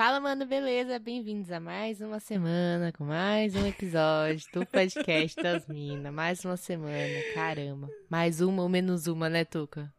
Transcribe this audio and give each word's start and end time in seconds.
Fala, 0.00 0.18
mano, 0.18 0.46
beleza? 0.46 0.98
Bem-vindos 0.98 1.52
a 1.52 1.60
mais 1.60 2.00
uma 2.00 2.18
semana 2.18 2.90
com 2.90 3.04
mais 3.04 3.54
um 3.54 3.66
episódio 3.66 4.48
do 4.50 4.64
podcast 4.64 5.36
das 5.42 5.66
minas. 5.66 6.10
Mais 6.10 6.42
uma 6.42 6.56
semana, 6.56 7.22
caramba. 7.34 7.86
Mais 8.08 8.40
uma 8.40 8.62
ou 8.62 8.68
menos 8.70 9.06
uma, 9.06 9.28
né, 9.28 9.44
Tuca? 9.44 9.92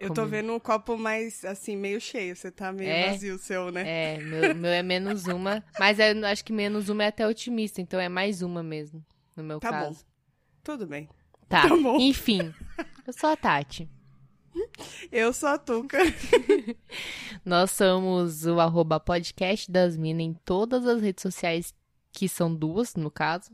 Eu 0.00 0.12
tô 0.12 0.26
vendo 0.26 0.52
um 0.52 0.58
copo 0.58 0.98
mais, 0.98 1.44
assim, 1.44 1.76
meio 1.76 2.00
cheio. 2.00 2.34
Você 2.34 2.50
tá 2.50 2.72
meio 2.72 2.90
É? 2.90 3.10
vazio 3.12 3.36
o 3.36 3.38
seu, 3.38 3.70
né? 3.70 3.84
É, 3.86 4.18
meu, 4.18 4.56
meu 4.56 4.72
é 4.72 4.82
menos 4.82 5.26
uma, 5.28 5.62
mas 5.78 6.00
eu 6.00 6.26
acho 6.26 6.44
que 6.44 6.52
menos 6.52 6.88
uma 6.88 7.04
é 7.04 7.06
até 7.06 7.24
otimista, 7.24 7.80
então 7.80 8.00
é 8.00 8.08
mais 8.08 8.42
uma 8.42 8.60
mesmo, 8.60 9.06
no 9.36 9.44
meu 9.44 9.60
Tá 9.60 9.70
bom. 9.70 9.78
caso. 9.86 10.04
Tudo 10.64 10.84
bem. 10.84 11.08
Tá, 11.48 11.68
Tá 11.68 11.76
bom. 11.76 11.96
enfim, 12.00 12.52
eu 13.06 13.12
sou 13.12 13.30
a 13.30 13.36
Tati. 13.36 13.88
Eu 15.12 15.32
sou 15.32 15.48
a 15.48 15.58
Tuca. 15.58 15.98
Nós 17.44 17.70
somos 17.70 18.46
o 18.46 18.60
arroba 18.60 18.98
podcast 19.00 19.70
das 19.70 19.96
minas 19.96 20.24
em 20.26 20.34
todas 20.44 20.86
as 20.86 21.00
redes 21.00 21.22
sociais, 21.22 21.74
que 22.12 22.28
são 22.28 22.54
duas, 22.54 22.94
no 22.94 23.10
caso. 23.10 23.50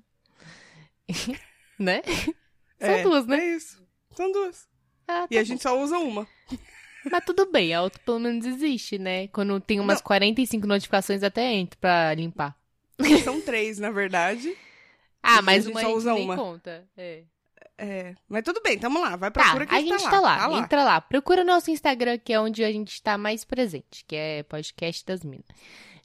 né? 1.79 2.03
São 2.79 2.89
É, 2.91 3.03
duas, 3.03 3.27
né? 3.27 3.39
É 3.39 3.57
isso. 3.57 3.83
São 4.15 4.31
duas. 4.33 4.69
Ah, 5.09 5.27
E 5.31 5.35
tá 5.35 5.41
a 5.41 5.45
gente 5.45 5.63
só 5.63 5.79
usa 5.81 5.99
uma. 5.99 6.27
Mas 7.11 7.25
tudo 7.25 7.51
bem, 7.51 7.73
a 7.75 7.83
outra 7.83 8.01
pelo 8.05 8.19
menos 8.21 8.45
existe, 8.45 8.99
né? 8.99 9.27
Quando 9.29 9.59
tem 9.61 9.81
umas 9.81 9.99
Não. 9.99 10.05
45 10.05 10.67
notificações, 10.67 11.23
até 11.23 11.53
entro 11.55 11.79
pra 11.79 12.13
limpar. 12.15 12.57
São 13.25 13.41
três, 13.41 13.79
na 13.79 13.91
verdade. 13.91 14.55
Ah, 15.23 15.39
E 15.39 15.43
mas 15.43 15.65
a 15.65 15.69
gente 15.69 15.73
uma 15.73 15.81
só 15.81 15.87
a 15.87 15.89
gente 15.89 15.99
usa 15.99 16.15
nem 16.15 16.25
uma. 16.25 16.37
conta. 16.37 16.87
É. 16.97 17.25
É. 17.83 18.15
Mas 18.29 18.43
tudo 18.45 18.61
bem, 18.63 18.79
tamo 18.79 19.01
lá. 19.01 19.17
Vai 19.17 19.31
Tá, 19.31 19.41
procura 19.43 19.67
que 19.67 19.75
a 19.75 19.81
gente 19.81 20.05
tá, 20.05 20.11
tá 20.11 20.21
lá. 20.21 20.37
lá, 20.37 20.39
Tá 20.39 20.47
lá. 20.49 20.59
entra 20.59 20.85
lá. 20.85 21.01
Procura 21.01 21.43
nosso 21.43 21.71
Instagram, 21.71 22.19
que 22.19 22.31
é 22.33 22.39
onde 22.41 22.63
a 22.63 22.71
gente 22.71 23.03
tá 23.03 23.17
mais 23.17 23.43
presente, 23.45 24.05
que 24.07 24.15
é 24.15 24.43
podcast 24.43 25.05
das 25.07 25.25
minas. 25.25 25.47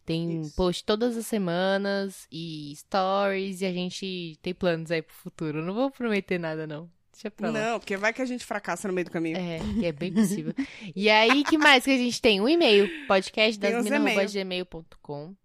Tem 0.05 0.41
Isso. 0.41 0.55
post 0.55 0.85
todas 0.85 1.17
as 1.17 1.25
semanas 1.25 2.27
e 2.31 2.73
stories, 2.77 3.59
e 3.61 3.65
a 3.65 3.73
gente 3.73 4.37
tem 4.41 4.53
planos 4.53 4.91
aí 4.91 5.01
pro 5.01 5.15
futuro. 5.15 5.61
Não 5.63 5.73
vou 5.73 5.89
prometer 5.91 6.39
nada, 6.39 6.65
não. 6.67 6.89
Deixa 7.11 7.29
pra 7.31 7.49
lá. 7.49 7.59
Não, 7.59 7.79
porque 7.79 7.97
vai 7.97 8.13
que 8.13 8.21
a 8.21 8.25
gente 8.25 8.45
fracassa 8.45 8.87
no 8.87 8.93
meio 8.93 9.05
do 9.05 9.11
caminho. 9.11 9.37
É, 9.37 9.57
que 9.79 9.85
é 9.85 9.91
bem 9.91 10.13
possível. 10.13 10.53
e 10.95 11.09
aí, 11.09 11.43
que 11.43 11.57
mais 11.57 11.83
que 11.83 11.91
a 11.91 11.97
gente 11.97 12.21
tem? 12.21 12.39
Um 12.39 12.47
e-mail, 12.47 12.87
podcastdasmina.gmail.com. 13.07 15.35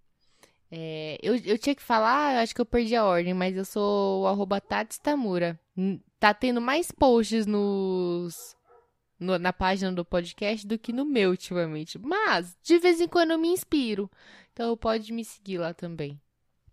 É, 0.73 1.19
eu, 1.23 1.35
eu 1.37 1.59
tinha 1.59 1.75
que 1.75 1.83
falar, 1.83 2.35
eu 2.35 2.41
acho 2.41 2.55
que 2.55 2.61
eu 2.61 2.67
perdi 2.67 2.95
a 2.95 3.05
ordem, 3.05 3.35
mas 3.35 3.57
eu 3.57 3.65
sou 3.65 4.23
o 4.23 4.27
arroba 4.27 4.61
Tats 4.61 4.99
Tamura. 4.99 5.59
Tá 6.21 6.33
tendo 6.35 6.61
mais 6.61 6.93
posts 6.93 7.47
nos, 7.47 8.55
no- 9.19 9.39
na 9.39 9.53
página 9.53 9.91
do 9.91 10.05
podcast 10.05 10.67
do 10.67 10.79
que 10.79 10.93
no 10.93 11.05
meu 11.05 11.31
ultimamente. 11.31 11.99
Mas, 11.99 12.57
de 12.63 12.79
vez 12.79 13.01
em 13.01 13.09
quando 13.09 13.31
eu 13.33 13.39
me 13.39 13.49
inspiro. 13.49 14.09
Então 14.53 14.77
pode 14.77 15.13
me 15.13 15.25
seguir 15.25 15.59
lá 15.59 15.73
também. 15.75 16.21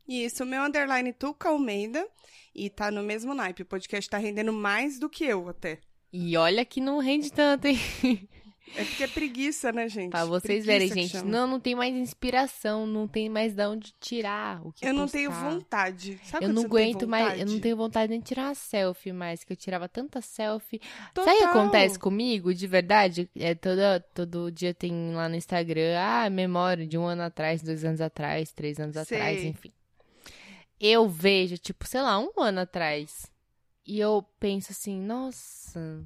Isso, 0.07 0.43
o 0.43 0.45
meu 0.45 0.61
underline 0.63 1.13
Tuca 1.13 1.49
Almeida. 1.49 2.05
E 2.53 2.69
tá 2.69 2.91
no 2.91 3.01
mesmo 3.03 3.33
naipe. 3.33 3.61
O 3.61 3.65
podcast 3.65 4.09
tá 4.09 4.17
rendendo 4.17 4.51
mais 4.51 4.99
do 4.99 5.09
que 5.09 5.23
eu 5.23 5.47
até. 5.47 5.79
E 6.11 6.35
olha 6.37 6.65
que 6.65 6.79
não 6.81 6.99
rende 6.99 7.31
tanto, 7.31 7.65
hein? 7.67 7.79
É 8.75 8.83
porque 8.83 9.03
é 9.03 9.07
preguiça, 9.07 9.71
né, 9.71 9.87
gente? 9.89 10.11
Pra 10.11 10.25
vocês 10.25 10.65
Preguiça 10.65 10.93
verem, 10.93 11.03
gente. 11.07 11.11
chama. 11.11 11.31
Não, 11.31 11.47
não 11.47 11.59
tem 11.59 11.73
mais 11.73 11.95
inspiração, 11.95 12.85
não 12.85 13.07
tem 13.07 13.27
mais 13.29 13.53
de 13.53 13.65
onde 13.65 13.93
tirar 13.99 14.61
o 14.65 14.71
que 14.71 14.85
Eu 14.85 14.93
não 14.93 15.03
postar. 15.03 15.17
tenho 15.17 15.31
vontade. 15.31 16.19
Sabe 16.23 16.45
Eu 16.45 16.53
não 16.53 16.63
aguento 16.63 17.07
mais, 17.07 17.39
eu 17.39 17.45
não 17.47 17.59
tenho 17.59 17.77
vontade 17.77 18.09
nem 18.09 18.19
de 18.19 18.25
tirar 18.25 18.45
uma 18.49 18.55
selfie 18.55 19.11
mais, 19.13 19.43
que 19.43 19.53
eu 19.53 19.57
tirava 19.57 19.87
tanta 19.89 20.21
selfie. 20.21 20.79
Total. 21.13 21.25
Sabe 21.25 21.37
o 21.37 21.39
que 21.39 21.57
acontece 21.57 21.97
comigo, 21.97 22.53
de 22.53 22.67
verdade? 22.67 23.29
É 23.35 23.55
toda, 23.55 23.99
todo 24.13 24.51
dia 24.51 24.73
tem 24.73 25.11
lá 25.13 25.27
no 25.27 25.35
Instagram, 25.35 25.97
ah, 25.97 26.29
memória 26.29 26.85
de 26.85 26.97
um 26.97 27.05
ano 27.05 27.23
atrás, 27.23 27.61
dois 27.63 27.83
anos 27.83 28.01
atrás, 28.01 28.51
três 28.51 28.79
anos 28.79 28.95
atrás, 28.97 29.39
Sei. 29.39 29.47
enfim. 29.49 29.71
Eu 30.79 31.07
vejo, 31.09 31.57
tipo, 31.57 31.87
sei 31.87 32.01
lá, 32.01 32.19
um 32.19 32.31
ano 32.37 32.59
atrás. 32.59 33.25
E 33.85 33.99
eu 33.99 34.23
penso 34.39 34.71
assim, 34.71 34.99
nossa. 35.01 36.05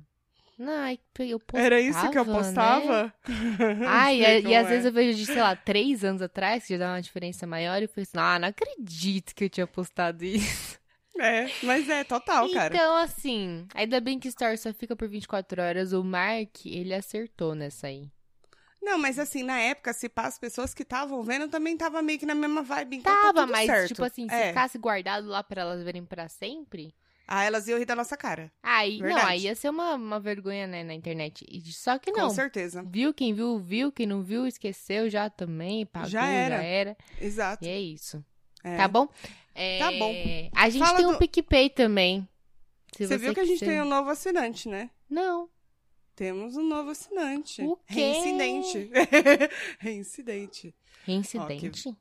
Ai, 0.70 1.00
eu 1.20 1.40
postava, 1.40 1.66
Era 1.66 1.80
isso 1.82 2.10
que 2.12 2.18
eu 2.18 2.26
né? 2.26 2.34
postava? 2.34 3.14
Ai, 3.88 4.18
Sei 4.24 4.42
e, 4.42 4.48
e 4.48 4.56
às 4.56 4.66
é. 4.68 4.70
vezes 4.70 4.86
eu 4.86 4.92
vejo 4.92 5.18
de, 5.18 5.26
sei 5.26 5.42
lá, 5.42 5.56
três 5.56 6.04
anos 6.04 6.22
atrás, 6.22 6.66
que 6.66 6.74
já 6.74 6.80
dá 6.86 6.94
uma 6.94 7.02
diferença 7.02 7.48
maior, 7.48 7.80
e 7.82 7.86
eu 7.86 7.90
penso, 7.90 8.12
ah, 8.20 8.38
não 8.40 8.48
acredito 8.50 9.34
que 9.34 9.46
eu 9.46 9.50
tinha 9.50 9.68
postado 9.68 10.24
isso. 10.26 10.80
É, 11.20 11.48
mas 11.64 11.88
é 11.90 12.04
total, 12.04 12.50
cara. 12.52 12.74
Então, 12.74 12.96
assim, 12.98 13.68
ainda 13.76 14.00
bem 14.00 14.18
que 14.20 14.28
Story 14.30 14.58
só 14.58 14.74
fica 14.74 14.96
por 14.96 15.08
24 15.08 15.62
horas. 15.62 15.94
O 15.94 16.04
Mark, 16.04 16.66
ele 16.66 16.94
acertou 16.94 17.54
nessa 17.54 17.88
aí. 17.88 18.10
Não, 18.82 18.98
mas 18.98 19.20
assim, 19.20 19.44
na 19.44 19.60
época, 19.60 19.94
se 19.94 20.10
pá, 20.10 20.24
as 20.26 20.40
pessoas 20.40 20.74
que 20.74 20.82
estavam 20.82 21.22
vendo 21.22 21.48
também 21.48 21.78
tava 21.78 22.02
meio 22.02 22.18
que 22.18 22.26
na 22.26 22.34
mesma 22.34 22.64
vibe. 22.64 22.96
Então 22.98 23.14
tá 23.14 23.22
Tava, 23.22 23.42
tudo 23.42 23.52
mas, 23.52 23.68
certo. 23.68 23.88
tipo 23.90 24.04
assim, 24.04 24.28
se 24.28 24.34
É. 24.34 24.48
ficasse 24.48 24.80
guardado 24.80 25.28
lá 25.28 25.44
pra 25.44 25.62
elas 25.62 25.84
verem 25.84 26.04
pra 26.04 26.28
sempre, 26.28 26.92
Ah, 27.34 27.46
elas 27.46 27.66
iam 27.70 27.80
rir 27.80 27.86
da 27.86 27.96
nossa 27.96 28.18
cara. 28.18 28.52
aí, 28.62 29.00
não, 29.00 29.16
aí 29.26 29.44
ia 29.44 29.56
ser 29.56 29.70
uma, 29.70 29.96
uma 29.96 30.20
vergonha, 30.20 30.68
né, 30.68 30.84
na 30.84 30.94
internet. 30.94 31.46
Só 31.72 31.98
que 31.98 32.12
Com 32.12 32.20
não. 32.24 32.30
certeza. 32.30 32.84
Viu, 32.84 33.14
quem 33.14 33.34
viu, 33.34 33.58
viu, 33.58 33.90
quem 33.90 34.06
não 34.06 34.22
viu, 34.22 34.46
esqueceu 34.46 35.10
já 35.10 35.30
também, 35.30 35.86
pagou, 35.86 36.10
Já 36.10 36.26
era. 36.28 36.58
já 36.58 36.64
era. 36.64 36.98
Exato. 37.22 37.64
E 37.64 37.70
é 37.70 37.80
isso. 37.80 38.22
É. 38.64 38.76
Tá 38.76 38.86
bom? 38.90 39.08
É, 39.56 39.80
Tá 39.80 39.92
bom. 39.94 40.14
A 40.54 40.70
gente 40.70 40.84
Fala 40.84 40.98
tem 40.98 41.06
um 41.08 41.12
do- 41.14 41.18
PicPay 41.20 41.70
também. 41.70 42.28
Se 42.98 43.08
Você 43.08 43.18
viu 43.18 43.34
que 43.34 43.40
a 43.40 43.46
gente 43.46 43.64
tem 43.64 43.82
um 43.82 43.86
novo 43.86 44.10
assinante, 44.10 44.68
né? 44.68 44.90
Não. 45.10 45.50
Temos 46.14 46.58
um 46.58 46.64
novo 46.68 46.90
assinante. 46.92 47.62
O 47.62 47.78
quê? 47.78 47.94
Reincidente. 47.94 48.92
Reincidente. 49.80 50.76
Reincidente? 51.06 51.96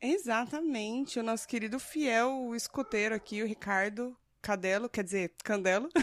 Exatamente. 0.00 1.18
O 1.20 1.22
nosso 1.22 1.46
querido 1.46 1.78
fiel 1.78 2.54
escoteiro 2.54 3.14
aqui, 3.14 3.42
o 3.42 3.46
Ricardo 3.46 4.16
Cadelo, 4.42 4.88
quer 4.88 5.04
dizer, 5.04 5.32
Candelo. 5.44 5.88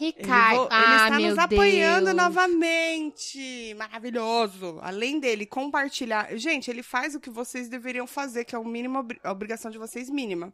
Ele, 0.00 0.12
Ricardo. 0.12 0.62
ele 0.62 0.68
ah, 0.70 1.04
está 1.04 1.16
meu 1.18 1.28
nos 1.30 1.38
apoiando 1.38 2.06
Deus. 2.06 2.16
novamente. 2.16 3.74
Maravilhoso. 3.74 4.78
Além 4.82 5.20
dele 5.20 5.46
compartilhar. 5.46 6.36
Gente, 6.36 6.70
ele 6.70 6.82
faz 6.82 7.14
o 7.14 7.20
que 7.20 7.30
vocês 7.30 7.68
deveriam 7.68 8.06
fazer, 8.06 8.44
que 8.44 8.54
é 8.54 8.58
o 8.58 8.64
mínimo, 8.64 9.06
a 9.22 9.30
obrigação 9.30 9.70
de 9.70 9.78
vocês 9.78 10.10
mínima. 10.10 10.52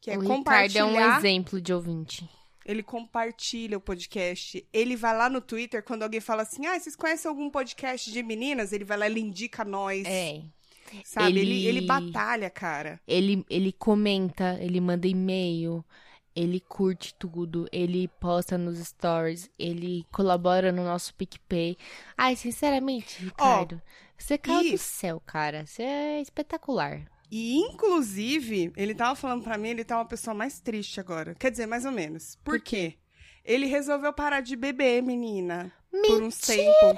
Que 0.00 0.10
é 0.10 0.16
o 0.16 0.20
Ricardo 0.20 0.32
é 0.32 0.36
compartilhar. 0.36 0.86
um 0.86 1.18
exemplo 1.18 1.60
de 1.60 1.72
ouvinte. 1.72 2.28
Ele 2.64 2.82
compartilha 2.82 3.76
o 3.76 3.80
podcast. 3.80 4.66
Ele 4.72 4.96
vai 4.96 5.16
lá 5.16 5.28
no 5.28 5.40
Twitter, 5.40 5.82
quando 5.82 6.02
alguém 6.02 6.20
fala 6.20 6.42
assim: 6.42 6.66
Ah, 6.66 6.78
vocês 6.78 6.96
conhecem 6.96 7.28
algum 7.28 7.50
podcast 7.50 8.10
de 8.10 8.22
meninas? 8.22 8.72
Ele 8.72 8.84
vai 8.84 8.98
lá 8.98 9.08
e 9.08 9.12
ele 9.12 9.20
indica 9.20 9.64
nós. 9.64 10.04
É. 10.06 10.42
Sabe? 11.04 11.40
Ele... 11.40 11.66
ele- 11.66 11.78
Ele, 11.78 11.86
batalha, 11.86 12.50
cara. 12.50 13.00
Ele, 13.06 13.44
ele 13.48 13.72
comenta, 13.72 14.56
ele 14.60 14.80
manda 14.80 15.06
e-mail, 15.06 15.84
ele 16.34 16.60
curte 16.60 17.14
tudo, 17.14 17.66
ele 17.72 18.08
posta 18.20 18.58
nos 18.58 18.78
stories, 18.78 19.50
ele 19.58 20.04
colabora 20.12 20.70
no 20.70 20.84
nosso 20.84 21.14
PicPay. 21.14 21.76
Ai, 22.16 22.36
sinceramente, 22.36 23.22
Ricardo, 23.22 23.80
você 24.18 24.36
caiu 24.36 24.62
e- 24.68 24.72
do 24.72 24.78
céu, 24.78 25.20
cara. 25.24 25.64
Você 25.66 25.82
é 25.82 26.20
espetacular. 26.20 27.02
E, 27.30 27.56
inclusive, 27.58 28.72
ele 28.76 28.94
tava 28.94 29.14
falando 29.16 29.42
pra 29.42 29.58
mim, 29.58 29.70
ele 29.70 29.84
tá 29.84 29.96
uma 29.96 30.04
pessoa 30.06 30.32
mais 30.34 30.60
triste 30.60 31.00
agora. 31.00 31.34
Quer 31.34 31.50
dizer, 31.50 31.66
mais 31.66 31.84
ou 31.84 31.90
menos. 31.92 32.36
Por, 32.44 32.58
Por 32.58 32.60
quê? 32.64 32.94
Ele 33.44 33.66
resolveu 33.66 34.12
parar 34.12 34.40
de 34.40 34.54
beber, 34.56 35.02
menina. 35.02 35.72
Por 36.06 36.22
um 36.22 36.30
tempo. 36.30 36.96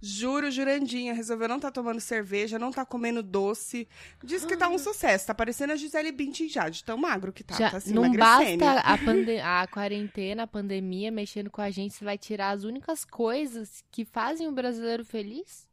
Juro, 0.00 0.50
jurandinha. 0.50 1.12
Resolveu 1.12 1.48
não 1.48 1.60
tá 1.60 1.70
tomando 1.70 2.00
cerveja, 2.00 2.58
não 2.58 2.70
tá 2.70 2.84
comendo 2.84 3.22
doce. 3.22 3.88
Diz 4.22 4.44
que 4.44 4.56
tá 4.56 4.68
um 4.68 4.78
sucesso. 4.78 5.26
Tá 5.26 5.34
parecendo 5.34 5.72
a 5.72 5.76
Gisele 5.76 6.12
Bündchen 6.12 6.48
já, 6.48 6.68
de 6.68 6.82
tão 6.84 6.96
magro 6.96 7.32
que 7.32 7.44
tá. 7.44 7.54
Já, 7.54 7.70
tá 7.70 7.76
assim, 7.76 7.92
não 7.92 8.10
basta 8.12 8.80
a, 8.80 8.98
pande 8.98 9.38
a 9.38 9.66
quarentena, 9.66 10.44
a 10.44 10.46
pandemia 10.46 11.10
mexendo 11.10 11.50
com 11.50 11.60
a 11.60 11.70
gente, 11.70 11.94
você 11.94 12.04
vai 12.04 12.16
tirar 12.16 12.50
as 12.50 12.64
únicas 12.64 13.04
coisas 13.04 13.82
que 13.90 14.04
fazem 14.04 14.48
o 14.48 14.52
brasileiro 14.52 15.04
feliz? 15.04 15.67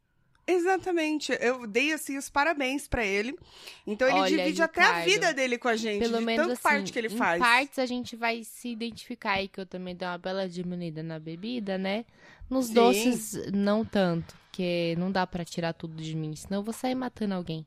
Exatamente. 0.48 1.36
Eu 1.42 1.66
dei, 1.66 1.92
assim, 1.92 2.18
os 2.18 2.30
parabéns 2.30 2.88
pra 2.88 3.04
ele. 3.04 3.38
Então, 3.86 4.08
ele 4.08 4.20
Olha, 4.20 4.38
divide 4.38 4.62
até 4.62 4.82
a 4.82 4.86
Ricardo, 4.88 5.06
vida 5.06 5.34
dele 5.34 5.58
com 5.58 5.68
a 5.68 5.76
gente. 5.76 6.00
Pelo 6.00 6.22
menos 6.22 6.50
assim, 6.52 6.62
parte 6.62 6.94
que 6.94 7.00
ele 7.00 7.08
em 7.08 7.18
faz. 7.18 7.40
partes 7.40 7.80
a 7.80 7.86
gente 7.86 8.16
vai 8.16 8.44
se 8.44 8.70
identificar 8.70 9.34
aí, 9.34 9.48
que 9.48 9.60
eu 9.60 9.66
também 9.66 9.96
dei 9.96 10.08
uma 10.08 10.18
bela 10.18 10.48
diminuída 10.48 11.02
na 11.02 11.18
bebida, 11.18 11.78
né? 11.78 12.06
Nos 12.50 12.68
Sim. 12.68 12.74
doces, 12.76 13.52
não 13.52 13.84
tanto, 13.84 14.38
porque 14.46 14.96
não 15.00 15.12
dá 15.12 15.26
pra 15.26 15.44
tirar 15.44 15.74
tudo 15.74 15.96
de 16.02 16.16
mim, 16.16 16.36
senão 16.36 16.60
eu 16.60 16.64
vou 16.64 16.74
sair 16.74 16.94
matando 16.94 17.34
alguém. 17.34 17.66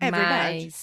É 0.00 0.10
Mas... 0.10 0.20
verdade. 0.20 0.74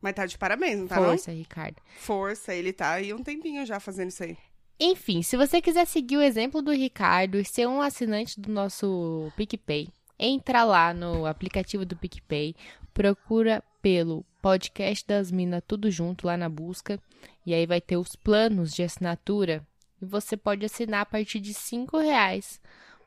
Mas 0.00 0.14
tá 0.14 0.26
de 0.26 0.36
parabéns, 0.36 0.78
não 0.78 0.88
tá 0.88 0.96
Força, 0.96 1.30
Ricardo. 1.30 1.76
não? 1.76 2.00
Força, 2.00 2.54
ele 2.54 2.72
tá 2.72 2.92
aí 2.92 3.12
um 3.14 3.22
tempinho 3.22 3.64
já 3.64 3.78
fazendo 3.78 4.08
isso 4.10 4.22
aí. 4.22 4.36
Enfim, 4.80 5.22
se 5.22 5.36
você 5.36 5.62
quiser 5.62 5.86
seguir 5.86 6.16
o 6.16 6.22
exemplo 6.22 6.60
do 6.60 6.72
Ricardo 6.72 7.38
e 7.38 7.44
ser 7.44 7.68
um 7.68 7.80
assinante 7.80 8.40
do 8.40 8.50
nosso 8.50 9.30
PicPay, 9.36 9.88
entra 10.18 10.64
lá 10.64 10.92
no 10.94 11.26
aplicativo 11.26 11.84
do 11.84 11.96
PicPay, 11.96 12.54
procura 12.92 13.62
pelo 13.80 14.24
podcast 14.40 15.06
das 15.06 15.30
minas 15.30 15.62
tudo 15.66 15.90
junto 15.90 16.26
lá 16.26 16.36
na 16.36 16.48
busca, 16.48 17.00
e 17.46 17.52
aí 17.54 17.66
vai 17.66 17.80
ter 17.80 17.96
os 17.96 18.14
planos 18.16 18.72
de 18.72 18.82
assinatura, 18.82 19.66
e 20.00 20.04
você 20.04 20.36
pode 20.36 20.64
assinar 20.66 21.02
a 21.02 21.06
partir 21.06 21.40
de 21.40 21.54
cinco 21.54 21.98
reais 21.98 22.60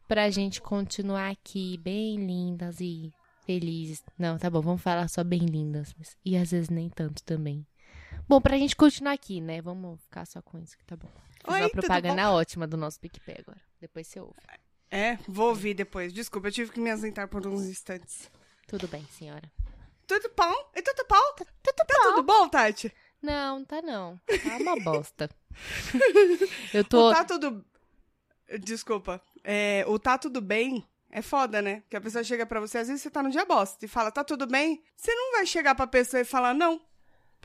pra 0.07 0.29
gente 0.29 0.61
continuar 0.61 1.29
aqui 1.31 1.77
bem 1.77 2.15
lindas 2.25 2.79
e 2.79 3.11
felizes. 3.45 4.03
Não, 4.17 4.37
tá 4.37 4.49
bom, 4.49 4.61
vamos 4.61 4.81
falar 4.81 5.07
só 5.07 5.23
bem 5.23 5.45
lindas. 5.45 5.93
mas- 5.97 6.17
E 6.25 6.35
às 6.37 6.51
vezes 6.51 6.69
nem 6.69 6.89
tanto 6.89 7.23
também. 7.23 7.65
Bom, 8.27 8.39
pra 8.41 8.57
gente 8.57 8.75
continuar 8.75 9.13
aqui, 9.13 9.39
né? 9.41 9.61
Vamos 9.61 10.01
ficar 10.01 10.25
só 10.25 10.41
com 10.41 10.57
isso 10.57 10.77
que 10.77 10.85
tá 10.85 10.95
bom. 10.95 11.07
Fiz 11.43 11.53
Oi, 11.53 11.59
uma 11.61 11.69
propaganda 11.69 12.31
ótima 12.31 12.65
do 12.65 12.75
nosso 12.77 12.99
PicPay 12.99 13.35
agora. 13.39 13.61
Depois 13.79 14.07
você 14.07 14.19
ouve. 14.19 14.33
É, 14.95 15.17
vou 15.27 15.49
ouvir 15.49 15.73
depois. 15.73 16.13
Desculpa, 16.13 16.47
eu 16.47 16.51
tive 16.53 16.71
que 16.71 16.79
me 16.79 16.89
ausentar 16.89 17.27
por 17.27 17.45
uns 17.45 17.65
instantes. 17.65 18.31
Tudo 18.65 18.87
bem, 18.87 19.05
senhora. 19.11 19.51
Tudo 20.07 20.31
bom? 20.33 20.71
E 20.73 20.81
tudo 20.81 21.05
bom? 21.09 21.45
Tá, 21.75 21.99
tudo 22.01 22.23
bom, 22.23 22.47
Tati? 22.47 22.89
Não, 23.21 23.65
tá 23.65 23.81
não. 23.81 24.17
Tá 24.25 24.55
uma 24.57 24.79
bosta. 24.79 25.29
Eu 26.73 26.85
tô. 26.85 27.09
O 27.09 27.13
tá 27.13 27.25
tudo... 27.25 27.65
Desculpa. 28.61 29.21
É, 29.43 29.83
o 29.85 29.99
tá 29.99 30.17
tudo 30.17 30.39
bem 30.39 30.87
é 31.11 31.21
foda, 31.21 31.61
né? 31.61 31.83
Que 31.89 31.97
a 31.97 32.01
pessoa 32.01 32.23
chega 32.23 32.45
pra 32.45 32.61
você, 32.61 32.77
às 32.77 32.87
vezes 32.87 33.01
você 33.01 33.09
tá 33.09 33.21
no 33.21 33.31
dia 33.31 33.43
bosta 33.43 33.83
e 33.83 33.89
fala, 33.89 34.11
tá 34.11 34.23
tudo 34.23 34.47
bem? 34.47 34.81
Você 34.95 35.13
não 35.13 35.33
vai 35.33 35.45
chegar 35.45 35.75
pra 35.75 35.87
pessoa 35.87 36.21
e 36.21 36.25
falar, 36.25 36.53
não. 36.53 36.79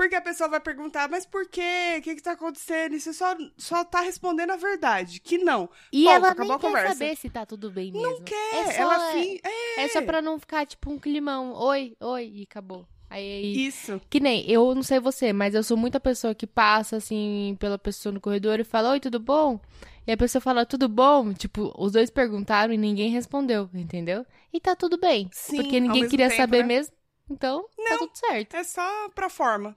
Porque 0.00 0.14
a 0.14 0.20
pessoa 0.22 0.48
vai 0.48 0.60
perguntar, 0.60 1.10
mas 1.10 1.26
por 1.26 1.46
quê? 1.46 1.96
O 1.98 2.00
que 2.00 2.14
que 2.14 2.22
tá 2.22 2.32
acontecendo? 2.32 2.94
E 2.94 3.00
você 3.00 3.12
só, 3.12 3.36
só 3.58 3.84
tá 3.84 4.00
respondendo 4.00 4.48
a 4.48 4.56
verdade, 4.56 5.20
que 5.20 5.36
não. 5.36 5.68
E 5.92 6.08
ela 6.08 6.30
acabou 6.30 6.46
nem 6.46 6.54
a 6.54 6.58
quer 6.58 6.66
conversa. 6.66 6.94
saber 6.94 7.16
se 7.16 7.28
tá 7.28 7.44
tudo 7.44 7.70
bem 7.70 7.92
mesmo. 7.92 8.08
Não 8.08 8.22
quer, 8.22 8.54
É 8.54 8.72
só, 8.72 8.80
ela 8.80 9.12
fin... 9.12 9.38
É, 9.44 9.84
é 9.84 9.88
só 9.88 10.00
pra 10.00 10.22
não 10.22 10.40
ficar, 10.40 10.64
tipo, 10.64 10.90
um 10.90 10.98
climão. 10.98 11.52
Oi, 11.52 11.94
oi, 12.00 12.32
e 12.34 12.42
acabou. 12.44 12.88
Aí, 13.10 13.66
isso. 13.66 14.00
Que 14.08 14.20
nem, 14.20 14.50
eu 14.50 14.74
não 14.74 14.82
sei 14.82 14.98
você, 14.98 15.34
mas 15.34 15.54
eu 15.54 15.62
sou 15.62 15.76
muita 15.76 16.00
pessoa 16.00 16.34
que 16.34 16.46
passa, 16.46 16.96
assim, 16.96 17.54
pela 17.60 17.78
pessoa 17.78 18.10
no 18.10 18.22
corredor 18.22 18.58
e 18.58 18.64
fala, 18.64 18.92
oi, 18.92 19.00
tudo 19.00 19.20
bom? 19.20 19.60
E 20.06 20.12
a 20.12 20.16
pessoa 20.16 20.40
fala, 20.40 20.64
tudo 20.64 20.88
bom? 20.88 21.34
Tipo, 21.34 21.74
os 21.76 21.92
dois 21.92 22.08
perguntaram 22.08 22.72
e 22.72 22.78
ninguém 22.78 23.10
respondeu, 23.10 23.68
entendeu? 23.74 24.24
E 24.50 24.58
tá 24.60 24.74
tudo 24.74 24.96
bem. 24.96 25.28
Sim, 25.30 25.56
porque 25.56 25.78
ninguém 25.78 26.08
queria 26.08 26.30
tempo, 26.30 26.40
saber 26.40 26.62
né? 26.62 26.68
mesmo. 26.68 26.94
Então, 27.30 27.62
tá 27.62 27.90
Não. 27.90 27.98
tudo 27.98 28.16
certo. 28.16 28.56
É 28.56 28.64
só 28.64 29.10
pra 29.10 29.28
forma. 29.28 29.76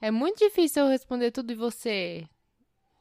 É 0.00 0.10
muito 0.10 0.38
difícil 0.38 0.84
eu 0.84 0.88
responder 0.88 1.30
tudo 1.30 1.52
e 1.52 1.56
você. 1.56 2.26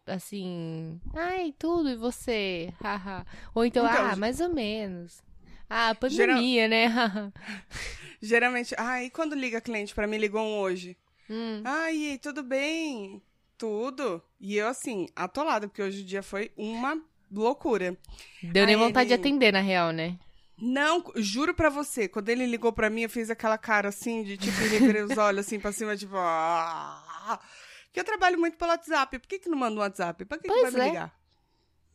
Assim. 0.05 0.99
Ai, 1.13 1.53
tudo 1.59 1.89
e 1.89 1.95
você. 1.95 2.73
Haha. 2.81 3.25
Ou 3.53 3.65
então, 3.65 3.85
Então, 3.85 4.05
ah, 4.07 4.15
mais 4.15 4.39
ou 4.39 4.49
menos. 4.49 5.21
Ah, 5.69 5.93
pandemia, 5.95 6.67
né? 6.67 6.85
Haha. 6.87 7.31
Geralmente, 8.21 8.73
ah, 8.77 9.03
e 9.03 9.09
quando 9.09 9.35
liga 9.35 9.61
cliente 9.61 9.93
pra 9.93 10.07
mim, 10.07 10.17
ligou 10.17 10.41
um 10.41 10.59
hoje. 10.59 10.97
Hum. 11.29 11.61
Ai, 11.65 12.17
tudo 12.21 12.41
bem? 12.41 13.21
Tudo. 13.57 14.21
E 14.39 14.55
eu, 14.55 14.67
assim, 14.67 15.07
atolada, 15.15 15.67
porque 15.67 15.81
hoje 15.81 16.01
o 16.01 16.05
dia 16.05 16.23
foi 16.23 16.51
uma 16.55 16.99
loucura. 17.31 17.97
Deu 18.41 18.65
nem 18.65 18.75
Aí 18.75 18.81
vontade 18.81 19.09
de 19.09 19.13
ele- 19.13 19.21
atender, 19.21 19.51
na 19.51 19.59
real, 19.59 19.91
né? 19.91 20.17
Não, 20.59 21.03
juro 21.15 21.53
pra 21.53 21.69
você, 21.69 22.07
quando 22.07 22.29
ele 22.29 22.45
ligou 22.45 22.73
pra 22.73 22.89
mim, 22.89 23.01
eu 23.03 23.09
fiz 23.09 23.29
aquela 23.29 23.57
cara 23.57 23.89
assim, 23.89 24.23
de 24.23 24.37
tipo, 24.37 24.57
revirei 24.57 25.03
os 25.03 25.15
olhos 25.17 25.45
assim 25.45 25.59
pra 25.59 25.71
cima, 25.71 25.95
tipo. 25.95 26.15
"Ah". 26.17 27.39
Porque 27.85 27.99
eu 27.99 28.03
trabalho 28.03 28.39
muito 28.39 28.57
pelo 28.57 28.71
WhatsApp. 28.71 29.19
Por 29.19 29.27
que, 29.27 29.39
que 29.39 29.49
não 29.49 29.57
manda 29.57 29.75
um 29.75 29.79
WhatsApp? 29.83 30.25
Pra 30.25 30.37
que, 30.37 30.43
que 30.43 30.49
Pois 30.49 30.61
vai 30.61 30.71
me 30.71 30.79
é. 30.79 30.89
ligar? 30.89 31.19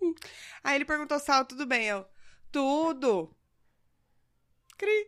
Hum. 0.00 0.14
Aí 0.62 0.76
ele 0.76 0.84
perguntou, 0.84 1.18
Sal, 1.18 1.44
tudo 1.44 1.66
bem? 1.66 1.86
Eu, 1.86 2.04
tudo. 2.50 3.34
Cri. 4.78 5.06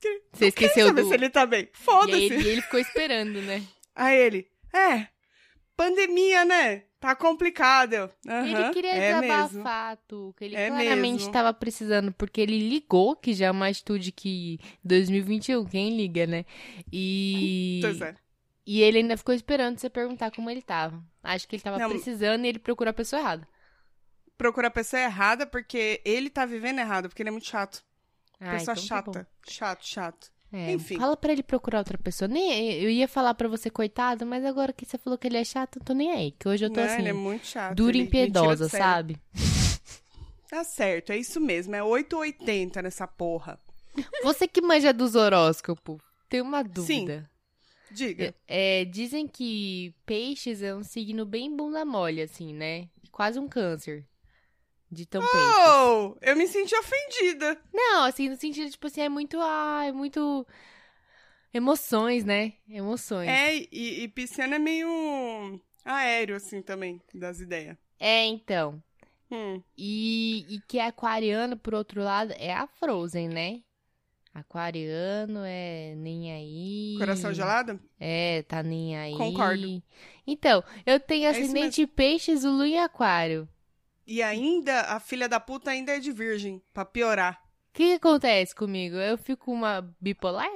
Cri. 0.00 0.22
Você 0.32 0.46
esqueceu 0.46 0.92
do. 0.92 1.06
se 1.08 1.14
ele 1.14 1.30
tá 1.30 1.46
bem? 1.46 1.68
E 1.72 1.76
Foda-se. 1.76 2.12
aí 2.14 2.24
ele, 2.24 2.42
e 2.42 2.48
ele 2.48 2.62
ficou 2.62 2.78
esperando, 2.80 3.40
né? 3.42 3.64
Aí 3.94 4.16
ele, 4.18 4.50
é, 4.74 5.08
pandemia, 5.76 6.44
né? 6.44 6.84
Tá 6.98 7.14
complicado. 7.14 7.92
Eu, 7.92 8.10
ele 8.26 8.54
"Aham, 8.56 8.72
queria 8.72 8.90
é 8.94 9.20
mesmo. 9.20 9.48
desabafar, 9.48 9.96
Tuca. 10.08 10.44
Ele 10.44 10.56
É 10.56 10.68
claramente 10.68 11.12
mesmo. 11.12 11.28
estava 11.28 11.52
precisando, 11.54 12.12
porque 12.12 12.40
ele 12.40 12.58
ligou, 12.68 13.14
que 13.14 13.34
já 13.34 13.46
é 13.46 13.50
uma 13.50 13.68
atitude 13.68 14.10
que 14.12 14.58
2021, 14.82 15.64
quem 15.66 15.96
liga, 15.96 16.26
né? 16.26 16.44
E. 16.92 17.80
Pois 17.84 18.00
é. 18.00 18.14
E 18.68 18.80
ele 18.82 18.98
ainda 18.98 19.16
ficou 19.16 19.32
esperando 19.32 19.78
você 19.78 19.88
perguntar 19.88 20.32
como 20.32 20.50
ele 20.50 20.60
tava. 20.62 21.00
Acho 21.22 21.46
que 21.46 21.54
ele 21.54 21.62
tava 21.62 21.78
Não. 21.78 21.88
precisando 21.88 22.44
e 22.44 22.48
ele 22.48 22.58
procurou 22.58 22.90
a 22.90 22.94
pessoa 22.94 23.20
errada. 23.20 23.46
Procura 24.36 24.66
a 24.66 24.70
pessoa 24.72 25.00
errada 25.00 25.46
porque 25.46 26.00
ele 26.04 26.28
tá 26.28 26.44
vivendo 26.44 26.80
errado, 26.80 27.08
porque 27.08 27.22
ele 27.22 27.28
é 27.28 27.32
muito 27.32 27.46
chato. 27.46 27.84
Ah, 28.40 28.50
pessoa 28.52 28.74
então 28.74 28.74
tá 28.74 28.80
chata. 28.82 29.28
chato, 29.48 29.86
chato. 29.86 30.32
É, 30.52 30.72
Enfim. 30.72 30.96
Fala 30.96 31.16
pra 31.16 31.32
ele 31.32 31.42
procurar 31.42 31.78
outra 31.78 31.98
pessoa. 31.98 32.28
Nem, 32.28 32.72
eu 32.74 32.88
ia 32.88 33.08
falar 33.08 33.34
pra 33.34 33.48
você, 33.48 33.68
coitado, 33.68 34.24
mas 34.24 34.44
agora 34.44 34.72
que 34.72 34.84
você 34.86 34.96
falou 34.96 35.18
que 35.18 35.26
ele 35.26 35.36
é 35.36 35.44
chato, 35.44 35.78
eu 35.78 35.84
tô 35.84 35.92
nem 35.92 36.12
aí. 36.12 36.30
Que 36.32 36.48
hoje 36.48 36.64
eu 36.64 36.70
tô 36.70 36.80
Não, 36.80 36.86
assim, 36.86 37.00
ele 37.00 37.08
é 37.08 37.12
muito 37.12 37.46
chato. 37.46 37.74
dura 37.74 37.96
e 37.96 38.00
impiedosa, 38.00 38.68
sabe? 38.68 39.16
Tá 40.48 40.62
certo, 40.62 41.10
é 41.10 41.18
isso 41.18 41.40
mesmo. 41.40 41.74
É 41.74 41.82
880 41.82 42.80
nessa 42.80 43.06
porra. 43.06 43.58
Você 44.22 44.46
que 44.46 44.60
manja 44.60 44.92
dos 44.92 45.14
horóscopos, 45.14 46.00
tem 46.28 46.40
uma 46.40 46.62
dúvida. 46.62 47.28
Diga. 47.90 48.34
É, 48.46 48.84
dizem 48.84 49.26
que 49.26 49.94
peixes 50.04 50.62
é 50.62 50.74
um 50.74 50.82
signo 50.82 51.24
bem 51.24 51.54
bunda 51.54 51.84
mole, 51.84 52.20
assim, 52.20 52.52
né? 52.52 52.88
Quase 53.10 53.38
um 53.38 53.48
câncer. 53.48 54.04
De 54.90 55.04
tão. 55.04 55.22
Oh, 55.22 56.16
eu 56.20 56.36
me 56.36 56.46
senti 56.46 56.74
ofendida. 56.76 57.60
Não, 57.72 58.04
assim, 58.04 58.28
no 58.28 58.36
sentido, 58.36 58.70
tipo 58.70 58.86
assim, 58.86 59.00
é 59.00 59.08
muito. 59.08 59.38
Ah, 59.40 59.84
é 59.86 59.92
muito. 59.92 60.46
Emoções, 61.52 62.24
né? 62.24 62.52
Emoções. 62.68 63.28
É, 63.28 63.54
e, 63.56 64.02
e 64.02 64.08
pisciano 64.08 64.54
é 64.54 64.58
meio 64.58 65.60
aéreo, 65.84 66.36
assim, 66.36 66.62
também, 66.62 67.00
das 67.14 67.40
ideias. 67.40 67.76
É, 67.98 68.24
então. 68.26 68.82
Hum. 69.30 69.60
E, 69.76 70.46
e 70.48 70.60
que 70.68 70.78
é 70.78 70.86
aquariano, 70.86 71.56
por 71.56 71.74
outro 71.74 72.02
lado, 72.02 72.32
é 72.38 72.52
a 72.52 72.66
Frozen, 72.66 73.28
né? 73.28 73.62
Aquariano 74.32 75.40
é 75.44 75.94
nem 75.96 76.30
aí. 76.30 76.96
Coração 76.98 77.32
gelado? 77.32 77.80
É, 77.98 78.42
tá 78.42 78.62
nem 78.62 78.96
aí. 78.96 79.16
Concordo. 79.16 79.82
Então, 80.26 80.62
eu 80.84 81.00
tenho 81.00 81.26
É 81.26 81.30
ascendente 81.30 81.82
em 81.82 81.86
peixes, 81.86 82.44
o 82.44 82.50
Lu 82.50 82.64
em 82.66 82.78
aquário. 82.78 83.48
E 84.06 84.22
ainda, 84.22 84.82
a 84.82 85.00
filha 85.00 85.28
da 85.28 85.40
puta 85.40 85.70
ainda 85.70 85.96
é 85.96 85.98
de 85.98 86.12
virgem, 86.12 86.62
pra 86.72 86.84
piorar. 86.84 87.40
O 87.70 87.72
que, 87.72 87.88
que 87.88 87.94
acontece 87.94 88.54
comigo? 88.54 88.96
Eu 88.96 89.18
fico 89.18 89.52
uma 89.52 89.94
bipolar? 90.00 90.48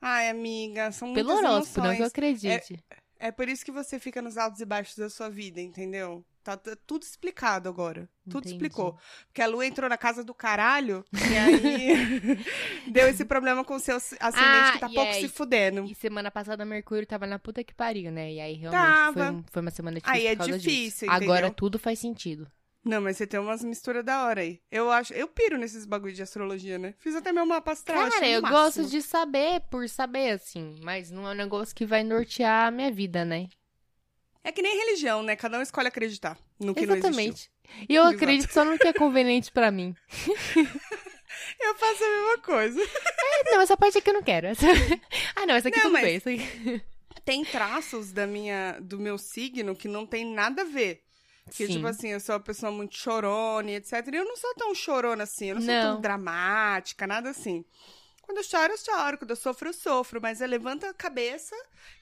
Ai, 0.00 0.28
amiga, 0.28 0.92
são 0.92 1.08
muitas 1.08 1.24
Pelo 1.26 1.38
horóscopo, 1.38 1.80
não 1.80 1.86
que 1.86 2.02
eu 2.02 2.06
emoções. 2.06 2.10
acredite. 2.10 2.84
É 3.18 3.30
por 3.32 3.48
isso 3.48 3.64
que 3.64 3.72
você 3.72 3.98
fica 3.98 4.20
nos 4.20 4.36
altos 4.36 4.60
e 4.60 4.64
baixos 4.66 4.96
da 4.96 5.08
sua 5.08 5.30
vida, 5.30 5.60
entendeu? 5.60 6.24
Tá, 6.44 6.58
tá 6.58 6.76
tudo 6.86 7.02
explicado 7.02 7.70
agora. 7.70 8.06
Tudo 8.24 8.40
Entendi. 8.40 8.50
explicou. 8.50 8.98
Porque 9.26 9.40
a 9.40 9.46
Lu 9.46 9.62
entrou 9.62 9.88
na 9.88 9.96
casa 9.96 10.22
do 10.22 10.34
caralho 10.34 11.02
e 11.12 11.36
aí 11.36 12.44
deu 12.86 13.08
esse 13.08 13.24
problema 13.24 13.64
com 13.64 13.76
o 13.76 13.80
seu 13.80 13.96
ascendente 13.96 14.34
Ah, 14.36 14.72
que 14.74 14.78
tá 14.80 14.88
pouco 14.88 15.10
aí? 15.12 15.22
se 15.22 15.28
fudendo. 15.28 15.84
E 15.86 15.94
semana 15.94 16.30
passada 16.30 16.62
Mercúrio 16.66 17.06
tava 17.06 17.26
na 17.26 17.38
puta 17.38 17.64
que 17.64 17.74
pariu, 17.74 18.12
né? 18.12 18.30
E 18.34 18.40
aí 18.40 18.52
realmente 18.54 18.86
Tava. 18.86 19.32
foi, 19.32 19.44
foi 19.52 19.62
uma 19.62 19.70
semana 19.70 19.98
difícil. 19.98 20.14
Aí 20.20 20.26
é 20.26 20.34
difícil, 20.34 21.10
Agora 21.10 21.50
tudo 21.50 21.78
faz 21.78 21.98
sentido. 21.98 22.46
Não, 22.84 23.00
mas 23.00 23.16
você 23.16 23.26
tem 23.26 23.40
umas 23.40 23.64
misturas 23.64 24.04
da 24.04 24.26
hora 24.26 24.42
aí. 24.42 24.60
Eu 24.70 24.90
acho, 24.90 25.14
eu 25.14 25.26
piro 25.26 25.56
nesses 25.56 25.86
bagulho 25.86 26.12
de 26.12 26.22
astrologia, 26.22 26.78
né? 26.78 26.92
Fiz 26.98 27.14
até 27.16 27.32
meu 27.32 27.46
mapa 27.46 27.72
astral, 27.72 28.10
Cara, 28.10 28.28
eu 28.28 28.42
máximo. 28.42 28.62
gosto 28.62 28.90
de 28.90 29.00
saber 29.00 29.62
por 29.70 29.88
saber, 29.88 30.32
assim. 30.32 30.78
Mas 30.82 31.10
não 31.10 31.26
é 31.26 31.30
um 31.30 31.34
negócio 31.34 31.74
que 31.74 31.86
vai 31.86 32.04
nortear 32.04 32.66
a 32.66 32.70
minha 32.70 32.92
vida, 32.92 33.24
né? 33.24 33.48
É 34.44 34.52
que 34.52 34.60
nem 34.62 34.76
religião, 34.78 35.22
né? 35.22 35.34
Cada 35.34 35.58
um 35.58 35.62
escolhe 35.62 35.88
acreditar 35.88 36.38
no 36.60 36.74
que 36.74 36.84
não 36.86 36.94
existiu. 36.94 37.10
Exatamente. 37.10 37.50
E 37.88 37.94
eu 37.94 38.02
Exato. 38.02 38.16
acredito 38.16 38.52
só 38.52 38.64
no 38.64 38.78
que 38.78 38.86
é 38.86 38.92
conveniente 38.92 39.50
pra 39.50 39.70
mim. 39.70 39.94
Eu 41.60 41.74
faço 41.74 42.04
a 42.04 42.08
mesma 42.08 42.38
coisa. 42.38 42.80
É, 42.80 43.50
Não, 43.52 43.60
essa 43.60 43.76
parte 43.76 43.98
aqui 43.98 44.08
eu 44.08 44.14
não 44.14 44.22
quero. 44.22 44.46
Essa- 44.48 44.66
Ah, 45.34 45.46
não, 45.46 45.54
essa 45.54 45.68
aqui 45.68 45.78
Não, 45.78 45.90
tudo 45.90 46.00
bem. 46.00 46.16
Aqui... 46.16 46.82
Tem 47.24 47.44
traços 47.44 48.12
da 48.12 48.26
minha, 48.26 48.78
do 48.80 48.98
meu 48.98 49.18
signo 49.18 49.74
que 49.74 49.88
não 49.88 50.06
tem 50.06 50.24
nada 50.24 50.62
a 50.62 50.64
ver. 50.64 51.02
Que, 51.50 51.66
Sim. 51.66 51.74
tipo 51.74 51.86
assim, 51.86 52.08
eu 52.08 52.20
sou 52.20 52.34
uma 52.36 52.40
pessoa 52.40 52.70
muito 52.72 52.96
chorona 52.96 53.70
e 53.70 53.74
etc. 53.74 53.92
E 54.12 54.16
eu 54.16 54.24
não 54.24 54.36
sou 54.36 54.54
tão 54.54 54.74
chorona 54.74 55.24
assim, 55.24 55.46
eu 55.46 55.54
não, 55.56 55.62
sou 55.62 55.74
Não. 55.74 55.92
tão 55.94 56.00
dramática, 56.00 57.06
nada 57.06 57.30
assim. 57.30 57.64
Quando 58.26 58.38
eu 58.38 58.44
choro, 58.44 58.72
eu 58.72 58.78
choro. 58.78 59.18
Quando 59.18 59.30
eu 59.30 59.36
sofro, 59.36 59.68
eu 59.68 59.72
sofro. 59.72 60.20
Mas 60.20 60.40
eu 60.40 60.48
levanto 60.48 60.84
a 60.84 60.94
cabeça 60.94 61.54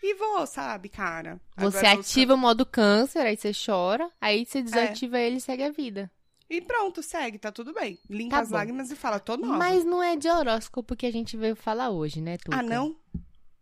e 0.02 0.14
vou, 0.14 0.46
sabe, 0.46 0.88
cara? 0.88 1.40
Você 1.56 1.78
Agora, 1.78 2.00
ativa 2.00 2.34
o 2.34 2.38
modo 2.38 2.64
câncer, 2.64 3.20
aí 3.26 3.36
você 3.36 3.52
chora, 3.52 4.08
aí 4.20 4.42
É. 4.42 4.44
você 4.44 4.62
desativa 4.62 5.18
ele 5.18 5.36
e 5.36 5.40
segue 5.40 5.62
a 5.64 5.70
vida. 5.70 6.10
E 6.48 6.60
pronto, 6.60 7.02
segue, 7.02 7.38
tá 7.38 7.50
tudo 7.50 7.72
bem. 7.72 7.98
Limpa 8.10 8.36
Tá 8.36 8.42
as 8.42 8.48
bom. 8.50 8.56
lágrimas 8.56 8.90
e 8.90 8.96
fala, 8.96 9.18
tô 9.18 9.36
nova. 9.38 9.56
Mas 9.56 9.84
não 9.84 10.02
é 10.02 10.16
de 10.16 10.28
horóscopo 10.28 10.94
que 10.94 11.06
a 11.06 11.10
gente 11.12 11.36
veio 11.36 11.56
falar 11.56 11.88
hoje, 11.90 12.20
né, 12.20 12.36
Tuca? 12.36 12.58
Ah, 12.58 12.62
não? 12.62 12.94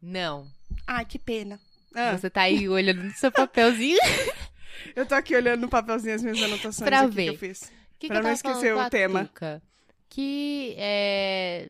Não. 0.02 0.47
Ai, 0.87 1.05
que 1.05 1.19
pena. 1.19 1.61
Ah, 1.95 2.17
Você 2.17 2.29
tá 2.29 2.43
aí 2.43 2.69
olhando 2.69 3.02
no 3.05 3.12
seu 3.12 3.31
papelzinho. 3.31 3.99
eu 4.97 5.07
tô 5.07 5.14
aqui 5.14 5.35
olhando 5.37 5.61
no 5.62 5.69
papelzinho 5.69 6.14
as 6.17 6.23
minhas 6.23 6.43
anotações 6.43 6.88
Pra 6.88 7.07
ver. 7.07 7.25
que 7.25 7.31
eu 7.31 7.38
fiz. 7.38 7.73
que 7.99 8.09
Pra 8.09 8.17
que 8.19 8.23
não 8.25 8.33
esquecer 8.33 8.75
o 8.76 8.90
tema. 8.90 9.25
Tuca? 9.26 9.62
Que 10.09 10.75
é. 10.79 11.69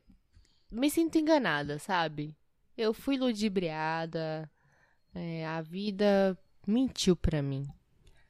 Me 0.71 0.91
sinto 0.91 1.19
enganada, 1.19 1.79
sabe? 1.79 2.37
Eu 2.77 2.93
fui 2.95 3.17
ludibriada. 3.19 4.51
é, 5.15 5.45
a 5.47 5.61
vida 5.61 6.39
mentiu 6.67 7.17
pra 7.17 7.43
mim. 7.43 7.67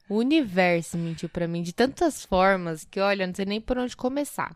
O 0.09 0.15
universo 0.15 0.97
mentiu 0.97 1.29
pra 1.29 1.47
mim 1.47 1.61
de 1.61 1.71
tantas 1.73 2.25
formas 2.25 2.83
que, 2.83 2.99
olha, 2.99 3.25
não 3.27 3.33
sei 3.33 3.45
nem 3.45 3.61
por 3.61 3.77
onde 3.77 3.95
começar. 3.95 4.55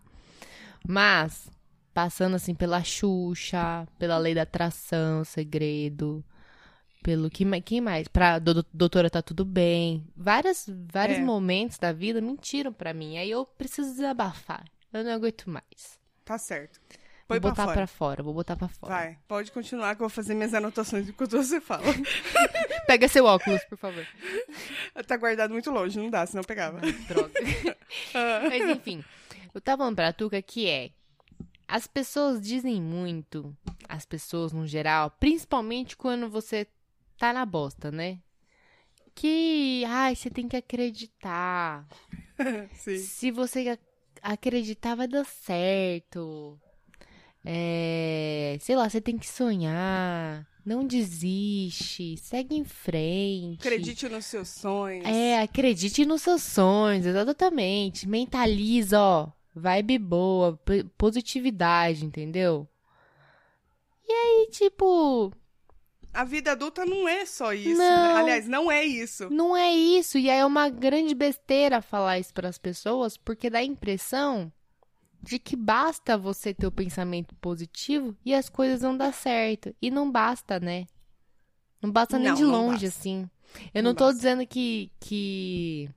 Mas 0.85 1.49
passando 1.93 2.35
assim 2.35 2.53
pela 2.53 2.83
Xuxa, 2.83 3.87
pela 3.97 4.17
lei 4.17 4.35
da 4.35 4.41
atração, 4.41 5.23
segredo, 5.23 6.25
pelo 7.01 7.29
que 7.29 7.45
quem 7.61 7.79
mais? 7.79 8.07
Pra 8.07 8.37
do, 8.39 8.65
doutora 8.73 9.09
tá 9.09 9.21
tudo 9.21 9.45
bem. 9.45 10.05
Várias, 10.17 10.65
vários 10.91 11.19
É. 11.19 11.21
momentos 11.21 11.77
da 11.77 11.93
vida 11.93 12.19
mentiram 12.19 12.73
pra 12.73 12.93
mim. 12.93 13.17
Aí 13.17 13.29
eu 13.31 13.45
preciso 13.45 13.91
desabafar. 13.91 14.65
Eu 14.91 15.03
não 15.03 15.11
aguento 15.11 15.49
mais. 15.49 15.97
Tá 16.25 16.37
certo. 16.37 16.81
Vou 17.27 17.39
Põe 17.39 17.41
pra 17.41 17.49
botar 17.49 17.63
fora. 17.63 17.75
pra 17.75 17.87
fora, 17.87 18.23
vou 18.23 18.33
botar 18.35 18.55
pra 18.55 18.67
fora. 18.67 18.93
Vai, 18.93 19.17
pode 19.27 19.51
continuar 19.51 19.95
que 19.95 20.01
eu 20.03 20.07
vou 20.07 20.09
fazer 20.15 20.35
minhas 20.35 20.53
anotações 20.53 21.09
enquanto 21.09 21.31
você 21.37 21.59
fala. 21.59 21.81
Pega 22.85 23.07
seu 23.07 23.25
óculos, 23.25 23.63
por 23.65 23.77
favor. 23.79 24.05
tá 25.07 25.17
guardado 25.17 25.51
muito 25.51 25.71
longe, 25.71 25.97
não 25.97 26.09
dá, 26.11 26.23
senão 26.27 26.41
eu 26.41 26.47
pegava. 26.47 26.79
Droga. 27.09 27.31
Mas 28.47 28.69
enfim, 28.69 29.03
eu 29.55 29.59
tava 29.59 29.79
falando 29.79 29.95
pra 29.95 30.13
Tuca 30.13 30.39
que 30.41 30.67
é. 30.69 30.91
As 31.67 31.87
pessoas 31.87 32.39
dizem 32.39 32.79
muito, 32.79 33.55
as 33.89 34.05
pessoas 34.05 34.53
no 34.53 34.67
geral, 34.67 35.09
principalmente 35.19 35.97
quando 35.97 36.29
você 36.29 36.67
tá 37.17 37.33
na 37.33 37.43
bosta, 37.43 37.91
né? 37.91 38.19
Que, 39.15 39.83
ai, 39.87 40.15
você 40.15 40.29
tem 40.29 40.47
que 40.47 40.57
acreditar. 40.57 41.87
Se 43.07 43.31
você 43.31 43.67
ac- 43.69 43.81
acreditar, 44.21 44.93
vai 44.93 45.07
dar 45.07 45.25
certo. 45.25 46.59
É, 47.45 48.57
sei 48.59 48.75
lá, 48.75 48.89
você 48.89 48.99
tem 48.99 49.17
que 49.17 49.27
sonhar. 49.27 50.47
Não 50.65 50.85
desiste. 50.85 52.17
Segue 52.17 52.55
em 52.55 52.63
frente. 52.65 53.59
Acredite 53.59 54.09
nos 54.09 54.25
seus 54.25 54.47
sonhos. 54.49 55.05
É, 55.05 55.39
acredite 55.41 56.03
nos 56.05 56.23
seus 56.23 56.41
sonhos, 56.41 57.05
exatamente. 57.05 58.07
Mentaliza, 58.07 58.99
ó. 58.99 59.29
Vibe 59.53 59.99
boa, 59.99 60.59
positividade, 60.97 62.03
entendeu? 62.03 62.67
E 64.07 64.11
aí, 64.11 64.47
tipo, 64.51 65.31
A 66.13 66.23
vida 66.23 66.51
adulta 66.51 66.85
não 66.85 67.07
é 67.07 67.25
só 67.25 67.53
isso. 67.53 67.77
Não. 67.77 68.13
né? 68.13 68.19
Aliás, 68.19 68.47
não 68.47 68.69
é 68.71 68.83
isso. 68.83 69.29
não 69.29 69.55
é 69.55 69.71
isso. 69.71 70.17
E 70.17 70.29
aí 70.29 70.39
é 70.39 70.45
uma 70.45 70.67
grande 70.69 71.13
besteira 71.15 71.81
falar 71.81 72.19
isso 72.19 72.33
pras 72.33 72.57
pessoas, 72.57 73.15
porque 73.17 73.49
dá 73.49 73.59
a 73.59 73.63
impressão 73.63 74.51
de 75.25 75.39
que 75.39 75.55
basta 75.55 76.17
você 76.17 76.53
ter 76.53 76.67
o 76.67 76.71
pensamento 76.71 77.33
positivo 77.35 78.15
e 78.23 78.33
as 78.33 78.47
coisas 78.47 78.81
vão 78.81 78.95
dar 78.95 79.11
certo. 79.11 79.75
E 79.81 79.89
não 79.89 80.09
basta, 80.11 80.59
né? 80.59 80.85
Não 81.81 81.91
basta 81.91 82.17
nem 82.19 82.29
Não, 82.29 82.35
de 82.35 82.45
longe, 82.45 82.85
assim. 82.85 83.29
Eu 83.73 83.81
Não 83.83 83.89
não, 83.91 83.95
tô 83.95 84.05
basta. 84.05 84.17
dizendo 84.17 84.45
que, 84.47 84.91
que 84.99 85.89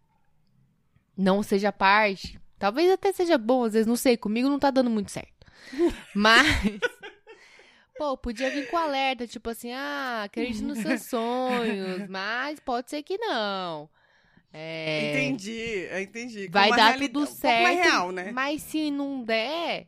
não 1.16 1.42
seja 1.42 1.70
parte. 1.70 2.40
Talvez 2.58 2.90
até 2.90 3.12
seja 3.12 3.37
bom, 3.38 3.64
às 3.64 3.75
vezes, 3.75 3.87
não 3.87 3.97
sei. 3.97 4.16
Comigo 4.16 4.49
não 4.49 4.58
tá 4.58 4.70
dando 4.70 4.90
muito 4.90 5.11
certo. 5.11 5.47
Mas. 6.14 6.47
Pô, 7.99 8.16
podia 8.16 8.50
vir 8.50 8.70
com 8.70 8.76
alerta, 8.76 9.26
tipo 9.26 9.50
assim, 9.50 9.73
ah, 9.73 10.23
acredite 10.25 10.62
nos 10.62 10.78
seus 10.78 11.02
sonhos, 11.02 12.08
mas 12.08 12.61
pode 12.61 12.88
ser 12.90 13.02
que 13.02 13.18
não. 13.18 13.90
É, 14.52 15.10
Entendi, 15.10 15.88
entendi. 16.02 16.48
Vai 16.48 16.70
dar 16.70 16.98
tudo 16.98 17.20
um 17.20 17.26
certo. 17.26 17.62
mais 17.62 17.78
real, 17.78 18.10
né? 18.12 18.30
Mas 18.32 18.62
se 18.62 18.90
não 18.90 19.22
der, 19.22 19.86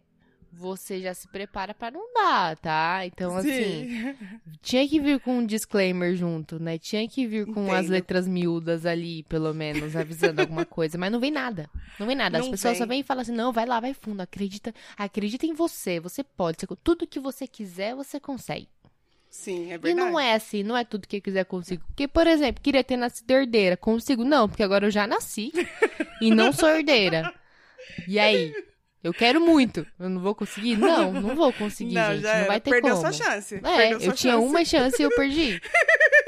você 0.52 1.00
já 1.00 1.14
se 1.14 1.26
prepara 1.28 1.72
pra 1.72 1.90
não 1.90 2.12
dar, 2.12 2.56
tá? 2.58 3.00
Então, 3.06 3.36
assim, 3.36 3.48
Sim. 3.88 4.14
tinha 4.60 4.86
que 4.86 5.00
vir 5.00 5.18
com 5.20 5.38
um 5.38 5.46
disclaimer 5.46 6.14
junto, 6.14 6.60
né? 6.62 6.76
Tinha 6.78 7.08
que 7.08 7.26
vir 7.26 7.46
com 7.46 7.72
as 7.72 7.80
Entendo. 7.80 7.90
letras 7.92 8.28
miúdas 8.28 8.84
ali, 8.84 9.22
pelo 9.24 9.54
menos, 9.54 9.96
avisando 9.96 10.42
alguma 10.42 10.64
coisa. 10.66 10.98
Mas 10.98 11.10
não 11.10 11.20
vem 11.20 11.30
nada. 11.30 11.68
Não 11.98 12.06
vem 12.06 12.14
nada. 12.16 12.38
As 12.38 12.44
Não 12.44 12.50
pessoas 12.50 12.76
só 12.76 12.84
vem. 12.84 12.96
vêm 12.96 13.00
e 13.00 13.04
falam 13.04 13.22
assim: 13.22 13.32
não, 13.32 13.52
vai 13.52 13.64
lá, 13.64 13.80
vai 13.80 13.94
fundo. 13.94 14.20
Acredita, 14.20 14.74
acredita 14.96 15.46
em 15.46 15.54
você. 15.54 15.98
Você 16.00 16.22
pode. 16.22 16.58
Tudo 16.84 17.06
que 17.06 17.18
você 17.18 17.46
quiser, 17.46 17.94
você 17.94 18.20
consegue. 18.20 18.68
Sim, 19.30 19.70
é 19.70 19.75
E 19.76 19.78
verdade. 19.78 19.94
não 19.94 20.18
é 20.18 20.34
assim, 20.34 20.62
não 20.62 20.76
é 20.76 20.84
tudo 20.84 21.06
que 21.06 21.16
eu 21.18 21.22
quiser 21.22 21.44
consigo. 21.44 21.84
Porque, 21.87 22.08
por 22.08 22.26
exemplo, 22.26 22.60
queria 22.60 22.82
ter 22.82 22.96
nascido 22.96 23.30
herdeira. 23.30 23.76
Consigo 23.76 24.25
não, 24.25 24.49
porque 24.49 24.62
agora 24.62 24.87
eu 24.87 24.90
já 24.90 25.06
nasci 25.06 25.52
e 26.20 26.30
não 26.34 26.52
sou 26.52 26.68
herdeira. 26.68 27.32
E 28.08 28.18
aí? 28.18 28.52
Eu 29.02 29.14
quero 29.14 29.40
muito. 29.40 29.87
Eu 29.99 30.10
não 30.10 30.20
vou 30.20 30.34
conseguir? 30.34 30.76
Não, 30.76 31.10
não 31.10 31.34
vou 31.34 31.50
conseguir, 31.54 31.94
não, 31.94 32.12
gente. 32.14 32.22
não 32.25 32.44
vai 32.46 32.60
ter 32.60 32.70
Perdeu 32.70 32.96
como. 32.96 33.12
sua 33.12 33.25
chance. 33.25 33.54
É, 33.54 33.60
Perdeu 33.60 34.00
eu 34.10 34.12
tinha 34.12 34.37
uma 34.38 34.62
chance 34.62 35.00
e 35.00 35.04
eu 35.04 35.10
perdi. 35.14 35.58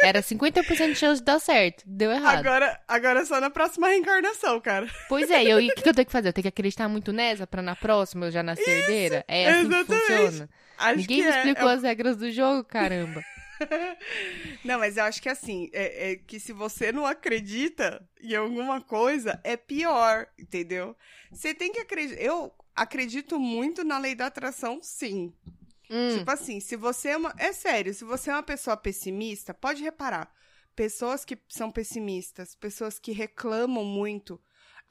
Era 0.03 0.23
50% 0.23 0.87
de 0.89 0.95
chance 0.95 1.21
de 1.21 1.25
dar 1.27 1.39
certo. 1.39 1.83
Deu 1.87 2.11
errado. 2.11 2.39
Agora, 2.39 2.81
agora 2.89 3.21
é 3.21 3.25
só 3.27 3.39
na 3.41 3.51
próxima 3.51 3.89
reencarnação, 3.89 4.59
cara. 4.59 4.89
Pois 5.09 5.31
é, 5.31 5.45
e 5.45 5.49
e 5.49 5.55
o 5.71 5.75
que, 5.75 5.83
que 5.83 5.89
eu 5.89 5.95
tenho 5.95 6.07
que 6.07 6.13
fazer? 6.13 6.29
Eu 6.29 6.33
tenho 6.33 6.43
que 6.45 6.49
acreditar 6.49 6.89
muito 6.89 7.13
nessa 7.13 7.47
pra 7.47 7.61
na 7.61 7.77
próxima 7.77 8.27
eu 8.27 8.31
já 8.31 8.43
nascer 8.43 8.67
herdeira? 8.67 9.23
É 9.29 9.51
assim 9.51 9.69
que 9.69 9.75
exatamente. 9.75 10.07
funciona. 10.07 10.49
Acho 10.83 10.97
Ninguém 10.99 11.23
me 11.23 11.29
é. 11.29 11.37
explicou 11.37 11.69
É- 11.69 11.75
as 11.75 11.83
regras 11.83 12.17
do 12.17 12.31
jogo, 12.31 12.65
caramba. 12.65 13.23
Não, 14.65 14.79
mas 14.79 14.97
eu 14.97 15.05
acho 15.05 15.23
que 15.23 15.29
assim, 15.29 15.71
é, 15.73 16.13
é 16.13 16.17
que 16.17 16.41
se 16.41 16.53
você 16.53 16.91
não 16.93 17.07
acredita 17.07 18.07
em 18.21 18.35
alguma 18.35 18.81
coisa, 18.81 19.41
é 19.45 19.57
pior, 19.57 20.27
entendeu? 20.39 20.97
Você 21.31 21.55
tem 21.55 21.73
que 21.73 21.81
acreditar. 21.81 22.21
Eu 22.21 22.53
acredito 22.75 23.39
muito 23.39 23.85
na 23.85 23.99
lei 23.99 24.15
da 24.15 24.27
atração, 24.27 24.81
sim. 24.83 25.33
Hum, 25.91 26.19
Tipo 26.19 26.31
assim, 26.31 26.59
se 26.59 26.75
você 26.77 27.11
é 27.11 27.17
uma. 27.17 27.35
É 27.39 27.53
sério, 27.53 27.93
se 27.95 28.05
você 28.05 28.31
é 28.31 28.35
uma 28.35 28.43
pessoa 28.43 28.77
pessimista, 28.77 29.53
pode 29.55 29.83
reparar. 29.83 30.33
Pessoas 30.75 31.25
que 31.25 31.39
são 31.49 31.71
pessimistas, 31.71 32.55
pessoas 32.57 32.99
que 32.99 33.13
reclamam 33.13 33.85
muito, 33.85 34.41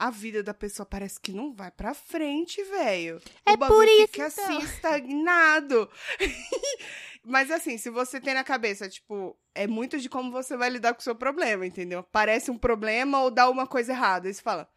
a 0.02 0.10
vida 0.10 0.42
da 0.42 0.52
pessoa 0.52 0.84
parece 0.84 1.20
que 1.20 1.30
não 1.30 1.54
vai 1.54 1.70
pra 1.70 1.94
frente, 1.94 2.60
velho. 2.64 3.22
É 3.46 3.52
o 3.52 3.58
por 3.58 3.86
isso, 3.86 4.08
fica 4.08 4.26
então. 4.26 4.44
assim, 4.56 4.64
estagnado. 4.64 5.88
Mas 7.24 7.52
assim, 7.52 7.78
se 7.78 7.88
você 7.88 8.20
tem 8.20 8.34
na 8.34 8.42
cabeça, 8.42 8.88
tipo, 8.88 9.38
é 9.54 9.68
muito 9.68 10.00
de 10.00 10.08
como 10.08 10.32
você 10.32 10.56
vai 10.56 10.70
lidar 10.70 10.92
com 10.92 10.98
o 10.98 11.04
seu 11.04 11.14
problema, 11.14 11.64
entendeu? 11.64 12.02
Parece 12.02 12.50
um 12.50 12.58
problema 12.58 13.22
ou 13.22 13.30
dá 13.30 13.48
uma 13.48 13.64
coisa 13.64 13.92
errada. 13.92 14.26
Aí 14.26 14.34
você 14.34 14.42
fala, 14.42 14.68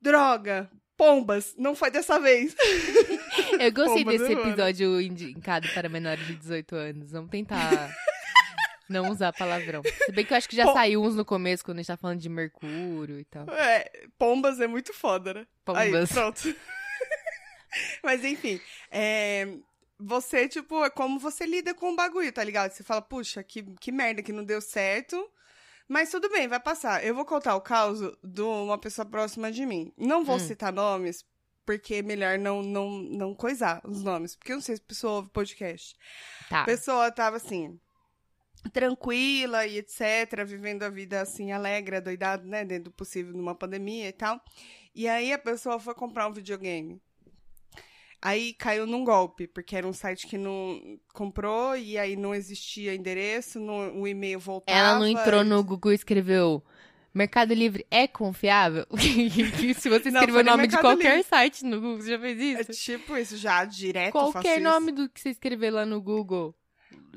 droga, 0.00 0.68
pombas, 0.96 1.54
não 1.56 1.76
foi 1.76 1.92
dessa 1.92 2.18
vez. 2.18 2.56
eu 3.60 3.72
gostei 3.72 4.04
Pomba 4.04 4.18
desse 4.18 4.32
ano. 4.32 4.48
episódio 4.48 5.00
indicado 5.00 5.68
para 5.72 5.88
menores 5.88 6.26
de 6.26 6.34
18 6.34 6.74
anos. 6.74 7.12
Vamos 7.12 7.30
tentar 7.30 7.88
não 8.88 9.10
usar 9.10 9.32
palavrão. 9.32 9.82
Se 10.04 10.12
bem 10.12 10.24
que 10.24 10.32
eu 10.32 10.36
acho 10.36 10.48
que 10.48 10.56
já 10.56 10.64
Pom- 10.64 10.72
saiu 10.74 11.02
uns 11.02 11.14
no 11.16 11.24
começo, 11.24 11.64
quando 11.64 11.78
a 11.78 11.80
gente 11.82 11.88
tá 11.88 11.96
falando 11.96 12.20
de 12.20 12.28
Mercúrio 12.28 13.18
e 13.18 13.24
tal. 13.24 13.48
É, 13.50 13.90
pombas 14.18 14.60
é 14.60 14.66
muito 14.66 14.92
foda, 14.92 15.34
né? 15.34 15.46
Aí, 15.74 15.90
Pombas. 15.90 16.12
pronto. 16.12 16.42
Mas 18.02 18.24
enfim, 18.24 18.60
é, 18.90 19.48
você, 19.98 20.48
tipo, 20.48 20.84
é 20.84 20.90
como 20.90 21.18
você 21.18 21.44
lida 21.44 21.74
com 21.74 21.92
o 21.92 21.96
bagulho, 21.96 22.32
tá 22.32 22.42
ligado? 22.42 22.70
Você 22.72 22.82
fala, 22.82 23.02
puxa, 23.02 23.42
que, 23.42 23.62
que 23.80 23.92
merda 23.92 24.22
que 24.22 24.32
não 24.32 24.44
deu 24.44 24.60
certo. 24.60 25.30
Mas 25.88 26.10
tudo 26.10 26.28
bem, 26.30 26.48
vai 26.48 26.58
passar. 26.58 27.04
Eu 27.04 27.14
vou 27.14 27.24
contar 27.24 27.54
o 27.54 27.60
caso 27.60 28.16
de 28.24 28.40
uma 28.42 28.76
pessoa 28.78 29.04
próxima 29.06 29.52
de 29.52 29.64
mim. 29.64 29.92
Não 29.96 30.24
vou 30.24 30.36
Hum. 30.36 30.40
citar 30.40 30.72
nomes, 30.72 31.24
porque 31.64 31.96
é 31.96 32.02
melhor 32.02 32.38
não, 32.38 32.60
não, 32.62 32.90
não 32.90 33.34
coisar 33.34 33.80
os 33.84 34.02
nomes. 34.02 34.34
Porque 34.34 34.52
eu 34.52 34.56
não 34.56 34.62
sei 34.62 34.76
se 34.76 34.82
a 34.82 34.88
pessoa 34.88 35.12
ouve 35.14 35.30
podcast. 35.30 35.96
Tá. 36.48 36.62
A 36.62 36.64
pessoa 36.64 37.10
tava 37.12 37.36
assim, 37.36 37.78
tranquila 38.70 39.66
e 39.66 39.78
etc, 39.78 40.44
vivendo 40.46 40.82
a 40.82 40.88
vida 40.90 41.20
assim, 41.20 41.52
alegre, 41.52 41.96
adoidada, 41.96 42.44
né, 42.44 42.64
dentro 42.64 42.84
do 42.84 42.90
possível 42.92 43.32
numa 43.34 43.54
pandemia 43.54 44.08
e 44.08 44.12
tal. 44.12 44.40
E 44.94 45.06
aí 45.08 45.32
a 45.32 45.38
pessoa 45.38 45.78
foi 45.78 45.94
comprar 45.94 46.26
um 46.28 46.32
videogame. 46.32 47.00
Aí 48.20 48.54
caiu 48.54 48.86
num 48.86 49.04
golpe, 49.04 49.46
porque 49.46 49.76
era 49.76 49.86
um 49.86 49.92
site 49.92 50.26
que 50.26 50.38
não 50.38 50.98
comprou 51.12 51.76
e 51.76 51.98
aí 51.98 52.16
não 52.16 52.34
existia 52.34 52.94
endereço, 52.94 53.60
não- 53.60 54.00
o 54.00 54.08
e-mail 54.08 54.40
voltava. 54.40 54.76
Ela 54.78 54.98
não 54.98 55.06
entrou 55.06 55.44
no 55.44 55.62
Google 55.62 55.92
e 55.92 55.96
escreveu 55.96 56.64
Mercado 57.12 57.54
Livre 57.54 57.86
é 57.90 58.06
confiável? 58.08 58.86
Se 59.78 59.88
você 59.88 60.08
escrever 60.08 60.40
o 60.40 60.42
no 60.42 60.50
nome 60.50 60.66
de 60.66 60.78
qualquer 60.78 61.16
Livre. 61.16 61.22
site 61.28 61.64
no 61.64 61.80
Google, 61.80 62.00
você 62.00 62.10
já 62.10 62.18
fez 62.18 62.40
É 62.40 62.60
isso? 62.60 62.72
tipo 62.72 63.16
isso, 63.16 63.36
já 63.36 63.64
direto 63.64 64.12
Qualquer 64.12 64.60
nome 64.60 64.92
do 64.92 65.08
que 65.08 65.20
você 65.20 65.30
escrever 65.30 65.70
lá 65.70 65.84
no 65.86 66.00
Google, 66.00 66.54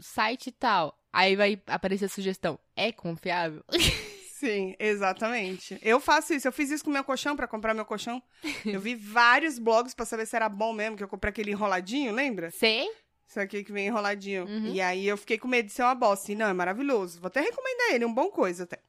site 0.01 0.51
tal, 0.51 0.98
aí 1.11 1.35
vai 1.35 1.61
aparecer 1.67 2.05
a 2.05 2.09
sugestão. 2.09 2.59
É 2.75 2.91
confiável? 2.91 3.63
Sim, 4.39 4.73
exatamente. 4.79 5.77
Eu 5.81 5.99
faço 5.99 6.33
isso. 6.33 6.47
Eu 6.47 6.51
fiz 6.53 6.71
isso 6.71 6.83
com 6.85 6.89
meu 6.89 7.03
colchão 7.03 7.35
pra 7.35 7.45
comprar 7.45 7.73
meu 7.73 7.83
colchão. 7.83 8.23
Eu 8.65 8.79
vi 8.79 8.95
vários 8.95 9.59
blogs 9.59 9.93
pra 9.93 10.05
saber 10.05 10.25
se 10.25 10.35
era 10.35 10.47
bom 10.47 10.71
mesmo, 10.71 10.95
que 10.95 11.03
eu 11.03 11.09
comprei 11.09 11.29
aquele 11.29 11.51
enroladinho, 11.51 12.13
lembra? 12.13 12.49
Sei? 12.51 12.89
Isso 13.27 13.37
aqui 13.39 13.65
que 13.65 13.71
vem 13.71 13.87
enroladinho. 13.87 14.45
Uhum. 14.45 14.67
E 14.67 14.79
aí 14.79 15.05
eu 15.05 15.17
fiquei 15.17 15.37
com 15.37 15.47
medo 15.47 15.65
de 15.65 15.73
ser 15.73 15.83
uma 15.83 15.93
bosta. 15.93 16.31
E 16.31 16.35
não, 16.35 16.47
é 16.47 16.53
maravilhoso. 16.53 17.19
Vou 17.19 17.27
até 17.27 17.41
recomendar 17.41 17.91
ele, 17.91 18.05
é 18.05 18.07
um 18.07 18.13
bom 18.13 18.31
coisa 18.31 18.63
até. 18.63 18.79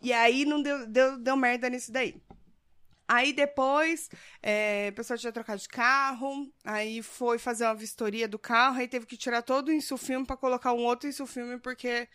E 0.00 0.12
aí 0.12 0.44
não 0.44 0.62
deu, 0.62 0.86
deu, 0.86 1.18
deu 1.18 1.36
merda 1.36 1.70
nisso 1.70 1.90
daí. 1.90 2.14
Aí 3.08 3.32
depois, 3.32 4.08
é, 4.42 4.88
a 4.88 4.92
pessoa 4.92 5.18
tinha 5.18 5.32
trocado 5.32 5.60
de 5.60 5.68
carro, 5.68 6.50
aí 6.64 7.02
foi 7.02 7.38
fazer 7.38 7.64
uma 7.64 7.74
vistoria 7.74 8.26
do 8.26 8.38
carro, 8.38 8.78
aí 8.78 8.88
teve 8.88 9.06
que 9.06 9.16
tirar 9.16 9.42
todo 9.42 9.68
o 9.68 9.72
insufilme 9.72 10.26
pra 10.26 10.36
colocar 10.36 10.72
um 10.72 10.84
outro 10.84 11.08
insufilme, 11.08 11.58
porque 11.58 12.08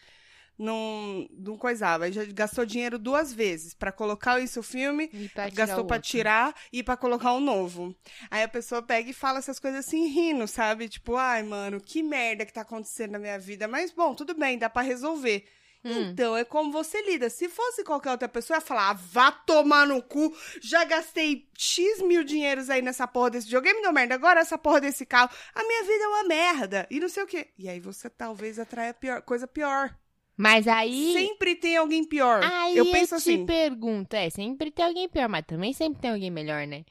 não, 0.57 1.27
não 1.31 1.55
coisava. 1.57 2.05
Aí 2.05 2.11
já 2.11 2.25
gastou 2.25 2.65
dinheiro 2.65 2.97
duas 2.97 3.31
vezes 3.31 3.73
pra 3.75 3.91
colocar 3.91 4.39
isso 4.39 4.63
filme, 4.63 5.09
E 5.13 5.29
pra 5.29 5.49
tirar 5.51 5.67
gastou 5.67 5.83
o 5.83 5.87
pra 5.87 5.97
outro. 5.97 6.09
tirar 6.09 6.55
e 6.73 6.81
pra 6.81 6.97
colocar 6.97 7.33
um 7.33 7.39
novo. 7.39 7.95
Aí 8.31 8.41
a 8.43 8.47
pessoa 8.47 8.81
pega 8.81 9.09
e 9.09 9.13
fala 9.13 9.37
essas 9.39 9.59
coisas 9.59 9.85
assim, 9.85 10.07
rindo, 10.07 10.47
sabe? 10.47 10.89
Tipo, 10.89 11.15
ai, 11.15 11.43
mano, 11.43 11.79
que 11.79 12.01
merda 12.01 12.45
que 12.45 12.53
tá 12.53 12.61
acontecendo 12.61 13.11
na 13.11 13.19
minha 13.19 13.37
vida. 13.37 13.67
Mas, 13.67 13.91
bom, 13.91 14.15
tudo 14.15 14.33
bem, 14.33 14.57
dá 14.57 14.69
pra 14.69 14.81
resolver. 14.81 15.45
Hum. 15.87 16.09
Então, 16.09 16.35
é 16.35 16.43
como 16.43 16.71
você 16.71 17.01
lida. 17.01 17.29
Se 17.29 17.47
fosse 17.47 17.83
qualquer 17.83 18.11
outra 18.11 18.27
pessoa, 18.27 18.57
ia 18.57 18.61
falar, 18.61 18.89
ah, 18.89 18.93
vá 18.93 19.31
tomar 19.31 19.87
no 19.87 20.01
cu, 20.01 20.35
já 20.61 20.83
gastei 20.83 21.47
X 21.57 22.01
mil 22.01 22.23
dinheiros 22.23 22.69
aí 22.69 22.81
nessa 22.81 23.07
porra 23.07 23.31
desse 23.31 23.45
videogame, 23.45 23.81
não 23.81 23.93
merda, 23.93 24.15
agora 24.15 24.41
essa 24.41 24.57
porra 24.57 24.81
desse 24.81 25.05
carro, 25.05 25.29
a 25.55 25.63
minha 25.63 25.83
vida 25.83 26.03
é 26.03 26.07
uma 26.07 26.23
merda, 26.25 26.87
e 26.91 26.99
não 26.99 27.07
sei 27.07 27.23
o 27.23 27.27
quê. 27.27 27.47
E 27.57 27.69
aí 27.69 27.79
você 27.79 28.09
talvez 28.09 28.59
atraia 28.59 28.93
pior, 28.93 29.21
coisa 29.21 29.47
pior. 29.47 29.95
Mas 30.35 30.67
aí. 30.67 31.13
Sempre 31.13 31.55
tem 31.55 31.77
alguém 31.77 32.03
pior. 32.03 32.43
Aí 32.43 32.77
eu 32.77 32.85
eu, 32.85 32.91
penso 32.91 33.15
te 33.15 33.17
assim, 33.17 33.45
pergunto, 33.45 34.15
é, 34.15 34.29
sempre 34.29 34.69
tem 34.69 34.85
alguém 34.85 35.09
pior, 35.09 35.29
mas 35.29 35.45
também 35.45 35.73
sempre 35.73 36.01
tem 36.01 36.11
alguém 36.11 36.29
melhor, 36.29 36.67
né? 36.67 36.85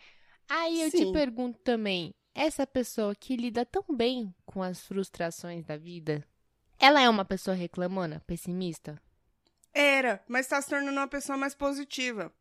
Aí 0.48 0.82
eu 0.82 0.90
te 0.90 0.98
Sim. 0.98 1.12
pergunto 1.12 1.58
também, 1.62 2.14
essa 2.34 2.66
pessoa 2.66 3.14
que 3.14 3.36
lida 3.36 3.64
tão 3.64 3.84
bem 3.90 4.34
com 4.44 4.62
as 4.62 4.80
frustrações 4.80 5.64
da 5.64 5.76
vida, 5.76 6.24
ela 6.78 7.00
é 7.00 7.08
uma 7.08 7.24
pessoa 7.24 7.56
reclamona, 7.56 8.22
pessimista? 8.26 9.00
era, 9.76 10.24
mas 10.26 10.46
tá 10.46 10.60
se 10.60 10.70
tornando 10.70 10.98
uma 10.98 11.06
pessoa 11.06 11.36
mais 11.36 11.54
positiva. 11.54 12.32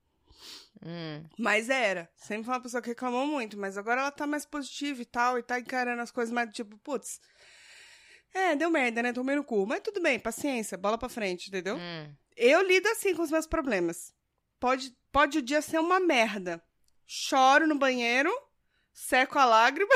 Hum. 0.82 1.24
Mas 1.38 1.70
era. 1.70 2.10
Sempre 2.16 2.46
foi 2.46 2.54
uma 2.54 2.62
pessoa 2.62 2.82
que 2.82 2.90
reclamou 2.90 3.28
muito, 3.28 3.58
mas 3.58 3.78
agora 3.78 4.02
ela 4.02 4.12
tá 4.12 4.26
mais 4.26 4.46
positiva 4.46 5.02
e 5.02 5.06
tal, 5.06 5.38
e 5.38 5.44
tá 5.44 5.60
encarando 5.60 6.02
as 6.02 6.12
coisas 6.12 6.34
mais 6.34 6.50
tipo, 6.54 6.78
putz. 6.78 7.20
É, 8.34 8.56
deu 8.56 8.70
merda, 8.70 9.04
né? 9.04 9.12
Tomei 9.12 9.36
no 9.36 9.44
cu. 9.44 9.66
Mas 9.68 9.82
tudo 9.82 10.02
bem, 10.02 10.18
paciência, 10.18 10.78
bola 10.78 10.98
pra 10.98 11.10
frente, 11.10 11.50
entendeu? 11.50 11.76
Hum. 11.76 12.16
Eu 12.38 12.62
lido 12.66 12.88
assim 12.88 13.14
com 13.14 13.22
os 13.22 13.32
meus 13.32 13.48
problemas. 13.48 14.14
Pode, 14.58 14.96
pode 15.12 15.40
o 15.40 15.42
dia 15.42 15.62
ser 15.62 15.80
uma 15.80 16.00
merda. 16.00 16.64
Choro 17.06 17.68
no 17.68 17.76
banheiro, 17.76 18.32
seco 18.94 19.38
a 19.38 19.46
lágrima, 19.46 19.94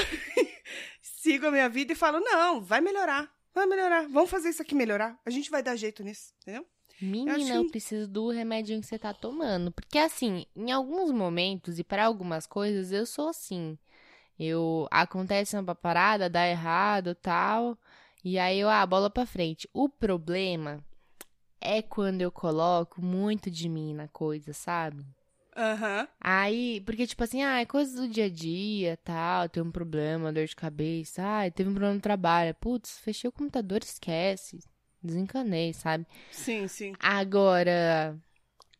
sigo 1.01 1.47
a 1.47 1.51
minha 1.51 1.69
vida 1.69 1.93
e 1.93 1.95
falo: 1.95 2.19
não, 2.19 2.61
vai 2.61 2.81
melhorar. 2.81 3.29
Vai 3.59 3.67
melhorar. 3.67 4.07
Vamos 4.07 4.29
fazer 4.29 4.49
isso 4.49 4.61
aqui 4.61 4.73
melhorar. 4.73 5.19
A 5.25 5.29
gente 5.29 5.49
vai 5.51 5.61
dar 5.61 5.75
jeito 5.75 6.01
nisso, 6.01 6.33
entendeu? 6.41 6.65
Menina, 7.01 7.55
eu 7.55 7.65
que- 7.65 7.71
preciso 7.71 8.07
do 8.07 8.29
remédio 8.29 8.79
que 8.79 8.85
você 8.87 8.97
tá 8.97 9.13
tomando. 9.13 9.69
Porque, 9.71 9.97
assim, 9.97 10.45
em 10.55 10.71
alguns 10.71 11.11
momentos 11.11 11.77
e 11.77 11.83
para 11.83 12.05
algumas 12.05 12.45
coisas, 12.47 12.91
eu 12.93 13.05
sou 13.05 13.27
assim. 13.29 13.77
Eu. 14.37 14.87
Acontece 14.89 15.57
uma 15.57 15.75
parada, 15.75 16.29
dá 16.29 16.47
errado 16.47 17.13
tal. 17.15 17.77
E 18.23 18.39
aí 18.39 18.59
eu, 18.59 18.69
ah, 18.69 18.85
bola 18.85 19.09
pra 19.09 19.25
frente. 19.25 19.69
O 19.73 19.89
problema 19.89 20.81
é 21.59 21.81
quando 21.81 22.21
eu 22.21 22.31
coloco 22.31 23.01
muito 23.01 23.51
de 23.51 23.67
mim 23.67 23.93
na 23.93 24.07
coisa, 24.07 24.53
sabe? 24.53 25.05
Aham. 25.59 26.07
Aí, 26.21 26.81
porque, 26.81 27.07
tipo 27.07 27.23
assim, 27.23 27.43
ah, 27.43 27.59
é 27.61 27.65
coisa 27.65 27.95
do 28.01 28.07
dia 28.07 28.25
a 28.25 28.29
dia, 28.29 28.97
tal, 29.03 29.47
tem 29.47 29.63
um 29.63 29.71
problema, 29.71 30.33
dor 30.33 30.45
de 30.45 30.55
cabeça, 30.55 31.21
ah, 31.23 31.49
teve 31.51 31.69
um 31.69 31.73
problema 31.73 31.95
no 31.95 32.01
trabalho. 32.01 32.53
Putz, 32.55 32.99
fechei 32.99 33.29
o 33.29 33.31
computador, 33.31 33.81
esquece. 33.83 34.59
Desencanei, 35.01 35.73
sabe? 35.73 36.05
Sim, 36.31 36.67
sim. 36.67 36.97
Agora, 36.99 38.17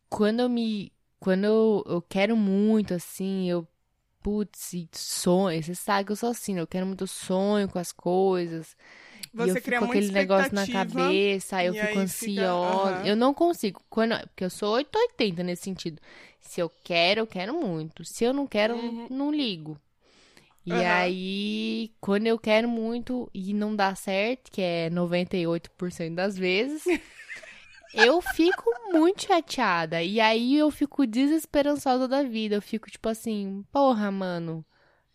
quando 0.10 0.42
eu 0.42 0.50
me. 0.50 0.92
Quando 1.20 1.46
eu, 1.46 1.84
eu 1.88 2.02
quero 2.02 2.38
muito, 2.38 2.94
assim, 2.94 3.50
eu. 3.50 3.68
Putz, 4.22 4.74
e 4.74 4.90
sonho. 4.94 5.64
Você 5.64 5.76
sabe 5.76 6.06
que 6.06 6.12
eu 6.12 6.16
sou 6.18 6.30
assim, 6.32 6.54
né? 6.56 6.62
eu 6.62 6.68
quero 6.68 6.86
muito 6.86 7.08
sonho 7.08 7.70
com 7.70 7.80
as 7.80 7.92
coisas. 7.94 8.76
e 9.34 9.48
Você 9.48 9.50
eu 9.50 9.58
fico 9.58 9.66
cria 9.66 9.80
com 9.80 9.86
aquele 9.86 10.12
negócio 10.12 10.54
na 10.56 10.68
cabeça, 10.68 11.58
aí 11.58 11.68
eu 11.68 11.74
e 11.74 11.76
fico 11.76 11.98
aí 11.98 12.08
fica- 12.08 12.42
ansiosa. 12.52 13.00
aham. 13.00 13.08
Eu 13.08 13.16
não 13.16 13.34
consigo. 13.34 13.82
Quando, 13.90 14.18
porque 14.30 14.44
eu 14.46 14.50
sou 14.50 14.74
880 14.76 15.44
nesse 15.44 15.64
sentido. 15.64 16.02
Se 16.40 16.62
eu 16.62 16.70
quero, 16.84 17.22
eu 17.22 17.28
quero 17.28 17.54
muito. 17.54 18.04
Se 18.06 18.24
eu 18.24 18.34
não 18.34 18.48
quero, 18.48 18.76
Uhum. 18.76 19.08
não 19.10 19.32
ligo. 19.32 19.78
E 20.66 20.72
Aham. 20.74 20.84
aí, 20.84 21.92
quando 22.00 22.28
eu 22.28 22.38
quero 22.38 22.68
muito 22.70 23.30
e 23.34 23.54
não 23.54 23.76
dá 23.76 23.96
certo, 23.96 24.52
que 24.52 24.62
é 24.62 24.90
98% 24.90 26.16
das 26.16 26.38
vezes, 26.38 26.84
eu 27.94 28.22
fico 28.22 28.70
muito 28.92 29.24
chateada. 29.26 30.04
E 30.04 30.20
aí 30.20 30.56
eu 30.56 30.70
fico 30.72 31.06
desesperançosa 31.08 32.08
da 32.08 32.24
vida. 32.24 32.56
Eu 32.56 32.62
fico 32.62 32.90
tipo 32.90 33.08
assim, 33.10 33.64
porra, 33.72 34.12
mano. 34.12 34.66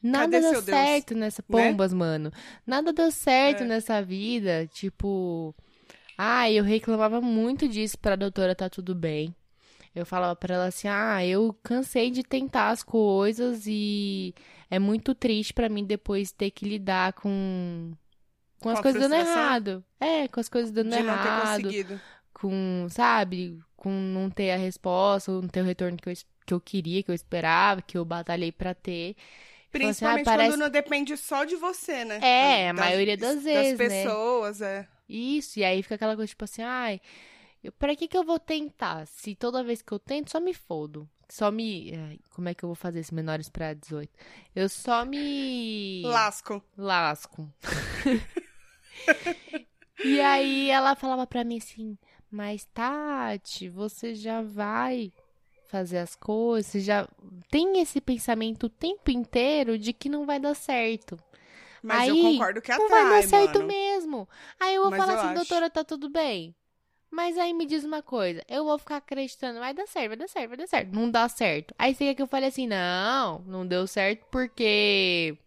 Nada 0.03 0.27
Cadê 0.27 0.41
deu 0.41 0.51
seu 0.51 0.63
Deus? 0.63 0.79
certo 0.79 1.15
nessa 1.15 1.43
Né? 1.49 1.71
pombas, 1.71 1.93
mano. 1.93 2.31
Nada 2.67 2.93
deu 2.93 3.11
certo 3.11 3.63
É. 3.63 3.65
nessa 3.65 4.03
vida. 4.03 4.67
Tipo, 4.67 5.55
ah, 6.19 6.51
eu 6.51 6.65
reclamava 6.65 7.21
muito 7.21 7.69
disso 7.69 7.99
pra 7.99 8.17
doutora 8.17 8.55
tá 8.55 8.69
tudo 8.69 8.95
bem. 8.95 9.35
Eu 9.95 10.05
falava 10.05 10.35
pra 10.37 10.55
ela 10.55 10.67
assim: 10.67 10.89
"Ah, 10.89 11.25
eu 11.25 11.55
cansei 11.63 12.11
de 12.11 12.23
tentar 12.23 12.71
as 12.71 12.83
coisas 12.83 13.65
e 13.67 14.35
é 14.71 14.79
muito 14.79 15.15
triste 15.15 15.53
pra 15.55 15.69
mim 15.69 15.85
depois 15.85 16.33
ter 16.33 16.51
que 16.51 16.65
lidar 16.67 17.13
com 17.15 17.93
com 18.61 18.71
as 18.71 18.75
Com 18.77 18.79
a 18.81 18.83
coisas 18.83 19.03
dando 19.03 19.15
errado. 19.15 19.85
É, 20.01 20.27
com 20.29 20.41
as 20.41 20.49
coisas 20.49 20.71
dando 20.73 20.91
De 20.91 20.97
não 20.97 21.03
ter 21.03 21.29
errado 21.29 21.63
conseguido. 21.63 22.01
com, 22.33 22.87
sabe, 22.91 23.59
com 23.77 23.91
não 23.91 24.31
ter 24.31 24.51
a 24.53 24.57
resposta, 24.57 25.31
não 25.31 25.47
ter 25.49 25.61
o 25.61 25.65
retorno 25.65 25.97
que 25.99 26.09
eu, 26.09 26.15
que 26.47 26.55
eu 26.55 26.61
queria, 26.61 27.03
que 27.03 27.11
eu 27.11 27.15
esperava, 27.15 27.83
que 27.83 27.97
eu 27.99 28.05
batalhei 28.05 28.51
pra 28.51 28.73
ter. 28.75 29.15
Falou 29.71 29.89
assim, 29.91 30.05
ah, 30.05 30.15
Principalmente 30.15 30.25
parece- 30.25 30.51
quando 30.51 30.61
não 30.61 30.71
depende 30.71 31.17
só 31.17 31.45
de 31.45 31.57
você, 31.57 32.05
né? 32.05 32.19
É, 32.23 32.71
a 32.71 32.73
maioria 32.73 33.17
das 33.17 33.43
vezes, 33.43 33.79
Das 33.79 33.89
né? 33.89 34.03
pessoas, 34.05 34.61
é. 34.63 34.89
Isso, 35.09 35.59
e 35.59 35.65
aí 35.65 35.83
fica 35.83 35.97
aquela 35.97 36.15
coisa 36.17 36.29
tipo 36.29 36.45
assim, 36.45 36.63
ai, 36.63 36.95
eu, 36.95 37.01
pra 37.73 37.95
que 37.97 38.07
que 38.09 38.17
eu 38.17 38.25
vou 38.25 38.39
tentar? 38.39 39.07
Se 39.07 39.35
toda 39.35 39.65
vez 39.65 39.83
que 39.83 39.93
eu 39.93 39.99
tento, 39.99 40.31
só 40.31 40.41
me 40.41 40.55
fodo. 40.55 41.09
Só 41.29 41.51
me. 41.51 41.93
ai, 41.97 42.19
como 42.35 42.49
é 42.49 42.55
que 42.55 42.65
eu 42.65 42.69
vou 42.69 42.77
fazer 42.77 43.01
esses 43.01 43.11
menores 43.13 43.49
pra 43.49 43.73
18? 43.75 44.11
Eu 44.55 44.69
só 44.69 45.05
me. 45.05 46.03
Lasco. 46.05 46.63
lasco. 46.77 47.51
e 50.05 50.21
aí 50.21 50.71
ela 50.71 50.95
falava 50.95 51.27
pra 51.27 51.45
mim 51.45 51.59
assim, 51.59 51.97
mas 52.31 52.65
Tati, 52.67 53.69
você 53.69 54.15
já 54.15 54.43
vai 54.43 55.13
fazer 55.69 55.99
as 55.99 56.15
coisas, 56.15 56.71
você 56.71 56.81
já 56.81 57.09
tem 57.51 57.81
esse 57.81 58.01
pensamento 58.01 58.65
o 58.67 58.71
tempo 58.71 59.11
inteiro 59.11 59.79
de 59.79 59.93
que 59.93 60.09
não 60.09 60.27
vai 60.27 60.39
dar 60.39 60.55
certo. 60.55 61.19
Mas 61.83 62.09
eu 62.09 62.15
Aí, 62.15 62.23
concordo 62.23 62.63
que 62.63 62.75
Não 62.75 62.87
atrai, 62.87 63.03
vai 63.05 63.23
dar 63.23 63.29
certo 63.29 63.55
mano. 63.59 63.67
mesmo. 63.67 64.29
Aí 64.59 64.75
eu 64.75 64.83
vou 64.83 64.91
Mas 64.91 65.01
falar 65.01 65.13
eu 65.13 65.19
assim, 65.19 65.27
acho. 65.29 65.35
doutora, 65.37 65.69
tá 65.71 65.85
tudo 65.85 66.09
bem. 66.09 66.55
Mas 67.15 67.39
aí 67.39 67.55
me 67.55 67.65
diz 67.65 67.85
uma 67.85 68.03
coisa, 68.03 68.43
eu 68.49 68.65
vou 68.65 68.77
ficar 68.77 68.97
acreditando, 68.97 69.61
vai 69.61 69.73
dar 69.73 69.87
certo, 69.87 70.09
vai 70.09 70.17
dar 70.17 70.29
certo, 70.29 70.49
vai 70.49 70.57
dar 70.59 70.67
certo. 70.67 70.93
Não 70.93 71.09
dá 71.09 71.29
certo. 71.29 71.73
Aí 71.79 71.95
quer 71.95 72.13
que 72.13 72.21
eu 72.21 72.27
fale 72.27 72.47
assim, 72.47 72.67
não, 72.67 73.39
não 73.47 73.65
deu 73.65 73.87
certo 73.87 74.27
porque 74.33 75.39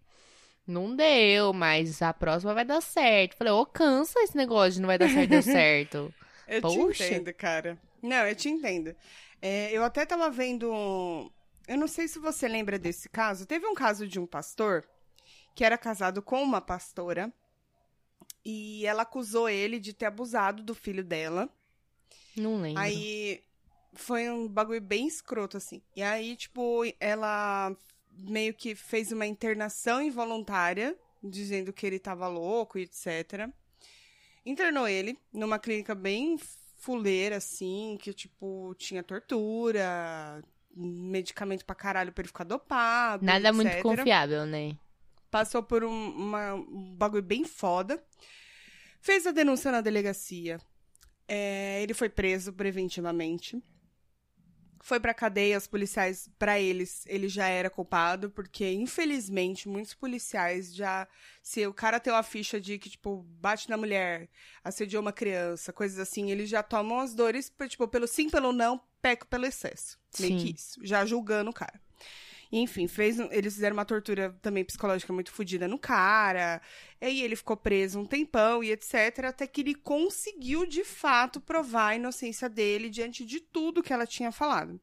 não 0.65 0.95
deu, 0.95 1.51
mas 1.51 2.01
a 2.01 2.13
próxima 2.13 2.53
vai 2.53 2.63
dar 2.63 2.79
certo. 2.79 3.35
Falei, 3.35 3.51
ô, 3.51 3.65
cansa 3.65 4.17
esse 4.21 4.37
negócio 4.37 4.75
de 4.75 4.81
não 4.81 4.87
vai 4.87 4.97
dar 4.97 5.09
certo, 5.09 5.29
deu 5.29 5.41
certo. 5.43 6.13
Eu 6.47 6.61
Poxa. 6.61 7.03
te 7.03 7.03
entendo, 7.03 7.33
cara. 7.33 7.77
Não, 8.01 8.25
eu 8.25 8.33
te 8.33 8.47
entendo. 8.47 8.95
É, 9.41 9.69
eu 9.73 9.83
até 9.83 10.05
tava 10.05 10.29
vendo. 10.29 11.29
Eu 11.67 11.77
não 11.77 11.87
sei 11.87 12.07
se 12.07 12.17
você 12.17 12.47
lembra 12.47 12.79
desse 12.79 13.09
caso. 13.09 13.45
Teve 13.45 13.67
um 13.67 13.75
caso 13.75 14.07
de 14.07 14.17
um 14.17 14.25
pastor 14.25 14.85
que 15.53 15.65
era 15.65 15.77
casado 15.77 16.21
com 16.21 16.41
uma 16.41 16.61
pastora 16.61 17.29
e 18.45 18.85
ela 18.85 19.01
acusou 19.01 19.49
ele 19.49 19.77
de 19.77 19.91
ter 19.91 20.05
abusado 20.05 20.63
do 20.63 20.73
filho 20.73 21.03
dela. 21.03 21.49
Não 22.37 22.61
lembro. 22.61 22.81
Aí 22.81 23.41
foi 23.93 24.29
um 24.29 24.47
bagulho 24.47 24.81
bem 24.81 25.07
escroto, 25.07 25.57
assim. 25.57 25.81
E 25.95 26.03
aí, 26.03 26.35
tipo, 26.35 26.83
ela 26.99 27.75
meio 28.11 28.53
que 28.53 28.75
fez 28.75 29.11
uma 29.11 29.25
internação 29.25 30.01
involuntária, 30.01 30.95
dizendo 31.23 31.73
que 31.73 31.85
ele 31.85 31.99
tava 31.99 32.27
louco 32.27 32.77
e 32.77 32.83
etc. 32.83 33.49
Internou 34.45 34.87
ele 34.87 35.17
numa 35.33 35.59
clínica 35.59 35.93
bem 35.93 36.37
fuleira, 36.77 37.37
assim, 37.37 37.97
que, 38.01 38.13
tipo, 38.13 38.73
tinha 38.77 39.03
tortura, 39.03 40.41
medicamento 40.75 41.65
pra 41.65 41.75
caralho 41.75 42.11
pra 42.13 42.21
ele 42.21 42.27
ficar 42.27 42.43
dopado. 42.43 43.25
Nada 43.25 43.51
muito 43.51 43.67
etc. 43.67 43.81
confiável, 43.81 44.45
né? 44.45 44.77
Passou 45.29 45.61
por 45.61 45.83
um, 45.83 46.09
uma- 46.11 46.53
um 46.53 46.95
bagulho 46.95 47.23
bem 47.23 47.43
foda. 47.43 48.01
Fez 49.01 49.27
a 49.27 49.31
denúncia 49.31 49.71
na 49.71 49.81
delegacia. 49.81 50.59
É, 51.27 51.81
ele 51.83 51.93
foi 51.93 52.09
preso 52.09 52.53
preventivamente. 52.53 53.61
Foi 54.79 54.99
pra 54.99 55.13
cadeia, 55.13 55.57
os 55.57 55.67
policiais, 55.67 56.29
pra 56.39 56.59
eles, 56.59 57.03
ele 57.07 57.27
já 57.27 57.47
era 57.47 57.69
culpado, 57.69 58.29
porque 58.29 58.71
infelizmente 58.71 59.67
muitos 59.67 59.93
policiais 59.93 60.73
já. 60.73 61.05
Se 61.41 61.67
o 61.67 61.73
cara 61.73 61.99
tem 61.99 62.13
uma 62.13 62.23
ficha 62.23 62.61
de 62.61 62.77
que, 62.77 62.89
tipo, 62.89 63.23
bate 63.41 63.69
na 63.69 63.75
mulher, 63.75 64.29
assediou 64.63 65.01
uma 65.01 65.11
criança, 65.11 65.73
coisas 65.73 65.99
assim, 65.99 66.31
eles 66.31 66.49
já 66.49 66.63
tomam 66.63 66.99
as 66.99 67.13
dores, 67.13 67.51
tipo, 67.67 67.87
pelo 67.87 68.07
sim, 68.07 68.29
pelo 68.29 68.53
não, 68.53 68.79
peco 69.01 69.27
pelo 69.27 69.45
excesso. 69.45 69.99
Meio 70.19 70.39
que 70.39 70.55
isso. 70.55 70.79
Já 70.85 71.05
julgando 71.05 71.49
o 71.49 71.53
cara. 71.53 71.81
Enfim, 72.51 72.87
fez, 72.87 73.19
eles 73.31 73.55
fizeram 73.55 73.75
uma 73.75 73.85
tortura 73.85 74.35
também 74.41 74.63
psicológica 74.63 75.11
muito 75.11 75.31
fodida 75.31 75.67
no 75.67 75.77
cara. 75.77 76.61
E 77.01 77.05
aí 77.05 77.21
ele 77.21 77.35
ficou 77.35 77.57
preso 77.57 77.99
um 77.99 78.05
tempão 78.05 78.63
e 78.63 78.71
etc. 78.71 79.25
Até 79.25 79.45
que 79.45 79.61
ele 79.61 79.75
conseguiu, 79.75 80.65
de 80.65 80.83
fato, 80.83 81.41
provar 81.41 81.89
a 81.89 81.95
inocência 81.95 82.47
dele 82.49 82.89
diante 82.89 83.25
de 83.25 83.39
tudo 83.39 83.83
que 83.83 83.93
ela 83.93 84.07
tinha 84.07 84.31
falado. 84.31 84.79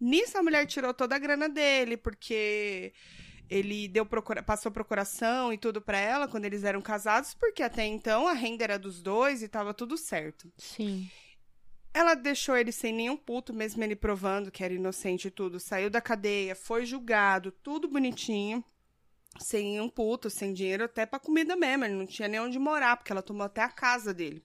Nisso, 0.00 0.38
a 0.38 0.42
mulher 0.42 0.66
tirou 0.66 0.94
toda 0.94 1.16
a 1.16 1.18
grana 1.18 1.48
dele, 1.48 1.96
porque 1.96 2.92
ele 3.50 3.88
deu 3.88 4.04
procura, 4.04 4.42
passou 4.42 4.70
procuração 4.70 5.52
e 5.52 5.58
tudo 5.58 5.80
pra 5.80 5.98
ela 5.98 6.28
quando 6.28 6.44
eles 6.44 6.64
eram 6.64 6.80
casados, 6.82 7.34
porque 7.34 7.62
até 7.62 7.84
então 7.86 8.28
a 8.28 8.32
renda 8.32 8.64
era 8.64 8.78
dos 8.78 9.00
dois 9.00 9.42
e 9.42 9.48
tava 9.48 9.72
tudo 9.72 9.96
certo. 9.96 10.52
Sim. 10.56 11.10
Ela 11.98 12.14
deixou 12.14 12.56
ele 12.56 12.70
sem 12.70 12.92
nenhum 12.92 13.16
puto, 13.16 13.52
mesmo 13.52 13.82
ele 13.82 13.96
provando 13.96 14.52
que 14.52 14.62
era 14.62 14.72
inocente 14.72 15.26
e 15.26 15.30
tudo. 15.32 15.58
Saiu 15.58 15.90
da 15.90 16.00
cadeia, 16.00 16.54
foi 16.54 16.86
julgado, 16.86 17.50
tudo 17.50 17.88
bonitinho. 17.88 18.64
Sem 19.40 19.72
nenhum 19.72 19.88
puto, 19.88 20.30
sem 20.30 20.52
dinheiro 20.52 20.84
até 20.84 21.04
pra 21.04 21.18
comida 21.18 21.56
mesmo. 21.56 21.84
Ele 21.84 21.96
não 21.96 22.06
tinha 22.06 22.28
nem 22.28 22.38
onde 22.38 22.56
morar, 22.56 22.96
porque 22.96 23.10
ela 23.10 23.20
tomou 23.20 23.44
até 23.44 23.62
a 23.64 23.68
casa 23.68 24.14
dele. 24.14 24.44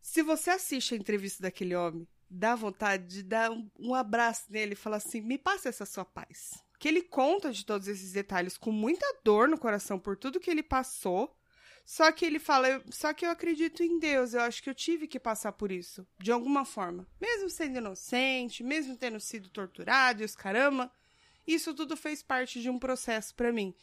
Se 0.00 0.22
você 0.22 0.48
assiste 0.48 0.94
a 0.94 0.96
entrevista 0.96 1.42
daquele 1.42 1.76
homem, 1.76 2.08
dá 2.30 2.54
vontade 2.54 3.06
de 3.06 3.22
dar 3.22 3.50
um, 3.50 3.70
um 3.78 3.94
abraço 3.94 4.44
nele 4.48 4.72
e 4.72 4.76
falar 4.76 4.96
assim: 4.96 5.20
me 5.20 5.36
passa 5.36 5.68
essa 5.68 5.84
sua 5.84 6.06
paz. 6.06 6.54
Que 6.78 6.88
ele 6.88 7.02
conta 7.02 7.52
de 7.52 7.66
todos 7.66 7.86
esses 7.86 8.12
detalhes 8.12 8.56
com 8.56 8.72
muita 8.72 9.04
dor 9.22 9.46
no 9.46 9.58
coração 9.58 9.98
por 9.98 10.16
tudo 10.16 10.40
que 10.40 10.50
ele 10.50 10.62
passou. 10.62 11.36
Só 11.84 12.10
que 12.10 12.24
ele 12.24 12.38
fala, 12.38 12.82
só 12.90 13.12
que 13.12 13.26
eu 13.26 13.30
acredito 13.30 13.82
em 13.82 13.98
Deus, 13.98 14.32
eu 14.32 14.40
acho 14.40 14.62
que 14.62 14.70
eu 14.70 14.74
tive 14.74 15.06
que 15.06 15.20
passar 15.20 15.52
por 15.52 15.70
isso, 15.70 16.06
de 16.18 16.32
alguma 16.32 16.64
forma. 16.64 17.06
Mesmo 17.20 17.50
sendo 17.50 17.76
inocente, 17.76 18.62
mesmo 18.62 18.96
tendo 18.96 19.20
sido 19.20 19.50
torturado 19.50 20.22
e 20.22 20.24
os 20.24 20.34
caramba, 20.34 20.90
isso 21.46 21.74
tudo 21.74 21.94
fez 21.96 22.22
parte 22.22 22.60
de 22.62 22.70
um 22.70 22.78
processo 22.78 23.34
pra 23.34 23.52
mim. 23.52 23.74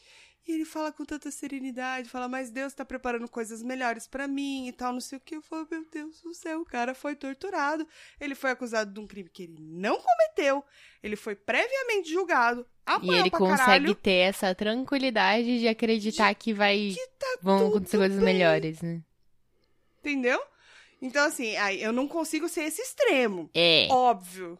E 0.46 0.52
ele 0.52 0.64
fala 0.64 0.90
com 0.90 1.04
tanta 1.04 1.30
serenidade, 1.30 2.08
fala, 2.08 2.26
mas 2.26 2.50
Deus 2.50 2.74
tá 2.74 2.84
preparando 2.84 3.28
coisas 3.28 3.62
melhores 3.62 4.08
pra 4.08 4.26
mim 4.26 4.66
e 4.66 4.72
tal, 4.72 4.92
não 4.92 5.00
sei 5.00 5.18
o 5.18 5.20
que. 5.20 5.36
Eu 5.36 5.42
falo, 5.42 5.68
meu 5.70 5.86
Deus 5.88 6.20
do 6.20 6.34
céu, 6.34 6.60
o 6.60 6.64
cara 6.64 6.94
foi 6.94 7.14
torturado. 7.14 7.86
Ele 8.20 8.34
foi 8.34 8.50
acusado 8.50 8.92
de 8.92 8.98
um 8.98 9.06
crime 9.06 9.30
que 9.30 9.44
ele 9.44 9.56
não 9.60 10.00
cometeu. 10.00 10.64
Ele 11.00 11.14
foi 11.14 11.36
previamente 11.36 12.10
julgado. 12.10 12.66
E 13.02 13.10
ele 13.10 13.30
consegue 13.30 13.56
caralho, 13.56 13.94
ter 13.94 14.10
essa 14.10 14.52
tranquilidade 14.52 15.60
de 15.60 15.68
acreditar 15.68 16.34
que 16.34 16.52
vai 16.52 16.96
tá 17.18 17.38
vão 17.40 17.68
acontecer 17.68 17.98
coisas 17.98 18.18
bem. 18.18 18.24
melhores, 18.24 18.82
né? 18.82 19.00
Entendeu? 20.00 20.42
Então, 21.00 21.24
assim, 21.24 21.54
eu 21.78 21.92
não 21.92 22.08
consigo 22.08 22.48
ser 22.48 22.62
esse 22.62 22.82
extremo. 22.82 23.48
É. 23.54 23.86
Óbvio. 23.90 24.58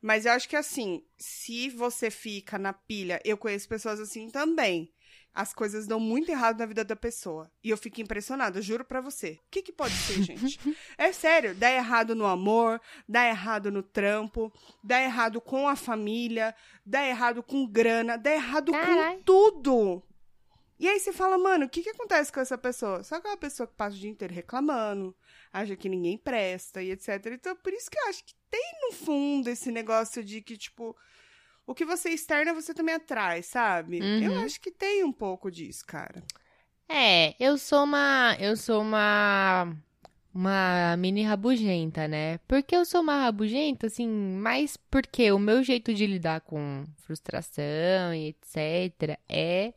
Mas 0.00 0.26
eu 0.26 0.32
acho 0.32 0.48
que 0.48 0.54
assim, 0.54 1.04
se 1.16 1.68
você 1.70 2.10
fica 2.10 2.56
na 2.56 2.72
pilha, 2.72 3.20
eu 3.24 3.36
conheço 3.36 3.68
pessoas 3.68 3.98
assim 3.98 4.30
também. 4.30 4.92
As 5.38 5.54
coisas 5.54 5.86
dão 5.86 6.00
muito 6.00 6.28
errado 6.32 6.58
na 6.58 6.66
vida 6.66 6.84
da 6.84 6.96
pessoa. 6.96 7.48
E 7.62 7.70
eu 7.70 7.76
fico 7.76 8.00
impressionada, 8.00 8.60
juro 8.60 8.84
pra 8.84 9.00
você. 9.00 9.38
O 9.46 9.50
que, 9.52 9.62
que 9.62 9.70
pode 9.70 9.94
ser, 9.94 10.20
gente? 10.20 10.58
é 10.98 11.12
sério, 11.12 11.54
dá 11.54 11.70
errado 11.70 12.12
no 12.12 12.26
amor, 12.26 12.80
dá 13.08 13.24
errado 13.24 13.70
no 13.70 13.80
trampo, 13.80 14.52
dá 14.82 15.00
errado 15.00 15.40
com 15.40 15.68
a 15.68 15.76
família, 15.76 16.52
dá 16.84 17.06
errado 17.06 17.40
com 17.40 17.64
grana, 17.64 18.18
dá 18.18 18.32
errado 18.32 18.72
Carai. 18.72 19.14
com 19.18 19.22
tudo. 19.22 20.02
E 20.76 20.88
aí 20.88 20.98
você 20.98 21.12
fala, 21.12 21.38
mano, 21.38 21.66
o 21.66 21.68
que, 21.68 21.84
que 21.84 21.90
acontece 21.90 22.32
com 22.32 22.40
essa 22.40 22.58
pessoa? 22.58 23.04
Só 23.04 23.14
aquela 23.14 23.36
pessoa 23.36 23.68
que 23.68 23.76
passa 23.76 23.94
o 23.94 23.98
dia 24.00 24.10
inteiro 24.10 24.34
reclamando, 24.34 25.14
acha 25.52 25.76
que 25.76 25.88
ninguém 25.88 26.18
presta 26.18 26.82
e 26.82 26.90
etc. 26.90 27.26
Então, 27.26 27.54
por 27.54 27.72
isso 27.72 27.88
que 27.88 27.96
eu 27.96 28.08
acho 28.08 28.24
que 28.24 28.34
tem 28.50 28.72
no 28.82 28.92
fundo 28.92 29.48
esse 29.48 29.70
negócio 29.70 30.24
de 30.24 30.42
que, 30.42 30.56
tipo, 30.56 30.96
o 31.68 31.74
que 31.74 31.84
você 31.84 32.08
externa, 32.08 32.54
você 32.54 32.72
também 32.72 32.94
atrai, 32.94 33.42
sabe? 33.42 34.00
Uhum. 34.00 34.22
Eu 34.22 34.40
acho 34.40 34.58
que 34.58 34.70
tem 34.70 35.04
um 35.04 35.12
pouco 35.12 35.50
disso, 35.50 35.84
cara. 35.86 36.24
É, 36.88 37.34
eu 37.38 37.58
sou 37.58 37.84
uma. 37.84 38.34
Eu 38.40 38.56
sou 38.56 38.80
uma. 38.80 39.76
Uma 40.32 40.96
mini 40.96 41.22
rabugenta, 41.22 42.06
né? 42.08 42.38
Porque 42.46 42.74
eu 42.74 42.84
sou 42.84 43.00
uma 43.00 43.24
rabugenta, 43.24 43.88
assim, 43.88 44.08
mais 44.08 44.76
porque 44.76 45.32
o 45.32 45.38
meu 45.38 45.62
jeito 45.62 45.92
de 45.92 46.06
lidar 46.06 46.40
com 46.42 46.84
frustração 46.98 48.14
e 48.14 48.28
etc. 48.28 49.18
é 49.28 49.74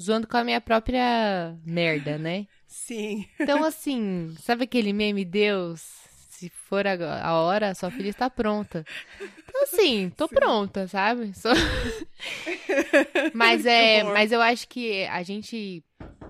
zoando 0.00 0.26
com 0.26 0.36
a 0.36 0.44
minha 0.44 0.60
própria 0.60 1.56
merda, 1.64 2.18
né? 2.18 2.46
Sim. 2.66 3.28
Então, 3.38 3.62
assim, 3.62 4.34
sabe 4.40 4.64
aquele 4.64 4.92
meme 4.92 5.24
Deus? 5.24 6.03
Se 6.44 6.50
for 6.50 6.86
a, 6.86 6.92
a 7.26 7.34
hora, 7.40 7.74
sua 7.74 7.90
filha 7.90 8.10
está 8.10 8.28
pronta. 8.28 8.84
Então, 9.20 9.62
assim, 9.62 10.10
tô 10.10 10.28
pronta, 10.28 10.86
sabe? 10.88 11.32
Sou- 11.34 11.52
mas 13.32 13.64
é, 13.66 14.02
mas 14.02 14.32
eu 14.32 14.40
acho 14.42 14.68
que 14.68 15.04
a 15.06 15.22
gente, 15.22 15.82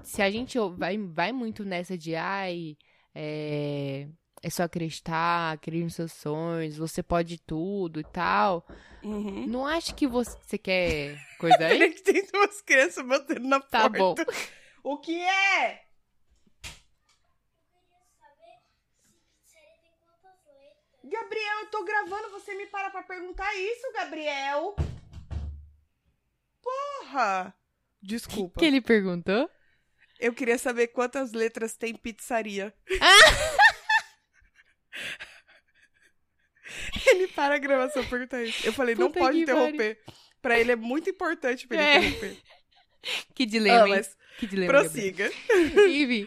se 0.02 0.22
a 0.22 0.30
gente 0.30 0.58
vai, 0.76 0.96
vai 0.98 1.32
muito 1.32 1.64
nessa 1.64 1.96
de 1.98 2.14
ai, 2.14 2.76
é, 3.14 4.06
é 4.42 4.50
só 4.50 4.64
acreditar, 4.64 5.52
acreditar 5.52 5.84
nos 5.84 5.94
seus 5.94 6.12
sonhos, 6.12 6.76
você 6.76 7.02
pode 7.02 7.38
tudo 7.38 8.00
e 8.00 8.04
tal. 8.04 8.66
Uhum. 9.02 9.46
Não 9.46 9.66
acho 9.66 9.94
que 9.94 10.06
você, 10.06 10.36
você 10.40 10.56
quer 10.58 11.18
coisa 11.38 11.58
aí? 11.66 11.92
Tem 12.02 12.24
duas 12.32 12.60
crianças 12.62 13.04
batendo 13.06 13.48
na 13.48 13.60
Tá 13.60 13.90
porta. 13.90 14.24
bom. 14.24 14.32
O 14.82 14.98
que 14.98 15.18
é? 15.20 15.83
Gabriel, 21.04 21.58
eu 21.60 21.66
tô 21.66 21.84
gravando, 21.84 22.30
você 22.30 22.54
me 22.54 22.66
para 22.66 22.90
pra 22.90 23.02
perguntar 23.02 23.54
isso, 23.54 23.92
Gabriel? 23.92 24.74
Porra! 26.62 27.54
O 28.02 28.06
Desculpa. 28.06 28.58
que 28.58 28.64
ele 28.66 28.80
perguntou? 28.80 29.50
Eu 30.18 30.32
queria 30.32 30.56
saber 30.56 30.88
quantas 30.88 31.32
letras 31.32 31.76
tem 31.76 31.94
pizzaria. 31.94 32.74
ele 37.06 37.28
para 37.28 37.56
a 37.56 37.58
gravação 37.58 38.02
pra 38.02 38.10
perguntar 38.10 38.42
isso. 38.42 38.66
Eu 38.66 38.72
falei, 38.72 38.94
não 38.94 39.08
Puta 39.08 39.20
pode 39.20 39.36
que 39.36 39.42
interromper. 39.42 40.00
Pra 40.40 40.58
ele 40.58 40.72
é 40.72 40.76
muito 40.76 41.10
importante 41.10 41.66
pra 41.66 41.76
ele 41.76 41.86
É. 41.86 41.98
interromper. 42.08 42.42
Que 43.34 43.44
dilema, 43.44 43.82
Ah, 43.82 43.86
hein? 43.88 43.94
mas 43.96 44.16
Que 44.38 44.46
dilema. 44.46 44.72
Gabriel. 44.72 44.92
prossiga. 44.92 45.26
Enfim, 45.86 46.26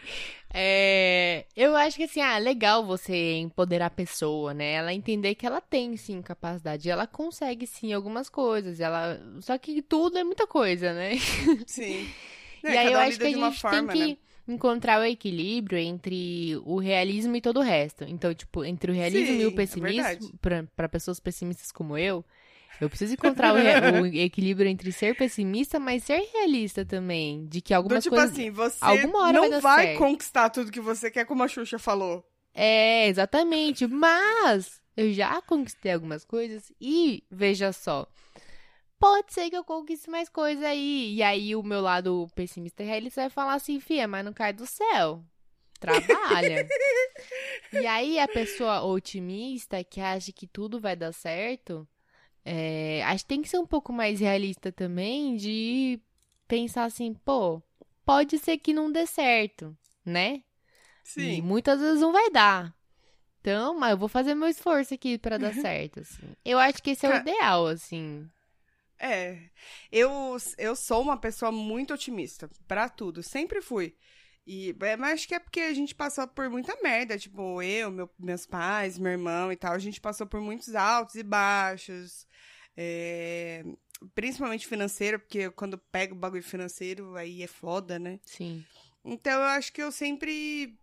é, 0.52 1.46
eu 1.54 1.76
acho 1.76 1.96
que 1.96 2.04
assim, 2.04 2.20
ah, 2.20 2.36
é 2.36 2.40
legal 2.40 2.84
você 2.86 3.34
empoderar 3.36 3.86
a 3.86 3.90
pessoa, 3.90 4.54
né? 4.54 4.72
Ela 4.74 4.94
entender 4.94 5.34
que 5.34 5.46
ela 5.46 5.60
tem 5.60 5.96
sim 5.96 6.22
capacidade, 6.22 6.88
ela 6.90 7.06
consegue 7.06 7.66
sim 7.66 7.92
algumas 7.92 8.28
coisas, 8.30 8.80
ela 8.80 9.20
só 9.40 9.58
que 9.58 9.82
tudo 9.82 10.18
é 10.18 10.24
muita 10.24 10.46
coisa, 10.46 10.92
né? 10.92 11.12
Sim. 11.66 12.14
e 12.66 12.76
É, 12.76 12.76
aí 12.76 12.90
cada 12.90 12.92
eu 12.92 13.00
acho 13.00 13.20
que 13.20 13.26
a 13.26 13.32
gente 13.32 13.60
forma, 13.60 13.82
tem 13.86 13.86
né? 13.94 14.16
que 14.16 14.18
encontrar 14.46 15.00
o 15.00 15.04
equilíbrio 15.04 15.78
entre 15.78 16.56
o 16.64 16.78
realismo 16.78 17.36
e 17.36 17.40
todo 17.40 17.58
o 17.58 17.62
resto. 17.62 18.04
Então, 18.04 18.34
tipo, 18.34 18.64
entre 18.64 18.90
o 18.90 18.94
realismo 18.94 19.40
e 19.40 19.46
Sim, 19.46 19.46
o 19.46 19.52
é 19.52 19.52
pessimismo, 19.52 20.32
pra 20.40 20.64
para 20.74 20.88
pessoas 20.88 21.20
pessimistas 21.20 21.70
como 21.70 21.96
eu, 21.98 22.24
eu 22.80 22.88
preciso 22.88 23.14
encontrar 23.14 23.54
o, 23.54 24.02
o 24.02 24.06
equilíbrio 24.06 24.68
entre 24.68 24.92
ser 24.92 25.16
pessimista, 25.16 25.78
mas 25.78 26.04
ser 26.04 26.20
realista 26.32 26.84
também, 26.84 27.46
de 27.46 27.60
que 27.60 27.72
Do 27.72 27.76
algumas 27.76 28.04
tipo 28.04 28.14
coisas 28.14 28.32
assim, 28.32 28.50
você 28.50 28.78
alguma 28.80 29.24
hora 29.24 29.40
vai 29.40 29.48
não 29.48 29.60
vai 29.60 29.86
certo. 29.86 29.98
conquistar 29.98 30.50
tudo 30.50 30.70
que 30.70 30.80
você 30.80 31.10
quer, 31.10 31.24
como 31.24 31.42
a 31.42 31.48
Xuxa 31.48 31.78
falou. 31.78 32.24
É, 32.54 33.06
exatamente. 33.06 33.86
Mas 33.86 34.80
eu 34.96 35.12
já 35.12 35.40
conquistei 35.42 35.92
algumas 35.92 36.24
coisas 36.24 36.72
e 36.80 37.24
veja 37.30 37.72
só. 37.72 38.06
Pode 38.98 39.32
ser 39.32 39.48
que 39.48 39.56
eu 39.56 39.62
conquiste 39.62 40.10
mais 40.10 40.28
coisa 40.28 40.66
aí. 40.66 41.14
E 41.14 41.22
aí 41.22 41.54
o 41.54 41.62
meu 41.62 41.80
lado 41.80 42.26
pessimista 42.34 42.82
e 42.82 42.86
realista 42.86 43.20
vai 43.20 43.30
falar 43.30 43.54
assim, 43.54 43.78
fia, 43.78 44.08
mas 44.08 44.24
não 44.24 44.32
cai 44.32 44.52
do 44.52 44.66
céu. 44.66 45.22
Trabalha. 45.78 46.66
e 47.72 47.86
aí 47.86 48.18
a 48.18 48.26
pessoa 48.26 48.82
otimista 48.82 49.84
que 49.84 50.00
acha 50.00 50.32
que 50.32 50.48
tudo 50.48 50.80
vai 50.80 50.96
dar 50.96 51.12
certo, 51.12 51.86
é, 52.44 53.02
acho 53.04 53.24
que 53.24 53.28
tem 53.28 53.42
que 53.42 53.48
ser 53.48 53.58
um 53.58 53.66
pouco 53.66 53.92
mais 53.92 54.20
realista 54.20 54.72
também 54.72 55.36
de 55.36 56.00
pensar 56.46 56.84
assim, 56.84 57.14
pô, 57.14 57.62
pode 58.04 58.38
ser 58.38 58.58
que 58.58 58.72
não 58.72 58.90
dê 58.90 59.06
certo, 59.06 59.76
né? 60.04 60.42
E 61.16 61.40
Sim. 61.40 61.42
muitas 61.42 61.80
vezes 61.80 62.00
não 62.00 62.12
vai 62.12 62.30
dar. 62.30 62.74
Então, 63.40 63.78
mas 63.78 63.92
eu 63.92 63.98
vou 63.98 64.08
fazer 64.08 64.34
meu 64.34 64.48
esforço 64.48 64.94
aqui 64.94 65.18
pra 65.18 65.38
dar 65.38 65.52
certo, 65.54 66.00
assim. 66.00 66.34
Eu 66.44 66.58
acho 66.58 66.82
que 66.82 66.90
esse 66.90 67.06
é 67.06 67.10
o 67.10 67.16
ideal, 67.16 67.66
assim. 67.66 68.28
É. 68.98 69.38
Eu, 69.92 70.36
eu 70.58 70.74
sou 70.74 71.02
uma 71.02 71.16
pessoa 71.16 71.52
muito 71.52 71.94
otimista 71.94 72.50
pra 72.66 72.88
tudo. 72.88 73.22
Sempre 73.22 73.62
fui. 73.62 73.96
E, 74.50 74.74
é, 74.80 74.96
mas 74.96 75.12
acho 75.12 75.28
que 75.28 75.34
é 75.34 75.38
porque 75.38 75.60
a 75.60 75.74
gente 75.74 75.94
passou 75.94 76.26
por 76.26 76.48
muita 76.48 76.74
merda. 76.82 77.18
Tipo, 77.18 77.60
eu, 77.60 77.90
meu- 77.90 78.08
meus 78.18 78.46
pais, 78.46 78.98
meu 78.98 79.12
irmão 79.12 79.52
e 79.52 79.56
tal. 79.56 79.74
A 79.74 79.78
gente 79.78 80.00
passou 80.00 80.26
por 80.26 80.40
muitos 80.40 80.74
altos 80.74 81.16
e 81.16 81.22
baixos. 81.22 82.26
é, 82.74 83.62
principalmente 84.14 84.66
financeiro, 84.66 85.18
porque 85.18 85.50
quando 85.50 85.76
pega 85.76 86.14
o 86.14 86.16
bagulho 86.16 86.42
financeiro, 86.42 87.16
aí 87.16 87.42
é 87.42 87.46
foda, 87.48 87.98
né? 87.98 88.20
Sim. 88.24 88.64
Então 89.04 89.32
eu 89.32 89.42
acho 89.48 89.72
que 89.72 89.82
eu 89.82 89.90
sempre 89.90 90.78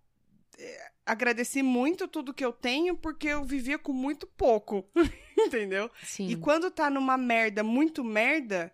é, 0.60 0.92
agradeci 1.06 1.64
muito 1.64 2.08
tudo 2.08 2.34
que 2.34 2.44
eu 2.44 2.52
tenho, 2.52 2.98
porque 2.98 3.30
eu 3.30 3.44
vivia 3.46 3.80
com 3.80 3.94
muito 3.94 4.28
pouco. 4.28 4.86
Entendeu? 5.40 5.90
Sim. 6.04 6.28
E 6.28 6.36
quando 6.36 6.70
tá 6.70 6.90
numa 6.90 7.18
merda, 7.18 7.64
muito 7.64 8.04
merda, 8.04 8.72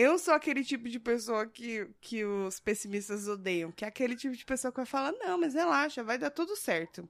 eu 0.00 0.16
sou 0.16 0.32
aquele 0.32 0.62
tipo 0.62 0.88
de 0.88 1.00
pessoa 1.00 1.44
que, 1.44 1.90
que 2.00 2.24
os 2.24 2.60
pessimistas 2.60 3.26
odeiam. 3.26 3.72
Que 3.72 3.84
é 3.84 3.88
aquele 3.88 4.14
tipo 4.14 4.36
de 4.36 4.44
pessoa 4.44 4.70
que 4.70 4.76
vai 4.76 4.86
falar, 4.86 5.10
não, 5.10 5.36
mas 5.36 5.54
relaxa, 5.54 6.04
vai 6.04 6.16
dar 6.16 6.30
tudo 6.30 6.54
certo. 6.54 7.08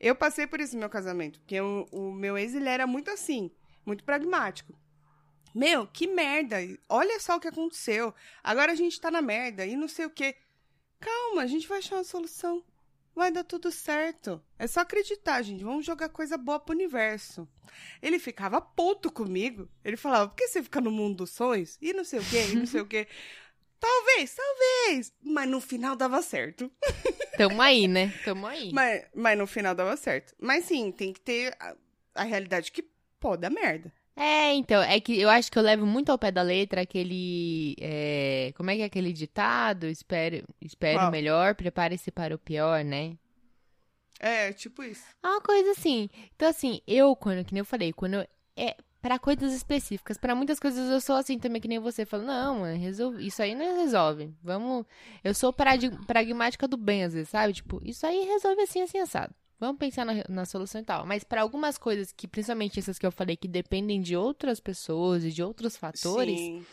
Eu 0.00 0.16
passei 0.16 0.46
por 0.46 0.58
isso 0.58 0.72
no 0.72 0.80
meu 0.80 0.88
casamento. 0.88 1.38
Porque 1.38 1.60
o, 1.60 1.86
o 1.92 2.10
meu 2.10 2.38
ex, 2.38 2.54
ele 2.54 2.66
era 2.66 2.86
muito 2.86 3.10
assim, 3.10 3.50
muito 3.84 4.04
pragmático. 4.04 4.72
Meu, 5.54 5.86
que 5.86 6.06
merda. 6.06 6.56
Olha 6.88 7.20
só 7.20 7.36
o 7.36 7.40
que 7.40 7.48
aconteceu. 7.48 8.14
Agora 8.42 8.72
a 8.72 8.74
gente 8.74 8.98
tá 8.98 9.10
na 9.10 9.20
merda 9.20 9.66
e 9.66 9.76
não 9.76 9.86
sei 9.86 10.06
o 10.06 10.10
quê. 10.10 10.34
Calma, 10.98 11.42
a 11.42 11.46
gente 11.46 11.68
vai 11.68 11.80
achar 11.80 11.96
uma 11.96 12.04
solução. 12.04 12.64
Vai 13.14 13.30
dar 13.30 13.44
tudo 13.44 13.70
certo. 13.70 14.42
É 14.58 14.66
só 14.66 14.80
acreditar, 14.80 15.42
gente. 15.42 15.64
Vamos 15.64 15.84
jogar 15.84 16.08
coisa 16.08 16.36
boa 16.36 16.60
pro 16.60 16.74
universo. 16.74 17.48
Ele 18.00 18.18
ficava 18.18 18.60
puto 18.60 19.10
comigo. 19.10 19.68
Ele 19.84 19.96
falava, 19.96 20.28
por 20.28 20.36
que 20.36 20.48
você 20.48 20.62
fica 20.62 20.80
no 20.80 20.90
mundo 20.90 21.18
dos 21.18 21.30
sonhos? 21.30 21.76
E 21.80 21.92
não 21.92 22.04
sei 22.04 22.20
o 22.20 22.24
quê, 22.24 22.46
e 22.50 22.56
não 22.56 22.66
sei 22.66 22.80
o 22.80 22.86
quê. 22.86 23.06
Talvez, 23.80 24.34
talvez. 24.34 25.12
Mas 25.22 25.48
no 25.48 25.58
final 25.58 25.96
dava 25.96 26.20
certo. 26.20 26.70
Tamo 27.38 27.62
aí, 27.62 27.88
né? 27.88 28.12
Tamo 28.24 28.46
aí. 28.46 28.70
Mas, 28.74 29.06
mas 29.14 29.38
no 29.38 29.46
final 29.46 29.74
dava 29.74 29.96
certo. 29.96 30.34
Mas 30.38 30.66
sim, 30.66 30.92
tem 30.92 31.14
que 31.14 31.20
ter 31.20 31.56
a, 31.58 31.74
a 32.14 32.24
realidade 32.24 32.70
que 32.70 32.84
pode 33.18 33.40
dar 33.40 33.48
merda. 33.48 33.90
É, 34.22 34.52
então, 34.52 34.82
é 34.82 35.00
que 35.00 35.18
eu 35.18 35.30
acho 35.30 35.50
que 35.50 35.58
eu 35.58 35.62
levo 35.62 35.86
muito 35.86 36.12
ao 36.12 36.18
pé 36.18 36.30
da 36.30 36.42
letra 36.42 36.82
aquele. 36.82 37.74
é, 37.80 38.52
como 38.54 38.70
é 38.70 38.76
que 38.76 38.82
é 38.82 38.84
aquele 38.84 39.14
ditado? 39.14 39.86
Espere, 39.86 40.44
espere 40.60 40.96
o 40.96 41.00
Qual? 41.00 41.10
melhor, 41.10 41.54
prepare-se 41.54 42.10
para 42.10 42.34
o 42.34 42.38
pior, 42.38 42.84
né? 42.84 43.16
É, 44.18 44.52
tipo 44.52 44.82
isso. 44.82 45.06
É 45.22 45.26
uma 45.26 45.40
coisa 45.40 45.70
assim. 45.70 46.10
Então, 46.36 46.46
assim, 46.46 46.82
eu, 46.86 47.16
quando, 47.16 47.42
que 47.46 47.54
nem 47.54 47.60
eu 47.60 47.64
falei, 47.64 47.94
quando 47.94 48.14
eu. 48.16 48.26
É, 48.54 48.76
pra 49.00 49.18
coisas 49.18 49.54
específicas. 49.54 50.18
Pra 50.18 50.34
muitas 50.34 50.60
coisas 50.60 50.90
eu 50.90 51.00
sou 51.00 51.16
assim 51.16 51.38
também, 51.38 51.58
que 51.58 51.68
nem 51.68 51.78
você. 51.78 52.04
Falo, 52.04 52.24
não, 52.24 52.58
mano, 52.60 52.78
resolve, 52.78 53.26
isso 53.26 53.42
aí 53.42 53.54
não 53.54 53.78
resolve. 53.78 54.34
Vamos. 54.42 54.84
Eu 55.24 55.32
sou 55.32 55.50
pragmática 55.50 56.68
do 56.68 56.76
bem, 56.76 57.04
às 57.04 57.14
vezes, 57.14 57.30
sabe? 57.30 57.54
Tipo, 57.54 57.80
isso 57.82 58.06
aí 58.06 58.26
resolve 58.26 58.60
assim, 58.60 58.82
assim, 58.82 58.98
assado. 58.98 59.34
Vamos 59.60 59.78
pensar 59.78 60.06
na, 60.06 60.24
na 60.26 60.44
solução 60.46 60.80
e 60.80 60.84
tal. 60.84 61.04
Mas 61.06 61.22
pra 61.22 61.42
algumas 61.42 61.76
coisas 61.76 62.10
que, 62.10 62.26
principalmente 62.26 62.78
essas 62.80 62.98
que 62.98 63.06
eu 63.06 63.12
falei, 63.12 63.36
que 63.36 63.46
dependem 63.46 64.00
de 64.00 64.16
outras 64.16 64.58
pessoas 64.58 65.22
e 65.22 65.30
de 65.30 65.42
outros 65.42 65.76
fatores. 65.76 66.40
Sim. 66.40 66.64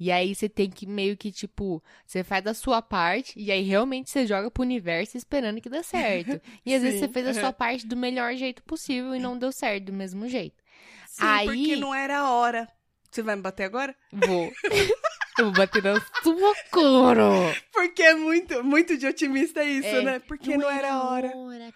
E 0.00 0.10
aí 0.10 0.34
você 0.34 0.48
tem 0.48 0.68
que 0.68 0.84
meio 0.86 1.16
que, 1.16 1.30
tipo, 1.30 1.80
você 2.04 2.24
faz 2.24 2.44
a 2.48 2.52
sua 2.52 2.82
parte 2.82 3.38
e 3.38 3.52
aí 3.52 3.62
realmente 3.62 4.10
você 4.10 4.26
joga 4.26 4.50
pro 4.50 4.64
universo 4.64 5.16
esperando 5.16 5.60
que 5.60 5.70
dê 5.70 5.84
certo. 5.84 6.40
E 6.66 6.74
às 6.74 6.82
vezes 6.82 6.98
Sim, 6.98 7.06
você 7.06 7.12
fez 7.12 7.28
a 7.28 7.34
sua 7.34 7.52
parte 7.52 7.86
do 7.86 7.96
melhor 7.96 8.34
jeito 8.34 8.62
possível 8.64 9.14
e 9.14 9.20
não 9.20 9.38
deu 9.38 9.52
certo 9.52 9.84
do 9.84 9.92
mesmo 9.92 10.28
jeito. 10.28 10.60
Sim, 11.06 11.22
Aí- 11.24 11.46
porque 11.46 11.76
não 11.76 11.94
era 11.94 12.18
a 12.18 12.30
hora. 12.32 12.68
Você 13.08 13.22
vai 13.22 13.36
me 13.36 13.42
bater 13.42 13.62
agora? 13.62 13.94
Vou. 14.12 14.50
Eu 15.38 15.46
vou 15.46 15.52
bater 15.54 15.82
na 15.82 16.00
sua 16.22 16.54
coro. 16.70 17.30
Porque 17.72 18.02
é 18.02 18.14
muito, 18.14 18.62
muito 18.62 18.96
de 18.96 19.06
otimista 19.06 19.64
isso, 19.64 19.88
É, 19.88 20.02
né? 20.02 20.18
Porque 20.20 20.56
não, 20.56 20.70
era 20.70 20.92
a 20.92 21.10
hora. 21.10 21.28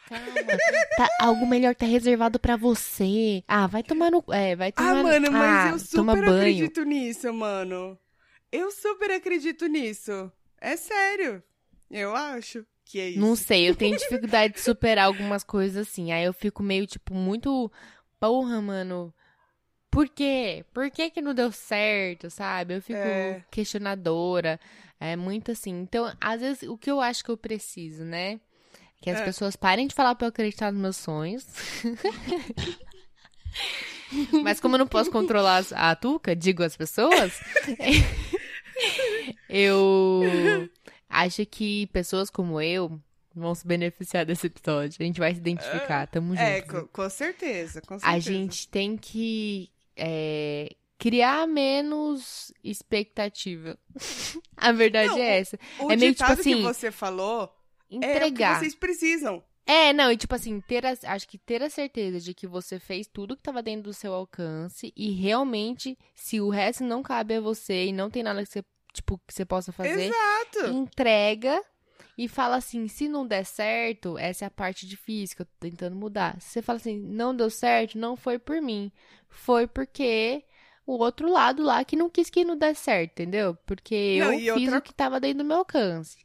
calma. 0.09 0.27
Tá, 0.97 1.09
algo 1.21 1.47
melhor 1.47 1.75
tá 1.75 1.85
reservado 1.87 2.39
pra 2.39 2.57
você. 2.57 3.43
Ah, 3.49 3.67
vai 3.67 3.83
tomar 3.83 4.11
no. 4.11 4.23
É, 4.33 4.55
vai 4.55 4.71
tomar 4.71 4.91
Ah, 4.91 4.95
no- 4.95 5.03
mano, 5.03 5.33
mas 5.33 5.67
ah, 5.67 5.71
eu 5.71 5.79
super 5.79 6.23
acredito 6.25 6.83
nisso, 6.85 7.33
mano. 7.33 7.99
Eu 8.53 8.71
super 8.71 9.11
acredito 9.11 9.67
nisso. 9.67 10.31
É 10.61 10.77
sério. 10.77 11.43
Eu 11.91 12.15
acho 12.15 12.65
que 12.85 13.01
é 13.01 13.11
isso. 13.11 13.21
Não 13.21 13.35
sei, 13.37 13.69
eu 13.69 13.75
tenho 13.75 13.97
dificuldade 13.97 14.55
de 14.55 14.61
superar 14.61 15.07
algumas 15.07 15.43
coisas 15.43 15.89
assim. 15.89 16.13
Aí 16.13 16.25
eu 16.25 16.33
fico 16.33 16.63
meio, 16.63 16.87
tipo, 16.87 17.13
muito. 17.15 17.71
Porra, 18.21 18.61
mano. 18.61 19.13
Por 19.91 20.09
quê? 20.09 20.65
Por 20.73 20.91
que 20.91 21.11
que 21.11 21.21
não 21.23 21.35
deu 21.35 21.51
certo, 21.51 22.31
sabe? 22.31 22.75
Eu 22.77 22.83
fico 22.83 22.99
É. 22.99 23.43
questionadora. 23.51 24.61
É 25.01 25.17
muito 25.17 25.53
assim. 25.53 25.71
Então, 25.81 26.13
às 26.21 26.41
vezes, 26.41 26.69
o 26.69 26.77
que 26.77 26.91
eu 26.91 27.01
acho 27.01 27.25
que 27.25 27.31
eu 27.31 27.37
preciso, 27.37 28.05
né? 28.05 28.39
Que 29.01 29.11
as 29.11 29.21
É. 29.21 29.25
pessoas 29.25 29.57
parem 29.57 29.87
de 29.87 29.95
falar 29.95 30.15
pra 30.15 30.27
eu 30.27 30.31
acreditar 30.31 30.73
nos 30.73 30.81
meus 30.81 30.97
sonhos. 30.97 31.47
Mas 34.43 34.61
como 34.61 34.75
eu 34.75 34.79
não 34.81 34.87
posso 34.87 35.11
controlar 35.11 35.65
a 35.73 35.95
Tuca, 35.95 36.35
digo 36.35 36.63
as 36.63 36.77
pessoas, 36.77 37.39
eu 39.49 40.69
acho 41.09 41.45
que 41.47 41.87
pessoas 41.89 42.31
como 42.31 42.61
eu 42.61 43.01
vão 43.35 43.55
se 43.55 43.67
beneficiar 43.67 44.25
desse 44.27 44.47
episódio. 44.47 44.97
A 45.01 45.05
gente 45.05 45.21
vai 45.21 45.33
se 45.35 45.41
identificar, 45.41 46.07
tamo 46.09 46.35
junto. 46.35 46.43
É, 46.47 46.63
com, 46.63 46.87
com 46.89 47.11
certeza, 47.11 47.81
com 47.83 47.99
certeza. 47.99 48.17
A 48.17 48.19
gente 48.19 48.67
tem 48.69 48.97
que 48.97 49.71
é, 49.99 50.75
criar 50.99 51.47
menos 51.47 52.53
expectativa. 52.63 53.79
a 54.57 54.73
verdade 54.73 55.11
Não, 55.11 55.19
é 55.19 55.39
essa. 55.41 55.59
O 55.81 55.93
é 55.93 55.97
meio 55.97 56.15
tipo 56.15 56.31
assim, 56.33 56.57
que 56.57 56.63
você 56.63 56.91
falou 56.91 57.43
é 57.91 57.97
o 57.97 58.01
que 58.01 58.07
Entregar. 58.07 58.59
vocês 58.61 58.75
precisam. 58.75 59.43
É, 59.67 59.93
não, 59.93 60.11
e 60.11 60.17
tipo 60.17 60.35
assim, 60.35 60.61
ter 60.63 60.87
a- 60.87 60.97
acho 61.09 61.29
que 61.29 61.37
ter 61.37 61.63
a 61.63 61.69
certeza 61.69 62.19
de 62.21 62.33
que 62.33 62.47
você 62.47 62.79
fez 62.79 63.07
tudo 63.07 63.37
que 63.37 63.43
tava 63.43 63.63
dentro 63.63 63.83
do 63.83 63.93
seu 63.93 64.15
alcance 64.15 64.93
e 64.97 65.11
realmente, 65.11 65.97
se 66.15 66.41
o 66.41 66.49
resto 66.49 66.83
não 66.85 67.03
cabe 67.03 67.35
a 67.35 67.41
você 67.41 67.87
e 67.87 67.93
não 67.93 68.09
tem 68.09 68.23
nada 68.23 68.43
que 68.43 68.49
você, 68.51 68.65
tipo, 68.95 69.19
que 69.27 69.35
você 69.35 69.45
possa 69.45 69.71
fazer, 69.71 70.07
Exato. 70.11 70.71
entrega 70.75 71.63
e 72.19 72.27
fala 72.29 72.57
assim, 72.57 72.89
se 72.89 73.09
não 73.09 73.25
der 73.27 73.45
certo, 73.47 74.19
essa 74.19 74.45
é 74.45 74.49
a 74.49 74.51
parte 74.51 74.85
difícil 74.87 75.37
que 75.37 75.43
eu 75.43 75.47
tô 75.47 75.53
tentando 75.61 75.95
mudar. 75.97 76.39
Se 76.43 76.51
você 76.51 76.63
fala 76.63 76.79
assim, 76.79 76.99
não 76.99 77.35
deu 77.35 77.49
certo, 77.49 77.97
não 77.97 78.17
foi 78.17 78.39
por 78.41 78.61
mim, 78.61 78.91
foi 79.29 79.69
porque 79.69 80.45
o 80.85 80.95
outro 80.99 81.31
lado 81.31 81.63
lá 81.63 81.85
que 81.85 81.95
não 81.95 82.11
quis 82.11 82.29
que 82.29 82.45
não 82.45 82.57
desse 82.59 82.83
certo, 82.83 83.13
entendeu? 83.13 83.55
Porque 83.65 84.19
Não, 84.19 84.33
eu 84.33 84.57
fiz 84.57 84.65
outra- 84.65 84.79
o 84.79 84.83
que 84.83 84.93
tava 84.93 85.21
dentro 85.21 85.39
do 85.39 85.45
meu 85.45 85.59
alcance. 85.59 86.19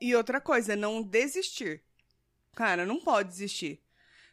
E 0.00 0.14
outra 0.14 0.38
coisa, 0.40 0.76
não 0.76 1.02
desistir. 1.02 1.82
Cara, 2.54 2.84
não 2.84 3.00
pode 3.00 3.30
desistir. 3.30 3.80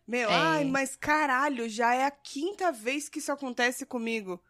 Meu, 0.08 0.30
É. 0.30 0.34
ai, 0.34 0.65
mas 0.65 0.95
caralho, 0.95 1.67
já 1.69 1.95
é 1.95 2.04
a 2.06 2.12
quinta 2.12 2.71
vez 2.71 3.08
que 3.10 3.19
isso 3.19 3.32
acontece 3.32 3.86
comigo. 3.86 4.43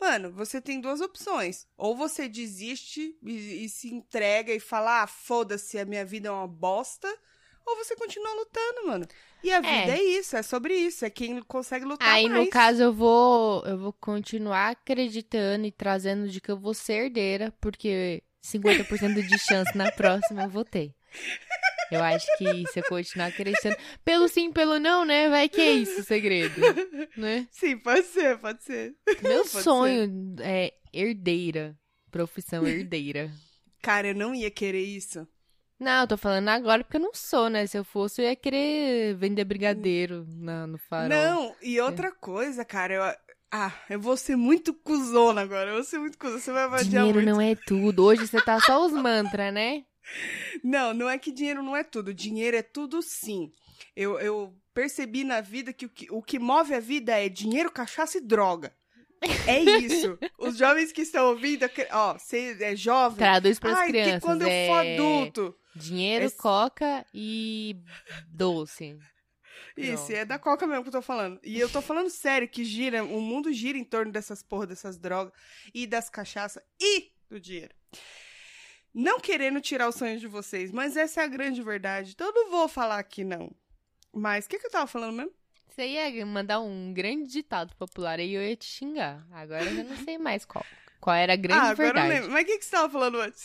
Mano, 0.00 0.32
você 0.32 0.60
tem 0.60 0.80
duas 0.80 1.00
opções. 1.00 1.66
Ou 1.76 1.94
você 1.94 2.28
desiste 2.28 3.14
e, 3.22 3.64
e 3.64 3.68
se 3.68 3.92
entrega 3.92 4.52
e 4.52 4.58
fala, 4.58 5.02
ah, 5.02 5.06
foda-se, 5.06 5.78
a 5.78 5.84
minha 5.84 6.04
vida 6.04 6.28
é 6.28 6.32
uma 6.32 6.48
bosta. 6.48 7.06
Ou 7.66 7.76
você 7.76 7.94
continua 7.94 8.32
lutando, 8.32 8.86
mano. 8.86 9.06
E 9.44 9.52
a 9.52 9.60
vida 9.60 9.92
é, 9.92 10.02
isso, 10.02 10.36
é 10.36 10.42
sobre 10.42 10.74
isso. 10.74 11.04
É 11.04 11.10
quem 11.10 11.42
consegue 11.42 11.84
lutar 11.84 12.08
Aí, 12.08 12.28
mais. 12.28 12.44
no 12.44 12.50
caso, 12.50 12.82
eu 12.82 12.92
vou, 12.92 13.62
eu 13.66 13.78
vou 13.78 13.92
continuar 13.92 14.70
acreditando 14.70 15.66
e 15.66 15.70
trazendo 15.70 16.28
de 16.28 16.40
que 16.40 16.50
eu 16.50 16.58
vou 16.58 16.72
ser 16.72 17.04
herdeira, 17.04 17.52
porque 17.60 18.22
50% 18.42 19.26
de 19.26 19.38
chance 19.38 19.76
na 19.76 19.92
próxima 19.92 20.44
eu 20.44 20.50
vou 20.50 20.64
ter. 20.64 20.94
Eu 21.90 22.02
acho 22.02 22.26
que 22.38 22.66
se 22.68 22.80
eu 22.80 22.84
continuar 22.84 23.26
acreditando. 23.26 23.76
Pelo 24.04 24.28
sim, 24.28 24.52
pelo 24.52 24.78
não, 24.78 25.04
né? 25.04 25.28
Vai 25.28 25.48
que 25.48 25.60
é 25.60 25.72
isso 25.72 26.00
o 26.00 26.04
segredo. 26.04 26.60
Né? 27.16 27.46
Sim, 27.50 27.76
pode 27.78 28.04
ser, 28.04 28.38
pode 28.38 28.62
ser. 28.62 28.94
Meu 29.22 29.44
Pode 29.44 29.62
sonho 29.64 30.36
é 30.40 30.72
herdeira. 30.92 31.76
Profissão 32.10 32.66
herdeira. 32.66 33.30
Cara, 33.82 34.08
eu 34.08 34.14
não 34.14 34.34
ia 34.34 34.50
querer 34.50 34.82
isso. 34.82 35.26
Não, 35.78 36.02
eu 36.02 36.06
tô 36.06 36.16
falando 36.18 36.48
agora 36.50 36.84
porque 36.84 36.98
eu 36.98 37.00
não 37.00 37.14
sou, 37.14 37.48
né? 37.48 37.66
Se 37.66 37.78
eu 37.78 37.84
fosse, 37.84 38.20
eu 38.20 38.26
ia 38.26 38.36
querer 38.36 39.14
vender 39.16 39.44
brigadeiro 39.44 40.26
na, 40.28 40.66
no 40.66 40.76
farol. 40.76 41.08
Não, 41.08 41.56
e 41.62 41.80
outra 41.80 42.12
coisa, 42.12 42.64
cara, 42.64 42.94
eu. 42.94 43.02
Ah, 43.52 43.72
eu 43.88 43.98
vou 43.98 44.16
ser 44.16 44.36
muito 44.36 44.72
cuzona 44.74 45.40
agora. 45.40 45.70
Eu 45.70 45.74
vou 45.76 45.84
ser 45.84 45.98
muito 45.98 46.18
cuzona. 46.18 46.38
Você 46.38 46.52
vai 46.52 46.68
vadiar 46.68 47.02
Dinheiro 47.04 47.20
muito. 47.20 47.30
não 47.30 47.40
é 47.40 47.54
tudo. 47.54 48.04
Hoje 48.04 48.26
você 48.26 48.40
tá 48.42 48.60
só 48.60 48.84
os 48.84 48.92
mantras, 48.92 49.52
né? 49.52 49.84
Não, 50.62 50.92
não 50.94 51.08
é 51.08 51.18
que 51.18 51.30
dinheiro 51.32 51.62
não 51.62 51.76
é 51.76 51.84
tudo. 51.84 52.12
Dinheiro 52.14 52.56
é 52.56 52.62
tudo 52.62 53.00
sim. 53.02 53.52
Eu, 53.94 54.18
eu 54.18 54.54
percebi 54.74 55.24
na 55.24 55.40
vida 55.40 55.72
que 55.72 55.86
o, 55.86 55.88
que 55.88 56.10
o 56.10 56.22
que 56.22 56.38
move 56.38 56.74
a 56.74 56.80
vida 56.80 57.12
é 57.18 57.28
dinheiro, 57.28 57.70
cachaça 57.70 58.18
e 58.18 58.20
droga. 58.20 58.74
É 59.46 59.58
isso. 59.60 60.18
Os 60.38 60.56
jovens 60.56 60.92
que 60.92 61.02
estão 61.02 61.26
ouvindo, 61.28 61.66
ó, 61.92 62.14
você 62.18 62.56
é 62.60 62.74
jovem. 62.74 63.18
Traduz 63.18 63.58
pras 63.58 63.76
Ai, 63.78 63.88
crianças. 63.88 64.14
que 64.14 64.20
quando 64.20 64.42
eu 64.42 64.48
é 64.48 64.66
for 64.66 64.86
adulto. 64.86 65.56
Dinheiro, 65.76 66.24
Esse- 66.24 66.36
coca 66.36 67.06
e 67.14 67.76
doce. 68.28 68.98
Isso, 69.76 70.06
Pronto. 70.06 70.12
é 70.18 70.24
da 70.24 70.38
coca 70.38 70.66
mesmo 70.66 70.82
que 70.82 70.88
eu 70.88 70.92
tô 70.92 71.02
falando. 71.02 71.38
E 71.44 71.58
eu 71.60 71.68
tô 71.68 71.80
falando 71.80 72.10
sério, 72.10 72.48
que 72.48 72.64
gira, 72.64 73.04
o 73.04 73.20
mundo 73.20 73.52
gira 73.52 73.78
em 73.78 73.84
torno 73.84 74.10
dessas 74.10 74.42
porra, 74.42 74.66
dessas 74.66 74.98
drogas 74.98 75.32
e 75.72 75.86
das 75.86 76.10
cachaças 76.10 76.62
e 76.80 77.12
do 77.30 77.38
dinheiro. 77.38 77.72
Não 78.92 79.20
querendo 79.20 79.60
tirar 79.60 79.88
os 79.88 79.94
sonhos 79.94 80.20
de 80.20 80.26
vocês, 80.26 80.72
mas 80.72 80.96
essa 80.96 81.20
é 81.20 81.24
a 81.24 81.28
grande 81.28 81.62
verdade. 81.62 82.12
Então 82.12 82.26
eu 82.28 82.34
não 82.34 82.50
vou 82.50 82.68
falar 82.68 82.98
aqui, 82.98 83.22
não. 83.24 83.50
Mas 84.12 84.46
o 84.46 84.48
que, 84.48 84.58
que 84.58 84.66
eu 84.66 84.70
tava 84.70 84.86
falando 84.86 85.16
mesmo? 85.16 85.32
Você 85.68 85.86
ia 85.86 86.26
mandar 86.26 86.60
um 86.60 86.92
grande 86.92 87.30
ditado 87.30 87.74
popular 87.76 88.18
aí 88.18 88.34
eu 88.34 88.42
ia 88.42 88.56
te 88.56 88.64
xingar. 88.64 89.24
Agora 89.30 89.64
eu 89.64 89.76
já 89.76 89.84
não 89.84 89.96
sei 90.04 90.18
mais 90.18 90.44
qual. 90.44 90.66
Qual 91.00 91.14
era 91.14 91.32
a 91.32 91.36
grande 91.36 91.60
ah, 91.60 91.70
agora 91.70 91.88
eu 91.88 91.94
verdade. 91.94 92.08
lembro. 92.08 92.30
Mas 92.32 92.42
o 92.42 92.46
que, 92.46 92.58
que 92.58 92.64
você 92.64 92.70
tava 92.72 92.90
falando 92.90 93.20
antes? 93.20 93.44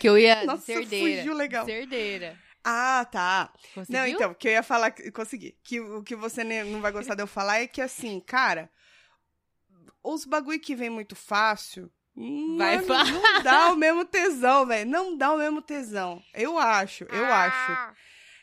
Que 0.00 0.08
eu 0.08 0.16
ia 0.16 0.44
Nossa, 0.46 0.62
ser 0.62 0.80
herdeira. 0.80 1.18
fugiu 1.18 1.34
legal. 1.34 1.64
Ser 1.64 1.82
herdeira. 1.82 2.38
Ah, 2.64 3.06
tá. 3.10 3.52
Conseguiu? 3.74 4.00
Não, 4.00 4.06
então, 4.06 4.30
o 4.30 4.34
que 4.34 4.48
eu 4.48 4.52
ia 4.52 4.62
falar, 4.62 4.94
consegui. 5.12 5.56
Que 5.62 5.80
o 5.80 6.02
que 6.02 6.14
você 6.14 6.44
não 6.44 6.80
vai 6.80 6.92
gostar 6.92 7.14
de 7.14 7.22
eu 7.22 7.26
falar 7.26 7.60
é 7.60 7.66
que, 7.66 7.80
assim, 7.80 8.20
cara, 8.20 8.70
os 10.02 10.24
bagulho 10.24 10.60
que 10.60 10.74
vem 10.74 10.90
muito 10.90 11.16
fácil. 11.16 11.90
Vai 12.56 12.76
mano, 12.80 12.86
fa- 12.86 13.04
não 13.04 13.42
dá 13.42 13.72
o 13.72 13.76
mesmo 13.78 14.04
tesão, 14.04 14.66
velho. 14.66 14.90
Não 14.90 15.16
dá 15.16 15.32
o 15.32 15.38
mesmo 15.38 15.62
tesão. 15.62 16.22
Eu 16.34 16.58
acho, 16.58 17.04
eu 17.04 17.24
Ah. 17.24 17.44
acho. 17.44 17.96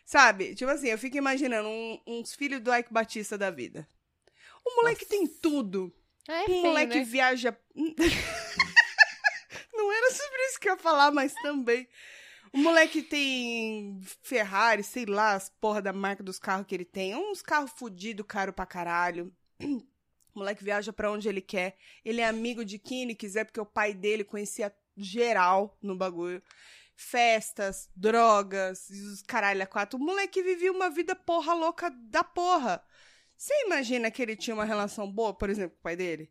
Sabe? 0.05 0.55
Tipo 0.55 0.71
assim, 0.71 0.88
eu 0.88 0.97
fico 0.97 1.17
imaginando 1.17 1.67
um- 1.67 1.99
uns 2.07 2.33
filhos 2.33 2.61
do 2.61 2.73
Ike 2.73 2.93
Batista 2.93 3.38
da 3.38 3.49
vida. 3.51 3.88
O 4.65 4.75
moleque 4.77 5.03
Nossa. 5.03 5.09
tem 5.17 5.27
tudo. 5.27 5.93
É 6.27 6.43
Um 6.43 6.45
feio, 6.45 6.61
moleque 6.63 6.95
né? 6.99 7.03
viaja. 7.03 7.57
Não 9.73 9.91
era 9.91 10.11
sobre 10.11 10.41
isso 10.47 10.59
que 10.59 10.69
eu 10.69 10.73
ia 10.73 10.79
falar, 10.79 11.11
mas 11.11 11.33
também. 11.41 11.88
O 12.53 12.57
moleque 12.59 13.01
tem 13.01 13.99
Ferrari, 14.23 14.81
sei 14.83 15.05
lá, 15.05 15.33
as 15.33 15.49
porra 15.49 15.81
da 15.81 15.91
marca 15.91 16.23
dos 16.23 16.39
carros 16.39 16.65
que 16.65 16.73
ele 16.73 16.85
tem. 16.85 17.13
Uns 17.15 17.41
carros 17.41 17.71
fudidos, 17.75 18.25
caro 18.27 18.53
pra 18.53 18.65
caralho. 18.65 19.31
O 20.36 20.39
moleque 20.39 20.63
viaja 20.63 20.91
pra 20.91 21.10
onde 21.10 21.30
ele 21.30 21.41
quer. 21.41 21.78
Ele 22.04 22.19
é 22.19 22.28
amigo 22.28 22.65
de 22.65 22.78
quem 22.78 23.04
ele 23.04 23.15
quiser, 23.15 23.45
porque 23.45 23.60
o 23.60 23.65
pai 23.65 23.93
dele 23.93 24.24
conhecia 24.24 24.76
geral 24.98 25.78
no 25.82 25.95
bagulho. 25.95 26.43
Festas, 26.93 27.89
drogas, 27.95 28.89
os 28.89 29.21
caralho 29.21 29.63
a 29.63 29.65
quatro. 29.65 29.98
O 29.98 30.02
moleque 30.02 30.43
vivia 30.43 30.71
uma 30.71 30.89
vida 30.89 31.15
porra 31.15 31.54
louca 31.54 31.89
da 31.89 32.24
porra. 32.24 32.84
Você 33.38 33.54
imagina 33.65 34.12
que 34.12 34.21
ele 34.21 34.36
tinha 34.36 34.54
uma 34.54 34.65
relação 34.65 35.10
boa, 35.10 35.34
por 35.34 35.50
exemplo, 35.50 35.71
com 35.71 35.80
o 35.80 35.84
pai 35.84 35.95
dele? 35.95 36.30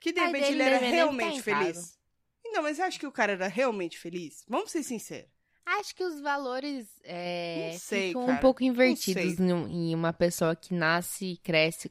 Que 0.00 0.12
de 0.12 0.20
repente 0.20 0.52
ele 0.52 0.62
era 0.62 0.78
realmente 0.78 1.42
tá 1.42 1.50
casa. 1.52 1.64
feliz? 1.64 1.98
Não, 2.44 2.62
mas 2.62 2.76
você 2.76 2.82
acha 2.82 2.98
que 2.98 3.06
o 3.06 3.12
cara 3.12 3.32
era 3.32 3.48
realmente 3.48 3.98
feliz? 3.98 4.44
Vamos 4.48 4.70
ser 4.70 4.82
sinceros. 4.82 5.30
Acho 5.66 5.94
que 5.94 6.04
os 6.04 6.20
valores 6.20 6.86
é, 7.02 7.74
sei, 7.80 8.08
ficam 8.08 8.26
cara. 8.26 8.36
um 8.36 8.40
pouco 8.40 8.62
invertidos 8.62 9.40
em 9.40 9.94
uma 9.94 10.12
pessoa 10.12 10.54
que 10.54 10.74
nasce 10.74 11.24
e 11.32 11.36
cresce 11.38 11.90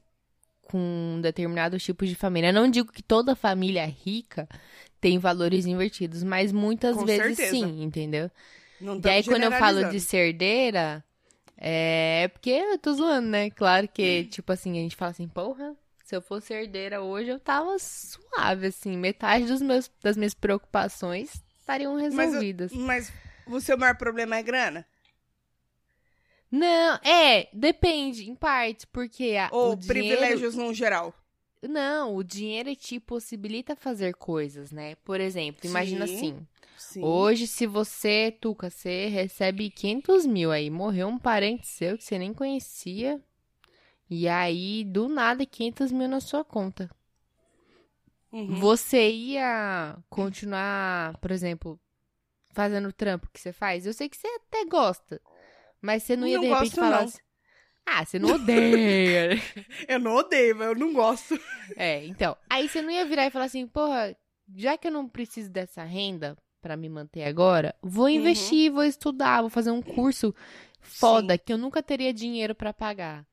com 0.73 1.19
determinados 1.21 1.83
tipos 1.83 2.09
de 2.09 2.15
família. 2.15 2.49
Eu 2.49 2.53
não 2.53 2.67
digo 2.67 2.91
que 2.91 3.03
toda 3.03 3.36
família 3.36 3.86
rica 3.86 4.49
tem 4.99 5.19
valores 5.19 5.67
invertidos, 5.67 6.23
mas 6.23 6.51
muitas 6.51 6.97
Com 6.97 7.05
vezes 7.05 7.38
certeza. 7.38 7.51
sim, 7.51 7.83
entendeu? 7.83 8.31
Não 8.81 8.99
E 9.05 9.07
aí, 9.07 9.23
quando 9.23 9.43
eu 9.43 9.51
falo 9.51 9.88
de 9.89 9.99
ser 9.99 10.29
herdeira, 10.29 11.03
é 11.55 12.27
porque 12.33 12.49
eu 12.49 12.77
tô 12.79 12.91
zoando, 12.91 13.27
né? 13.27 13.51
Claro 13.51 13.88
que, 13.88 14.23
tipo 14.25 14.51
assim, 14.51 14.71
a 14.71 14.81
gente 14.81 14.95
fala 14.95 15.12
assim, 15.12 15.27
porra, 15.27 15.75
se 16.03 16.15
eu 16.15 16.23
fosse 16.23 16.51
herdeira 16.55 17.01
hoje, 17.03 17.29
eu 17.29 17.39
tava 17.39 17.77
suave, 17.77 18.65
assim. 18.65 18.97
Metade 18.97 19.45
dos 19.45 19.62
meus, 19.62 19.91
das 20.01 20.17
minhas 20.17 20.33
preocupações 20.33 21.31
estariam 21.59 21.93
Mas 21.93 22.15
resolvidas. 22.15 22.71
Mas 22.73 23.13
o 23.45 23.62
seu 23.62 23.77
maior 23.77 23.95
problema 23.95 24.38
é 24.38 24.41
grana? 24.41 24.88
Não, 26.56 27.00
é, 27.04 27.50
depende, 27.52 28.30
em 28.30 28.36
parte, 28.36 28.86
porque 28.86 29.36
a, 29.36 29.50
Ou 29.52 29.72
o 29.72 29.76
dinheiro... 29.76 30.20
privilégios 30.20 30.54
no 30.54 30.72
geral? 30.72 31.12
Não, 31.63 32.16
o 32.16 32.24
dinheiro 32.24 32.76
te 32.76 33.00
possibilita 33.00 33.76
fazer 33.76 34.13
coisas, 34.13 34.72
né? 34.72 34.94
Por 35.04 35.20
exemplo, 35.20 35.62
imagina 35.66 36.06
Sim. 36.06 36.13
assim, 36.13 36.48
Sim. 36.78 37.04
Hoje, 37.04 37.48
se 37.48 37.66
você, 37.66 38.32
Tuca, 38.39 38.70
você 38.70 39.08
recebe 39.08 39.72
500 39.72 40.28
mil 40.28 40.52
aí, 40.52 40.70
morreu 40.70 41.08
um 41.08 41.18
parente 41.18 41.66
seu 41.66 41.98
que 41.98 42.04
você 42.04 42.20
nem 42.20 42.32
conhecia, 42.32 43.20
e 44.08 44.28
aí, 44.28 44.84
do 44.84 45.08
nada, 45.08 45.48
500 45.48 45.92
mil 45.92 46.08
na 46.08 46.20
sua 46.20 46.46
conta. 46.46 46.88
Uhum. 48.32 48.54
Você 48.60 49.10
ia 49.10 49.98
continuar, 50.08 51.18
por 51.18 51.32
exemplo, 51.32 51.80
fazendo 52.52 52.89
o 52.89 52.94
trampo 52.94 53.28
que 53.34 53.39
você 53.39 53.52
faz? 53.52 53.88
Eu 53.88 53.94
sei 53.94 54.08
que 54.08 54.18
você 54.18 54.28
até 54.28 54.66
gosta, 54.66 55.20
mas 55.84 56.02
você 56.04 56.15
não 56.15 56.26
ia, 56.26 56.38
Não 56.38 56.43
de 56.43 56.48
repente, 56.48 56.63
gosto, 56.63 56.76
falar 56.80 56.98
não. 56.98 57.06
assim... 57.06 57.19
Ah, 57.86 58.06
você 58.06 58.17
não 58.17 58.36
odeia. 58.36 59.32
Eu 59.89 60.00
não 60.00 60.15
odeio, 60.15 60.56
mas 60.56 60.69
eu 60.69 60.76
não 60.76 60.93
gosto. 60.93 61.38
É, 61.76 62.06
então. 62.06 62.38
Aí 62.50 62.69
você 62.69 62.82
não 62.82 62.89
ia 62.89 63.06
virar 63.06 63.26
e 63.26 63.30
falar 63.30 63.43
assim, 63.43 63.67
porra, 63.67 64.15
já 64.56 64.78
que 64.78 64.88
eu 64.88 64.91
não 64.91 65.06
preciso 65.06 65.50
dessa 65.50 65.84
renda 65.84 66.38
pra 66.62 66.78
me 66.78 66.88
manter 66.88 67.26
agora, 67.26 67.76
vou 67.82 68.08
investir, 68.08 68.72
vou 68.72 68.86
estudar, 68.86 69.41
vou 69.41 69.50
fazer 69.50 69.72
um 69.72 69.82
curso 69.82 70.34
foda 70.80 71.38
que 71.38 71.52
eu 71.52 71.58
nunca 71.58 71.84
teria 71.84 72.13
dinheiro 72.13 72.56
pra 72.56 72.74
pagar. 72.74 73.26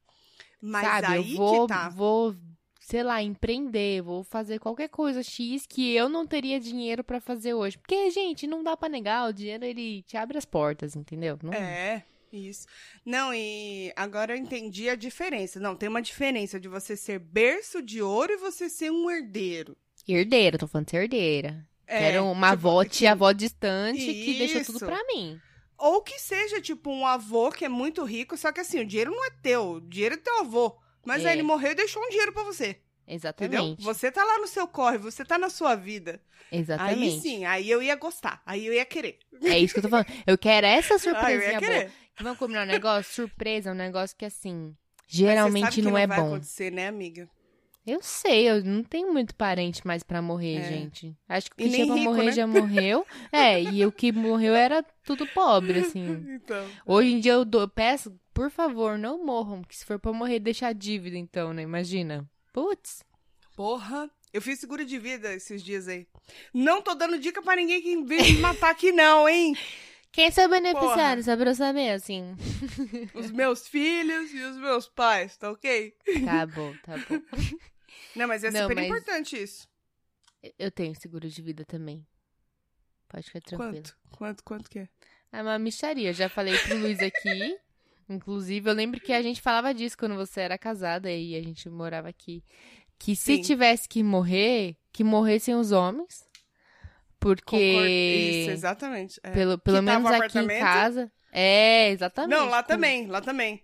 Mas 0.60 0.84
sabe? 0.84 1.06
aí 1.06 1.30
eu 1.30 1.36
vou, 1.36 1.68
que 1.68 1.72
tá. 1.72 1.88
vou, 1.88 2.34
sei 2.80 3.04
lá, 3.04 3.22
empreender, 3.22 4.02
vou 4.02 4.24
fazer 4.24 4.58
qualquer 4.58 4.88
coisa 4.88 5.22
X 5.22 5.64
que 5.64 5.94
eu 5.94 6.08
não 6.08 6.26
teria 6.26 6.58
dinheiro 6.58 7.04
pra 7.04 7.20
fazer 7.20 7.54
hoje. 7.54 7.78
Porque, 7.78 8.10
gente, 8.10 8.48
não 8.48 8.64
dá 8.64 8.76
pra 8.76 8.88
negar, 8.88 9.28
o 9.28 9.32
dinheiro 9.32 9.64
ele 9.64 10.02
te 10.02 10.16
abre 10.16 10.36
as 10.36 10.44
portas, 10.44 10.96
entendeu? 10.96 11.38
Não... 11.40 11.52
É, 11.52 12.04
isso. 12.32 12.66
Não, 13.04 13.32
e 13.34 13.92
agora 13.96 14.32
eu 14.34 14.36
entendi 14.38 14.88
a 14.88 14.94
diferença. 14.94 15.58
Não, 15.60 15.74
tem 15.76 15.88
uma 15.88 16.02
diferença 16.02 16.58
de 16.60 16.68
você 16.68 16.96
ser 16.96 17.18
berço 17.18 17.82
de 17.82 18.00
ouro 18.02 18.32
e 18.32 18.36
você 18.36 18.68
ser 18.68 18.90
um 18.90 19.10
herdeiro. 19.10 19.76
Herdeira, 20.08 20.58
tô 20.58 20.66
falando 20.66 20.86
de 20.86 20.90
ser 20.92 21.02
herdeira. 21.02 21.66
É, 21.86 21.98
Quero 21.98 22.24
uma 22.26 22.50
tipo, 22.56 22.68
avó, 22.68 22.84
que- 22.84 22.90
tia 22.90 23.12
avó 23.12 23.32
distante 23.32 23.98
que 24.04 24.38
deixa 24.38 24.64
tudo 24.64 24.76
Isso. 24.76 24.86
pra 24.86 25.02
mim. 25.06 25.40
Ou 25.76 26.02
que 26.02 26.18
seja, 26.20 26.60
tipo, 26.60 26.90
um 26.90 27.06
avô 27.06 27.50
que 27.50 27.64
é 27.64 27.68
muito 27.68 28.04
rico, 28.04 28.36
só 28.36 28.52
que 28.52 28.60
assim, 28.60 28.80
o 28.80 28.86
dinheiro 28.86 29.10
não 29.10 29.24
é 29.24 29.30
teu, 29.42 29.72
o 29.72 29.80
dinheiro 29.80 30.14
é 30.14 30.18
teu 30.18 30.40
avô. 30.40 30.76
Mas 31.04 31.24
É. 31.24 31.28
aí 31.28 31.34
ele 31.36 31.42
morreu 31.42 31.72
e 31.72 31.74
deixou 31.74 32.02
um 32.04 32.08
dinheiro 32.10 32.32
pra 32.32 32.42
você. 32.44 32.80
Entendeu? 33.06 33.16
Exatamente. 33.16 33.82
Você 33.82 34.12
tá 34.12 34.22
lá 34.24 34.38
no 34.38 34.46
seu 34.46 34.68
corre, 34.68 34.98
você 34.98 35.24
tá 35.24 35.36
na 35.36 35.50
sua 35.50 35.74
vida. 35.74 36.22
Exatamente. 36.52 37.02
Aí 37.14 37.20
sim, 37.20 37.44
aí 37.44 37.68
eu 37.70 37.82
ia 37.82 37.96
gostar, 37.96 38.40
aí 38.46 38.64
eu 38.66 38.72
ia 38.72 38.84
querer. 38.84 39.18
É 39.42 39.58
isso 39.58 39.72
que 39.74 39.78
eu 39.80 39.82
tô 39.84 39.88
falando. 39.88 40.06
Eu 40.26 40.38
quero 40.38 40.66
essa 40.66 40.96
surpresinha 40.98 41.52
ia 41.52 41.60
boa. 41.60 41.90
Vamos 42.22 42.38
combinar 42.38 42.62
um 42.64 42.66
negócio? 42.70 43.12
Surpresa 43.14 43.70
é 43.70 43.72
um 43.72 43.76
negócio 43.76 44.16
que, 44.16 44.24
assim, 44.24 44.74
geralmente 45.06 45.64
sabe 45.64 45.74
que 45.76 45.82
não, 45.82 45.96
é 45.96 46.06
vai 46.06 46.18
bom. 46.20 46.26
acontecer, 46.28 46.70
né, 46.70 46.88
amiga? 46.88 47.28
Eu 47.86 48.00
sei, 48.02 48.48
eu 48.48 48.62
não 48.62 48.84
tenho 48.84 49.10
muito 49.12 49.34
parente 49.34 49.84
mais 49.86 50.02
pra 50.02 50.20
morrer, 50.20 50.56
É. 50.58 50.62
gente. 50.64 51.16
Acho 51.28 51.48
que 51.50 51.54
o 51.54 51.56
que 51.66 51.70
tinha 51.72 51.86
pra 51.86 51.94
rico, 51.96 52.04
morrer 52.10 52.24
né? 52.26 52.32
já 52.32 52.46
morreu. 52.46 53.06
É, 53.32 53.60
e 53.62 53.84
o 53.86 53.90
que 53.90 54.12
morreu 54.12 54.54
era 54.54 54.82
tudo 55.04 55.26
pobre, 55.28 55.80
assim. 55.80 56.04
Então. 56.28 56.68
Hoje 56.84 57.12
em 57.12 57.20
dia 57.20 57.32
eu, 57.32 57.44
dou- 57.44 57.62
eu 57.62 57.68
peço, 57.68 58.14
por 58.34 58.50
favor, 58.50 58.98
não 58.98 59.24
morram. 59.24 59.62
Que 59.62 59.74
se 59.76 59.84
for 59.86 59.98
pra 59.98 60.12
morrer, 60.12 60.38
deixa 60.40 60.66
a 60.68 60.72
dívida, 60.74 61.16
então, 61.16 61.54
né? 61.54 61.62
Imagina. 61.62 62.28
Putz. 62.52 63.02
Porra, 63.56 64.10
eu 64.32 64.42
fiz 64.42 64.58
seguro 64.60 64.84
de 64.84 64.98
vida 64.98 65.32
esses 65.32 65.62
dias 65.62 65.88
aí. 65.88 66.06
Não 66.52 66.82
tô 66.82 66.94
dando 66.94 67.18
dica 67.18 67.40
pra 67.42 67.56
ninguém 67.56 67.80
que 67.80 68.02
vem 68.04 68.34
me 68.34 68.38
matar 68.40 68.70
aqui, 68.70 68.92
não, 68.92 69.26
hein? 69.28 69.56
Quem 70.12 70.26
é 70.26 70.30
seu 70.30 70.48
beneficiário? 70.48 71.22
Só 71.22 71.36
pra 71.36 71.50
eu 71.50 71.54
saber, 71.54 71.90
assim. 71.90 72.34
Os 73.14 73.30
meus 73.30 73.68
filhos 73.68 74.32
e 74.32 74.42
os 74.42 74.56
meus 74.56 74.88
pais, 74.88 75.36
tá 75.36 75.50
ok? 75.50 75.94
Tá 76.24 76.46
bom, 76.46 76.74
tá 76.84 76.96
bom. 76.98 77.20
Não, 78.16 78.26
mas 78.26 78.42
é 78.42 78.50
Não, 78.50 78.62
super 78.62 78.74
mas- 78.74 78.86
importante 78.86 79.40
isso. 79.40 79.68
Eu 80.58 80.70
tenho 80.70 80.94
seguro 80.98 81.28
de 81.28 81.42
vida 81.42 81.64
também. 81.64 82.04
Pode 83.08 83.26
ficar 83.26 83.40
tranquilo. 83.40 83.72
Quanto? 83.72 83.96
Quanto, 84.16 84.44
quanto 84.44 84.70
que 84.70 84.78
é? 84.80 84.88
É 85.32 85.42
uma 85.42 85.58
micharia. 85.58 86.10
Eu 86.10 86.14
já 86.14 86.28
falei 86.28 86.56
pro 86.58 86.76
Luiz 86.78 86.98
aqui. 86.98 87.58
Inclusive, 88.08 88.68
eu 88.68 88.74
lembro 88.74 89.00
que 89.00 89.12
a 89.12 89.22
gente 89.22 89.40
falava 89.40 89.72
disso 89.72 89.96
quando 89.96 90.16
você 90.16 90.40
era 90.40 90.58
casada 90.58 91.12
e 91.12 91.36
a 91.36 91.42
gente 91.42 91.68
morava 91.68 92.08
aqui. 92.08 92.42
Que 92.98 93.14
se 93.14 93.36
Sim. 93.36 93.42
tivesse 93.42 93.88
que 93.88 94.02
morrer, 94.02 94.76
que 94.92 95.04
morressem 95.04 95.54
os 95.54 95.70
homens. 95.72 96.28
Concordo. 97.20 97.42
Porque. 97.42 97.56
Isso, 98.42 98.50
exatamente. 98.50 99.20
é. 99.22 99.30
Pelo, 99.30 99.58
pelo 99.58 99.82
menos 99.82 100.10
aqui 100.10 100.38
em 100.38 100.48
casa. 100.58 101.10
É, 101.32 101.90
exatamente. 101.90 102.36
Não, 102.38 102.48
lá 102.48 102.62
Com- 102.62 102.68
também, 102.68 103.06
lá 103.06 103.20
também. 103.20 103.62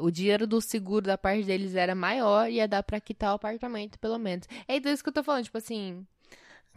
O 0.00 0.10
dinheiro 0.10 0.46
do 0.46 0.60
seguro 0.62 1.04
da 1.06 1.18
parte 1.18 1.42
deles 1.44 1.74
era 1.74 1.94
maior 1.94 2.48
e 2.48 2.54
ia 2.54 2.66
dar 2.68 2.82
pra 2.82 3.00
quitar 3.00 3.32
o 3.32 3.34
apartamento, 3.34 3.98
pelo 3.98 4.18
menos. 4.18 4.46
É 4.66 4.76
então 4.76 4.90
isso 4.92 5.02
que 5.02 5.08
eu 5.10 5.12
tô 5.14 5.22
falando, 5.22 5.44
tipo 5.44 5.58
assim. 5.58 6.06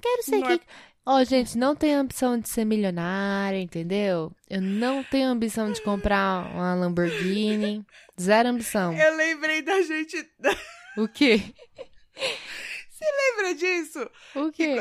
Quero 0.01 0.23
ser 0.23 0.37
Não 0.39 0.49
é- 0.49 0.57
que. 0.57 0.65
Ó, 1.05 1.23
gente, 1.23 1.57
não 1.57 1.75
tenho 1.75 1.99
ambição 1.99 2.37
de 2.37 2.47
ser 2.47 2.63
milionária, 2.63 3.57
entendeu? 3.59 4.31
Eu 4.49 4.61
não 4.61 5.03
tenho 5.03 5.29
ambição 5.29 5.71
de 5.71 5.81
comprar 5.81 6.45
uma 6.53 6.75
Lamborghini. 6.75 7.83
Zero 8.19 8.49
ambição. 8.49 8.93
Eu 8.93 9.15
lembrei 9.15 9.61
da 9.63 9.81
gente. 9.81 10.15
O 10.97 11.07
quê? 11.07 11.41
Lembra 13.01 13.55
disso? 13.55 14.09
O 14.35 14.51
quê? 14.51 14.75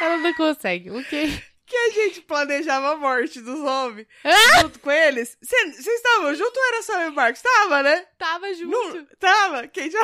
Ela 0.00 0.16
não 0.18 0.34
consegue. 0.34 0.90
O 0.90 1.04
quê? 1.04 1.28
Que 1.66 1.76
a 1.76 1.90
gente 1.90 2.22
planejava 2.22 2.92
a 2.92 2.96
morte 2.96 3.40
dos 3.42 3.60
homens 3.60 4.06
Ah! 4.24 4.60
junto 4.62 4.78
com 4.78 4.90
eles. 4.90 5.36
Vocês 5.42 5.86
estavam 5.86 6.34
junto 6.34 6.56
ou 6.56 6.66
era 6.72 6.82
só 6.82 7.00
eu 7.02 7.08
e 7.08 7.10
o 7.10 7.14
Marcos? 7.14 7.42
Tava, 7.42 7.82
né? 7.82 8.06
Tava 8.16 8.54
junto. 8.54 8.70
Não, 8.96 9.06
tava. 9.18 9.68
Quem 9.68 9.90
já... 9.90 10.00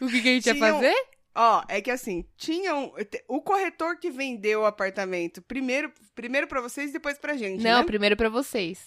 O 0.00 0.08
que, 0.08 0.22
que 0.22 0.28
a 0.28 0.32
gente 0.32 0.46
ia 0.46 0.54
Tinha 0.54 0.64
um- 0.66 0.74
fazer? 0.80 0.94
Ó, 1.34 1.62
é 1.68 1.80
que 1.80 1.90
assim, 1.90 2.26
tinha 2.36 2.74
um, 2.74 2.92
o 3.28 3.40
corretor 3.40 3.98
que 3.98 4.10
vendeu 4.10 4.62
o 4.62 4.66
apartamento 4.66 5.40
primeiro, 5.42 5.90
primeiro 6.14 6.46
para 6.46 6.60
vocês 6.60 6.90
e 6.90 6.92
depois 6.92 7.18
pra 7.18 7.36
gente, 7.36 7.62
Não, 7.62 7.80
né? 7.80 7.84
primeiro 7.86 8.16
pra 8.16 8.28
vocês. 8.28 8.78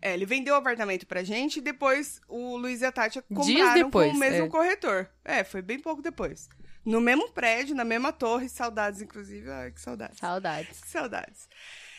É, 0.00 0.14
ele 0.14 0.26
vendeu 0.26 0.54
o 0.54 0.58
apartamento 0.58 1.06
pra 1.06 1.22
gente 1.24 1.58
e 1.58 1.60
depois 1.60 2.20
o 2.28 2.56
Luiz 2.56 2.80
e 2.82 2.86
a 2.86 2.92
Tati 2.92 3.20
compraram 3.22 3.74
depois, 3.74 4.10
com 4.10 4.16
o 4.16 4.20
mesmo 4.20 4.46
é. 4.46 4.48
corretor. 4.48 5.10
É, 5.24 5.42
foi 5.44 5.60
bem 5.60 5.78
pouco 5.78 6.00
depois. 6.02 6.48
No 6.84 7.00
mesmo 7.00 7.30
prédio, 7.30 7.74
na 7.74 7.84
mesma 7.84 8.12
torre, 8.12 8.48
saudades, 8.48 9.02
inclusive. 9.02 9.50
Ai, 9.50 9.70
que 9.72 9.80
saudades. 9.80 10.18
Saudades. 10.18 10.80
Que 10.80 10.88
saudades. 10.88 11.48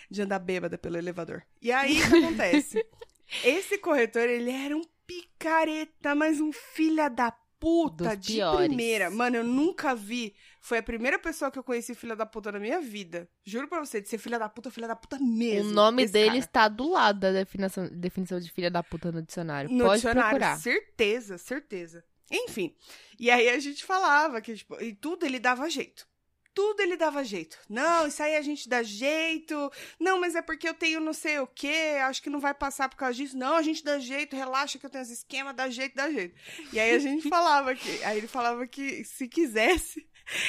De 0.10 0.22
andar 0.22 0.40
bêbada 0.40 0.78
pelo 0.78 0.98
elevador. 0.98 1.44
E 1.62 1.72
aí, 1.72 2.02
o 2.02 2.10
que 2.10 2.18
acontece? 2.18 2.86
Esse 3.44 3.78
corretor, 3.78 4.28
ele 4.28 4.50
era 4.52 4.76
um 4.76 4.82
picareta, 5.06 6.16
mas 6.16 6.40
um 6.40 6.52
filha 6.52 7.10
da 7.10 7.32
puta 7.60 8.16
Dos 8.16 8.20
de 8.26 8.34
piores. 8.36 8.68
primeira. 8.68 9.10
Mano, 9.12 9.36
eu 9.38 9.44
nunca 9.44 9.94
vi. 9.94 10.34
Foi 10.62 10.78
a 10.78 10.84
primeira 10.84 11.20
pessoa 11.20 11.52
que 11.52 11.60
eu 11.60 11.64
conheci 11.64 11.94
filha 11.94 12.16
da 12.16 12.26
puta 12.26 12.52
na 12.52 12.60
minha 12.60 12.80
vida. 12.80 13.30
Juro 13.44 13.68
pra 13.68 13.80
você, 13.80 14.02
de 14.02 14.08
ser 14.10 14.18
filha 14.18 14.40
da 14.40 14.48
puta, 14.50 14.72
filha 14.72 14.88
da 14.88 14.96
puta 14.96 15.20
mesmo. 15.20 15.70
o 15.70 15.74
nome 15.74 16.08
dele 16.08 16.28
cara. 16.28 16.38
está 16.40 16.68
do 16.68 16.90
lado 16.90 17.20
da 17.20 17.32
definição, 17.32 17.88
definição 17.92 18.40
de 18.40 18.50
filha 18.52 18.72
da 18.72 18.82
puta 18.82 19.12
no 19.12 19.22
dicionário. 19.22 19.70
No 19.70 19.86
Pode 19.86 19.96
dicionário, 19.96 20.30
procurar. 20.40 20.58
certeza, 20.58 21.38
certeza. 21.38 22.04
Enfim. 22.32 22.76
E 23.20 23.30
aí 23.30 23.50
a 23.50 23.60
gente 23.60 23.84
falava 23.84 24.42
que, 24.42 24.56
tipo, 24.56 24.82
e 24.82 24.94
tudo 24.94 25.26
ele 25.26 25.40
dava 25.40 25.70
jeito. 25.70 26.08
Tudo 26.54 26.82
ele 26.82 26.98
dava 26.98 27.24
jeito. 27.24 27.58
Não, 27.70 28.08
isso 28.08 28.22
aí 28.22 28.36
a 28.36 28.42
gente 28.42 28.68
dá 28.68 28.84
jeito. 28.84 29.72
Não, 30.00 30.20
mas 30.20 30.36
é 30.36 30.42
porque 30.42 30.68
eu 30.68 30.74
tenho 30.74 31.00
não 31.00 31.14
sei 31.14 31.40
o 31.40 31.48
quê. 31.48 31.98
Acho 32.02 32.22
que 32.22 32.30
não 32.30 32.40
vai 32.40 32.54
passar 32.54 32.90
por 32.90 32.98
causa 32.98 33.14
disso. 33.14 33.38
Não, 33.38 33.56
a 33.56 33.62
gente 33.62 33.84
dá 33.84 34.00
jeito, 34.00 34.36
relaxa 34.36 34.78
que 34.78 34.86
eu 34.86 34.90
tenho 34.90 35.04
esse 35.04 35.14
esquema, 35.14 35.54
dá 35.54 35.70
jeito, 35.70 35.96
dá 35.96 36.10
jeito. 36.12 36.36
E 36.74 36.80
aí 36.80 36.92
a 36.92 37.00
gente 37.00 37.28
falava 37.30 37.74
que. 37.76 38.04
Aí 38.04 38.18
ele 38.18 38.28
falava 38.28 38.66
que 38.68 39.04
se 39.06 39.28
quisesse, 39.28 40.06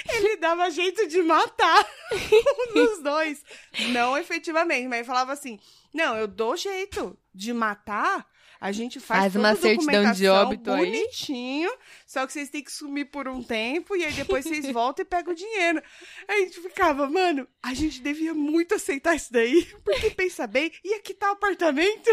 ele 0.08 0.36
dava 0.38 0.70
jeito 0.70 1.06
de 1.06 1.22
matar 1.22 1.88
um 2.12 2.74
dos 2.74 3.02
dois. 3.02 3.44
Não 3.92 4.16
efetivamente, 4.16 4.88
mas 4.88 5.00
ele 5.00 5.06
falava 5.06 5.32
assim: 5.32 5.60
Não, 5.92 6.16
eu 6.16 6.26
dou 6.26 6.56
jeito 6.56 7.16
de 7.34 7.52
matar. 7.52 8.26
A 8.60 8.72
gente 8.72 9.00
faz, 9.00 9.20
Faz 9.22 9.36
uma 9.36 9.56
certidão 9.56 10.12
de 10.12 10.28
óbito 10.28 10.70
aí. 10.70 10.84
bonitinho, 10.84 11.70
só 12.06 12.26
que 12.26 12.32
vocês 12.34 12.50
têm 12.50 12.62
que 12.62 12.70
sumir 12.70 13.06
por 13.06 13.26
um 13.26 13.42
tempo 13.42 13.96
e 13.96 14.04
aí 14.04 14.12
depois 14.12 14.44
vocês 14.44 14.66
voltam 14.70 15.02
e 15.02 15.06
pegam 15.08 15.32
o 15.32 15.36
dinheiro. 15.36 15.82
Aí 16.28 16.42
a 16.42 16.46
gente 16.46 16.60
ficava, 16.60 17.08
mano, 17.08 17.48
a 17.62 17.72
gente 17.72 18.02
devia 18.02 18.34
muito 18.34 18.74
aceitar 18.74 19.14
isso 19.14 19.32
daí, 19.32 19.64
porque 19.82 20.10
pensa 20.10 20.46
bem, 20.46 20.70
ia 20.84 21.00
quitar 21.00 21.30
o 21.30 21.32
apartamento. 21.32 22.10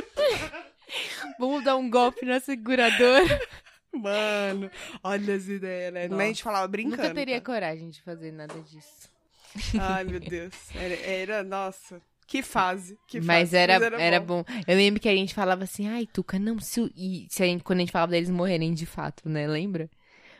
Vamos 1.37 1.63
dar 1.65 1.75
um 1.75 1.89
golpe 1.89 2.25
na 2.25 2.39
seguradora. 2.39 3.41
Mano, 3.91 4.71
olha 5.03 5.35
as 5.35 5.47
ideias, 5.47 5.93
né? 5.93 6.07
Mas 6.07 6.19
a 6.19 6.25
gente 6.27 6.43
falava 6.43 6.67
brincando. 6.67 7.01
Nunca 7.01 7.13
teria 7.13 7.41
tá? 7.41 7.45
coragem 7.45 7.89
de 7.89 8.01
fazer 8.01 8.31
nada 8.31 8.57
disso. 8.61 9.09
Ai, 9.79 10.03
meu 10.03 10.19
Deus. 10.19 10.53
Era, 10.75 10.95
era- 10.95 11.43
nossa, 11.43 12.01
que 12.27 12.43
fase. 12.43 12.99
Que 13.07 13.19
Mas 13.21 13.49
fase. 13.49 13.57
era, 13.57 13.79
Mas 13.79 13.99
era, 13.99 14.19
bom. 14.19 14.43
Eu 14.67 14.75
lembro 14.75 14.99
que 14.99 15.07
a 15.09 15.15
gente 15.15 15.33
falava 15.33 15.63
assim, 15.63 15.87
ai, 15.87 16.05
Tuca, 16.05 16.37
não, 16.37 16.59
se, 16.59 16.81
o- 16.81 16.91
e 16.95 17.25
se 17.29 17.41
a 17.41 17.45
gente, 17.45 17.63
quando 17.63 17.77
a 17.79 17.81
gente 17.81 17.91
falava 17.91 18.11
deles 18.11 18.29
morrerem 18.29 18.73
de 18.73 18.85
fato, 18.85 19.27
né? 19.29 19.47
Lembra? 19.47 19.89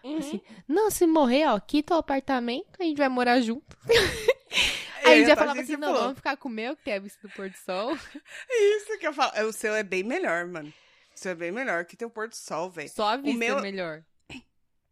Uhum. 0.04 0.18
Assim, 0.18 0.42
não, 0.68 0.92
se 0.92 1.06
morrer, 1.08 1.48
ó, 1.48 1.60
quita 1.60 1.96
o 1.96 1.98
apartamento, 1.98 2.68
a 2.80 2.84
gente 2.84 2.98
vai 2.98 3.10
morar 3.10 3.40
junto. 3.42 3.76
É, 3.90 5.08
Aí 5.08 5.14
a 5.14 5.18
gente 5.18 5.28
já 5.28 5.36
tá, 5.36 5.42
falava 5.42 5.62
assim, 5.62 5.78
não, 5.78 5.94
vamos 5.94 6.18
ficar 6.18 6.36
com 6.38 6.50
o 6.50 6.52
meu, 6.52 6.76
que 6.76 6.90
é 6.92 6.96
a 6.96 7.00
vista 7.00 7.26
do 7.28 7.34
pôr 7.34 7.50
do 7.50 7.58
sol. 7.58 7.96
Isso 8.50 8.98
que 9.00 9.08
eu 9.08 9.14
falo. 9.14 9.48
O 9.48 9.54
seu 9.54 9.74
é 9.76 9.84
bem 9.84 10.04
melhor, 10.04 10.46
mano. 10.46 10.70
O 11.16 11.20
seu 11.20 11.32
é 11.32 11.36
bem 11.36 11.52
melhor 11.52 11.86
que 11.86 11.96
tem 11.96 12.08
o 12.08 12.12
pôr 12.12 12.28
do 12.28 12.36
sol, 12.36 12.70
velho. 12.70 12.90
Só 12.90 13.08
a 13.10 13.18
vista 13.18 13.38
meu- 13.40 13.58
é 13.60 13.62
melhor. 13.62 14.04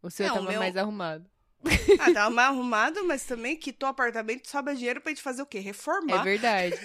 O 0.02 0.10
seu 0.10 0.26
Não, 0.26 0.34
o 0.34 0.38
tava 0.38 0.50
meu- 0.50 0.60
mais 0.60 0.76
arrumado. 0.76 1.24
Ah, 1.98 2.12
tava 2.12 2.30
mais 2.30 2.48
arrumado, 2.48 3.04
mas 3.04 3.24
também 3.24 3.56
quitou 3.56 3.88
o 3.88 3.90
apartamento, 3.90 4.48
sobra 4.48 4.74
dinheiro 4.74 5.00
pra 5.00 5.10
gente 5.10 5.22
fazer 5.22 5.42
o 5.42 5.46
quê? 5.46 5.58
É 5.58 5.60
Reformar. 5.60 6.22
verdade. 6.22 6.76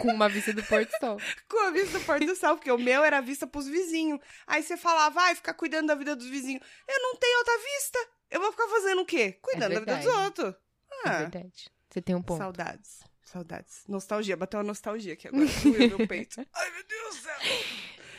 com 0.00 0.08
uma 0.12 0.28
vista 0.28 0.52
do 0.52 0.62
pôr 0.64 0.84
do 0.84 0.90
sol. 0.98 1.18
com 1.48 1.58
a 1.66 1.70
vista 1.70 1.98
do 1.98 2.04
pôr 2.04 2.20
do 2.20 2.34
sol, 2.34 2.56
porque 2.56 2.70
o 2.70 2.78
meu 2.78 3.04
era 3.04 3.20
vista 3.20 3.46
pros 3.46 3.66
vizinhos. 3.66 4.20
Aí 4.46 4.62
você 4.62 4.76
falava, 4.76 5.14
vai 5.14 5.34
ficar 5.34 5.54
cuidando 5.54 5.88
da 5.88 5.94
vida 5.94 6.16
dos 6.16 6.26
vizinhos. 6.28 6.64
Eu 6.88 7.00
não 7.02 7.16
tenho 7.16 7.38
outra 7.38 7.54
vista. 7.58 7.98
Eu 8.30 8.40
vou 8.40 8.50
ficar 8.52 8.68
fazendo 8.68 9.02
o 9.02 9.06
quê? 9.06 9.38
Cuidando 9.42 9.74
da 9.74 9.80
vida 9.80 9.96
dos 9.96 10.06
outros. 10.16 10.54
É 11.04 11.08
Ah, 11.08 11.18
verdade. 11.18 11.70
Você 11.90 12.00
tem 12.00 12.14
um 12.14 12.22
ponto. 12.22 12.38
saudades. 12.38 13.00
Saudades. 13.24 13.82
Nostalgia. 13.88 14.36
Bateu 14.36 14.58
uma 14.58 14.64
nostalgia 14.64 15.12
aqui 15.14 15.28
agora. 15.28 15.44
Doeu 15.62 15.98
meu 15.98 16.06
peito. 16.08 16.40
Ai, 16.54 16.70
meu 16.70 16.84
Deus 16.84 17.16
do 17.16 17.22
céu. 17.22 17.34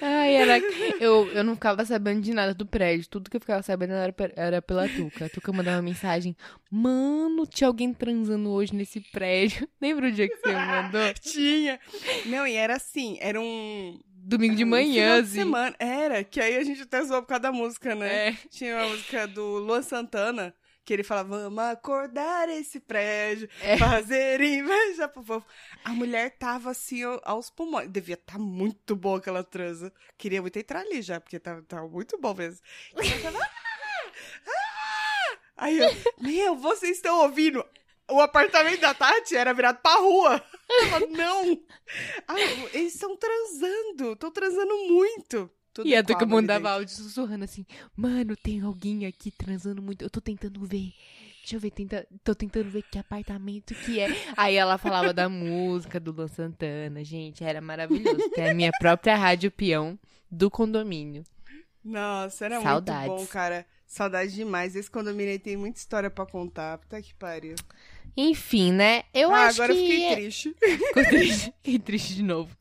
Ai, 0.01 0.35
era... 0.35 0.59
eu, 0.99 1.27
eu 1.33 1.43
não 1.43 1.55
ficava 1.55 1.85
sabendo 1.85 2.21
de 2.21 2.33
nada 2.33 2.53
do 2.53 2.65
prédio. 2.65 3.07
Tudo 3.09 3.29
que 3.29 3.37
eu 3.37 3.41
ficava 3.41 3.61
sabendo 3.61 3.93
era, 3.93 4.13
era 4.35 4.61
pela 4.61 4.87
Tuca. 4.87 5.25
A 5.25 5.29
Tuca 5.29 5.51
mandava 5.53 5.77
uma 5.77 5.83
mensagem. 5.83 6.35
Mano, 6.69 7.45
tinha 7.45 7.67
alguém 7.67 7.93
transando 7.93 8.49
hoje 8.49 8.75
nesse 8.75 8.99
prédio. 8.99 9.67
Lembra 9.81 10.07
o 10.07 10.11
dia 10.11 10.27
que 10.27 10.37
você 10.37 10.53
mandou? 10.53 11.13
Tinha. 11.21 11.79
Não, 12.25 12.45
e 12.47 12.53
era 12.53 12.75
assim, 12.75 13.17
era 13.21 13.39
um... 13.39 13.99
Domingo 14.25 14.55
de 14.55 14.63
um 14.63 14.67
manhã, 14.67 15.15
de 15.15 15.27
assim. 15.27 15.33
semana. 15.39 15.75
Era, 15.77 16.23
que 16.23 16.39
aí 16.39 16.55
a 16.55 16.63
gente 16.63 16.81
até 16.83 17.03
zoou 17.03 17.21
por 17.21 17.27
causa 17.27 17.41
da 17.41 17.51
música, 17.51 17.93
né? 17.93 18.29
É. 18.29 18.35
Tinha 18.49 18.77
uma 18.77 18.89
música 18.89 19.27
do 19.27 19.57
Luan 19.57 19.81
Santana, 19.81 20.55
que 20.85 20.93
ele 20.93 21.03
fala, 21.03 21.23
vamos 21.23 21.59
acordar 21.63 22.49
esse 22.49 22.79
prédio, 22.79 23.49
É. 23.61 23.77
fazer 23.79 24.41
inveja 24.41 25.07
pro 25.07 25.23
povo. 25.23 25.45
A 25.83 25.91
mulher 25.91 26.37
tava 26.37 26.71
assim, 26.71 27.01
aos 27.23 27.49
pulmões. 27.49 27.89
Devia 27.89 28.15
estar 28.15 28.37
muito 28.37 28.95
boa 28.95 29.17
aquela 29.19 29.43
transa. 29.43 29.93
Queria 30.17 30.41
muito 30.41 30.57
entrar 30.59 30.81
ali 30.81 31.01
já, 31.01 31.19
porque 31.21 31.39
tava, 31.39 31.61
tava 31.63 31.87
muito 31.87 32.17
bom 32.19 32.33
mesmo. 32.33 32.59
E 33.01 33.07
ela 33.07 33.21
tava, 33.21 33.39
"Ah! 33.39 34.11
Ah!" 34.47 35.37
Aí 35.57 35.77
eu, 35.77 35.89
meu, 36.19 36.55
vocês 36.55 36.97
estão 36.97 37.19
ouvindo? 37.21 37.63
O 38.11 38.19
apartamento 38.19 38.81
da 38.81 38.93
Tati 38.93 39.35
era 39.35 39.53
virado 39.53 39.79
pra 39.81 39.95
rua. 39.95 40.43
Falava, 40.81 41.07
não! 41.07 41.63
Ah, 42.27 42.39
eles 42.73 42.93
estão 42.95 43.15
transando, 43.15 44.11
estão 44.13 44.29
transando 44.31 44.75
muito. 44.89 45.49
Tudo 45.73 45.87
E 45.87 45.95
a 45.95 46.03
Tuca 46.03 46.23
ali 46.23 46.31
mandava 46.31 46.71
áudio 46.71 46.93
sussurrando 46.93 47.43
assim: 47.43 47.65
Mano, 47.95 48.35
tem 48.35 48.61
alguém 48.61 49.05
aqui 49.05 49.31
transando 49.31 49.81
muito. 49.81 50.03
Eu 50.03 50.09
tô 50.09 50.21
tentando 50.21 50.63
ver. 50.65 50.93
Deixa 51.41 51.57
eu 51.57 51.59
ver, 51.59 51.71
tenta... 51.71 52.07
tô 52.23 52.33
tentando 52.33 52.69
ver 52.69 52.83
que 52.83 52.97
apartamento 52.97 53.75
que 53.75 53.99
é. 53.99 54.07
Aí 54.37 54.55
ela 54.55 54.77
falava 54.77 55.11
da 55.13 55.27
música 55.27 55.99
do 55.99 56.11
Luan 56.11 56.27
Santana. 56.27 57.03
Gente, 57.03 57.43
era 57.43 57.59
maravilhoso. 57.59 58.29
Tem 58.29 58.49
a 58.49 58.53
minha 58.53 58.71
própria 58.79 59.15
rádio 59.17 59.51
peão 59.51 59.99
do 60.31 60.49
condomínio. 60.49 61.23
Nossa, 61.83 62.45
era 62.45 62.61
Saudades. 62.61 63.07
muito 63.09 63.21
bom, 63.21 63.27
cara. 63.27 63.65
Saudade 63.85 64.33
demais. 64.33 64.75
Esse 64.75 64.89
condomínio 64.89 65.33
aí 65.33 65.39
tem 65.39 65.57
muita 65.57 65.79
história 65.79 66.09
pra 66.09 66.25
contar. 66.25 66.77
Puta 66.77 67.01
que 67.01 67.13
pariu. 67.13 67.55
Enfim, 68.15 68.71
né? 68.71 69.03
Eu 69.13 69.31
ah, 69.33 69.47
acho 69.47 69.61
agora 69.61 69.73
que. 69.73 69.79
eu 69.79 69.85
fiquei 69.85 70.05
é- 70.05 70.15
triste. 70.15 70.55
Ficou 70.59 71.03
triste. 71.03 71.53
Fiquei 71.61 71.79
triste 71.79 72.15
de 72.15 72.23
novo. 72.23 72.55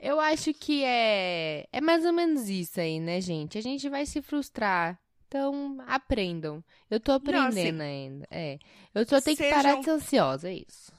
Eu 0.00 0.20
acho 0.20 0.52
que 0.54 0.84
é. 0.84 1.66
É 1.72 1.80
mais 1.80 2.04
ou 2.04 2.12
menos 2.12 2.48
isso 2.48 2.80
aí, 2.80 3.00
né, 3.00 3.20
gente? 3.20 3.56
A 3.58 3.60
gente 3.62 3.88
vai 3.88 4.04
se 4.06 4.20
frustrar. 4.22 4.98
Então, 5.28 5.78
aprendam. 5.86 6.62
Eu 6.90 7.00
tô 7.00 7.12
aprendendo 7.12 7.80
ainda. 7.80 8.26
É. 8.30 8.58
Eu 8.94 9.06
só 9.08 9.20
tenho 9.20 9.36
que 9.36 9.48
parar 9.48 9.62
Sejam- 9.62 9.78
de 9.80 9.84
ser 9.84 9.90
ansiosa, 9.92 10.50
é 10.50 10.54
isso. 10.68 10.92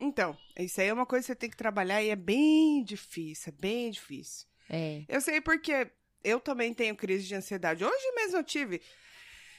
Então, 0.00 0.36
isso 0.58 0.80
aí 0.80 0.88
é 0.88 0.92
uma 0.92 1.06
coisa 1.06 1.22
que 1.22 1.26
você 1.28 1.36
tem 1.36 1.48
que 1.48 1.56
trabalhar 1.56 2.02
e 2.02 2.10
é 2.10 2.16
bem 2.16 2.82
difícil, 2.82 3.52
é 3.56 3.60
bem 3.60 3.90
difícil. 3.90 4.46
É. 4.68 5.04
Eu 5.08 5.20
sei 5.20 5.40
porque 5.40 5.90
eu 6.24 6.40
também 6.40 6.74
tenho 6.74 6.96
crise 6.96 7.26
de 7.26 7.34
ansiedade. 7.36 7.84
Hoje 7.84 8.12
mesmo 8.14 8.38
eu 8.38 8.44
tive. 8.44 8.82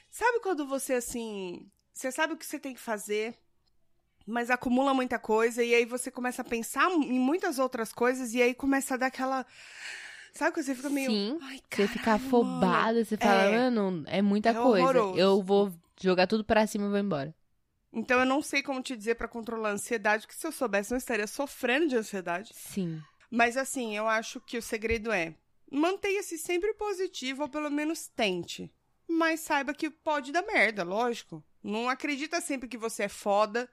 Sabe 0.09 0.39
quando 0.41 0.67
você, 0.67 0.93
assim. 0.95 1.69
Você 1.93 2.11
sabe 2.11 2.34
o 2.34 2.38
que 2.38 2.45
você 2.45 2.59
tem 2.59 2.73
que 2.73 2.80
fazer, 2.80 3.34
mas 4.28 4.51
acumula 4.51 4.93
muita 4.93 5.17
coisa 5.17 5.63
e 5.63 5.73
aí 5.73 5.86
você 5.86 6.11
começa 6.11 6.41
a 6.41 6.45
pensar 6.45 6.91
em 6.91 7.17
muitas 7.19 7.57
outras 7.57 7.93
coisas 7.93 8.34
e 8.34 8.41
aí 8.41 8.53
começa 8.53 8.93
a 8.95 8.97
dar 8.97 9.07
aquela. 9.07 9.45
Sabe 10.34 10.51
quando 10.53 10.65
você 10.65 10.75
fica 10.75 10.89
meio. 10.89 11.09
Sim, 11.09 11.39
Ai, 11.41 11.59
Você 11.71 11.88
fica 11.88 12.03
caralho, 12.05 12.23
mano." 12.23 12.28
afobada, 12.28 13.05
você 13.05 13.17
fala, 13.17 13.41
É. 13.43 13.51
mano, 13.57 14.03
é 14.07 14.21
muita 14.21 14.49
É 14.49 14.53
coisa. 14.53 14.84
horroroso. 14.84 15.17
Eu 15.17 15.41
vou 15.41 15.73
jogar 15.99 16.28
tudo 16.28 16.43
pra 16.43 16.67
cima 16.67 16.86
e 16.86 16.89
vou 16.89 16.99
embora. 16.99 17.34
Então 17.91 18.19
eu 18.19 18.25
não 18.25 18.41
sei 18.43 18.61
como 18.61 18.82
te 18.84 18.95
dizer 18.95 19.15
pra 19.15 19.28
controlar 19.28 19.69
a 19.69 19.73
ansiedade, 19.73 20.28
que 20.28 20.36
se 20.36 20.45
eu 20.45 20.51
soubesse 20.51 20.91
eu 20.91 20.95
não 20.95 20.99
estaria 20.99 21.25
sofrendo 21.25 21.88
de 21.88 21.95
ansiedade. 21.95 22.51
Sim. 22.53 23.01
Mas 23.32 23.57
assim, 23.57 23.95
eu 23.97 24.07
acho 24.07 24.39
que 24.41 24.57
o 24.57 24.61
segredo 24.61 25.11
é 25.11 25.34
mantenha-se 25.71 26.38
sempre 26.38 26.73
positivo, 26.75 27.43
ou 27.43 27.49
pelo 27.49 27.71
menos 27.71 28.07
tente. 28.07 28.71
Mas 29.07 29.39
saiba 29.39 29.73
que 29.73 29.89
pode 29.89 30.32
dar 30.32 30.43
merda, 30.43 30.84
lógico. 30.84 31.43
Não 31.63 31.89
acredita 31.89 32.39
sempre 32.41 32.67
que 32.69 32.78
você 32.78 33.03
é 33.03 33.09
foda 33.09 33.67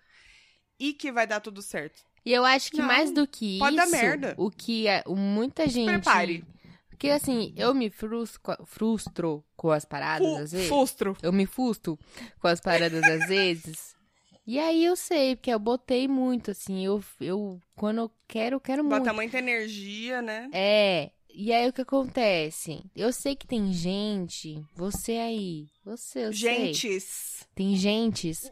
e 0.79 0.93
que 0.93 1.11
vai 1.13 1.27
dar 1.27 1.41
tudo 1.41 1.61
certo. 1.63 2.03
E 2.25 2.33
eu 2.33 2.45
acho 2.45 2.71
que 2.71 2.79
Não, 2.79 2.87
mais 2.87 3.11
do 3.11 3.27
que 3.27 3.59
pode 3.59 3.77
isso, 3.77 3.85
dar 3.91 3.91
merda. 3.91 4.35
o 4.39 4.51
que 4.51 4.87
é, 4.87 5.03
muita 5.09 5.69
gente... 5.69 5.87
Prepare. 5.93 6.45
Porque 6.89 7.11
assim, 7.11 7.53
eu 7.57 7.75
me 7.75 7.91
frustro, 7.91 8.41
frustro 8.65 9.45
com 9.57 9.71
as 9.71 9.85
paradas, 9.85 10.27
Fu- 10.27 10.37
às 10.37 10.53
vezes. 10.53 10.69
Frustro. 10.69 11.17
Eu 11.23 11.33
me 11.33 11.45
frustro 11.45 11.99
com 12.41 12.49
as 12.49 12.61
paradas 12.61 13.03
às 13.03 13.29
vezes. 13.29 13.95
E 14.47 14.59
aí 14.59 14.85
eu 14.85 14.95
sei, 14.95 15.37
porque 15.37 15.49
eu 15.49 15.59
botei 15.59 16.07
muito, 16.07 16.51
assim, 16.51 16.85
eu, 16.85 17.03
eu 17.19 17.59
quando 17.75 17.97
eu 18.03 18.11
quero, 18.29 18.57
eu 18.57 18.61
quero 18.61 18.85
muito. 18.85 18.99
Bota 18.99 19.11
muita 19.15 19.39
energia, 19.39 20.21
né? 20.21 20.51
É, 20.53 21.11
e 21.35 21.53
aí 21.53 21.69
o 21.69 21.73
que 21.73 21.81
acontece? 21.81 22.85
Eu 22.95 23.13
sei 23.13 23.35
que 23.35 23.47
tem 23.47 23.73
gente, 23.73 24.65
você 24.75 25.13
aí, 25.13 25.67
você, 25.85 26.27
eu 26.27 26.33
sei. 26.33 26.73
Gentes. 26.73 27.47
Tem 27.55 27.77
gentes 27.77 28.51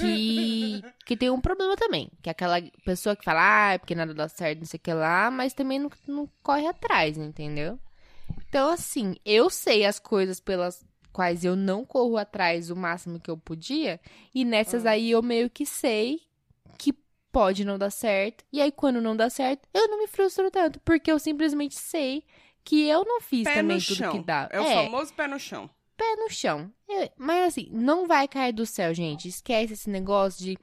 que, 0.00 0.82
que 1.06 1.16
tem 1.16 1.30
um 1.30 1.40
problema 1.40 1.76
também. 1.76 2.10
Que 2.22 2.28
é 2.28 2.32
aquela 2.32 2.60
pessoa 2.84 3.14
que 3.16 3.24
fala, 3.24 3.40
ah, 3.68 3.72
é 3.74 3.78
porque 3.78 3.94
nada 3.94 4.14
dá 4.14 4.28
certo, 4.28 4.60
não 4.60 4.66
sei 4.66 4.78
o 4.78 4.80
que 4.80 4.92
lá, 4.92 5.30
mas 5.30 5.52
também 5.52 5.78
não, 5.78 5.90
não 6.06 6.28
corre 6.42 6.66
atrás, 6.66 7.16
entendeu? 7.18 7.78
Então, 8.48 8.70
assim, 8.70 9.16
eu 9.24 9.50
sei 9.50 9.84
as 9.84 9.98
coisas 9.98 10.40
pelas 10.40 10.84
quais 11.12 11.44
eu 11.44 11.54
não 11.54 11.84
corro 11.84 12.16
atrás 12.16 12.70
o 12.70 12.76
máximo 12.76 13.20
que 13.20 13.30
eu 13.30 13.36
podia, 13.36 14.00
e 14.34 14.44
nessas 14.44 14.86
Ah. 14.86 14.90
aí 14.92 15.10
eu 15.10 15.22
meio 15.22 15.50
que 15.50 15.66
sei 15.66 16.20
pode 17.32 17.64
não 17.64 17.78
dar 17.78 17.90
certo. 17.90 18.44
E 18.52 18.60
aí, 18.60 18.70
quando 18.70 19.00
não 19.00 19.16
dá 19.16 19.28
certo, 19.30 19.66
eu 19.72 19.88
não 19.88 19.98
me 19.98 20.06
frustro 20.06 20.50
tanto, 20.50 20.78
porque 20.80 21.10
eu 21.10 21.18
simplesmente 21.18 21.74
sei 21.74 22.22
que 22.62 22.86
eu 22.86 23.04
não 23.04 23.20
fiz 23.20 23.44
Pé 23.44 23.54
também 23.54 23.78
tudo 23.78 23.96
chão. 23.96 24.12
que 24.12 24.20
dá. 24.24 24.48
É 24.52 24.60
o 24.60 24.64
famoso 24.64 25.12
pé 25.14 25.26
no 25.26 25.40
chão. 25.40 25.68
pé 25.96 26.16
no 26.16 26.28
chão. 26.30 26.70
Eu- 26.88 27.10
mas 27.16 27.48
assim, 27.48 27.68
não 27.72 28.06
vai 28.06 28.28
cair 28.28 28.52
do 28.52 28.66
céu, 28.66 28.92
gente. 28.94 29.28
Esquece 29.28 29.72
esse 29.72 29.88
negócio 29.90 30.44
de 30.44 30.58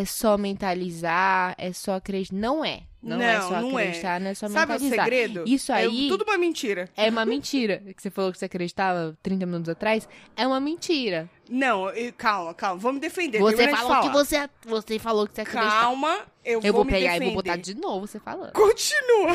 é 0.00 0.04
só 0.04 0.36
mentalizar, 0.38 1.54
é 1.58 1.72
só 1.72 1.94
acreditar. 1.96 2.36
Não 2.36 2.64
é. 2.64 2.82
Não, 3.02 3.20
é 3.20 3.36
Não, 3.38 3.48
só 3.48 3.60
não 3.60 3.78
é. 3.78 3.82
acreditar, 3.82 4.18
não 4.20 4.30
é 4.30 4.34
só 4.34 4.48
Sabe 4.48 4.72
o 4.72 4.80
mentalizar. 4.80 5.04
segredo? 5.04 5.44
Isso 5.46 5.70
É 5.72 5.74
aí 5.74 6.08
tudo 6.08 6.24
uma 6.24 6.38
mentira. 6.38 6.88
é 6.96 7.10
uma 7.10 7.26
mentira. 7.26 7.82
Que 7.94 8.02
você 8.02 8.08
falou 8.10 8.32
que 8.32 8.38
você 8.38 8.46
acreditava 8.46 9.16
30 9.22 9.44
minutos 9.44 9.68
atrás. 9.68 10.08
É 10.34 10.46
uma 10.46 10.58
mentira. 10.58 11.28
Não, 11.50 11.90
eu- 11.90 12.12
calma, 12.14 12.54
calma. 12.54 12.80
Vou 12.80 12.92
me 12.94 13.00
defender. 13.00 13.38
Você 13.40 13.68
falou 13.68 13.96
que 13.96 14.08
falar. 14.08 14.12
você, 14.12 14.48
você 14.64 14.98
falou 14.98 15.26
que 15.28 15.34
você 15.34 15.42
acreditava. 15.42 15.80
Calma, 15.82 16.18
eu, 16.42 16.60
Eu 16.62 16.72
vou 16.72 16.84
me 16.84 16.92
pegar 16.92 17.08
defender. 17.12 17.24
e 17.26 17.34
vou 17.34 17.42
botar 17.42 17.56
de 17.56 17.74
novo 17.74 18.06
você 18.06 18.18
falando. 18.18 18.52
Continua. 18.52 19.32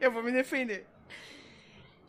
eu 0.00 0.10
vou 0.10 0.22
me 0.22 0.32
defender. 0.32 0.84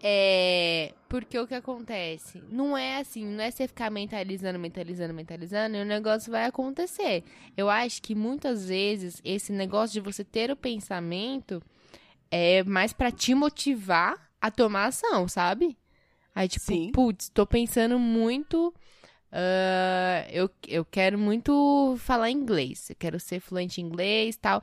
É. 0.02 0.93
Porque 1.10 1.39
o 1.39 1.48
que 1.48 1.56
acontece? 1.56 2.43
Não 2.50 2.78
é 2.78 2.98
assim, 3.00 3.26
não 3.26 3.43
é 3.43 3.50
você 3.50 3.68
ficar 3.68 3.89
mentalizando, 3.89 4.60
mentalizando, 4.60 5.14
mentalizando 5.14 5.78
e 5.78 5.82
o 5.82 5.86
negócio 5.86 6.32
vai 6.32 6.45
acontecer. 6.45 7.24
Eu 7.56 7.70
acho 7.70 8.02
que 8.02 8.14
muitas 8.14 8.68
vezes 8.68 9.22
esse 9.24 9.52
negócio 9.54 9.93
de 9.93 10.02
você 10.02 10.24
ter 10.24 10.52
o 10.52 10.56
pensamento 10.56 11.64
é 12.30 12.64
mais 12.64 12.93
pra 12.93 13.12
te 13.12 13.34
motivar 13.34 14.30
a 14.41 14.52
tomar 14.52 14.88
ação, 14.88 15.28
sabe? 15.28 15.78
Aí, 16.36 16.48
tipo, 16.48 16.66
Sim. 16.66 16.91
putz, 16.91 17.30
tô 17.30 17.45
pensando 17.48 17.98
muito. 17.98 18.74
ah, 19.32 20.26
eu, 20.30 20.50
eu 20.68 20.86
quero 20.86 21.18
muito 21.18 21.95
falar 22.00 22.30
inglês. 22.30 22.89
Eu 22.89 22.95
quero 22.98 23.20
ser 23.20 23.39
fluente 23.39 23.82
em 23.82 23.86
inglês 23.86 24.36
e 24.36 24.39
tal. 24.39 24.62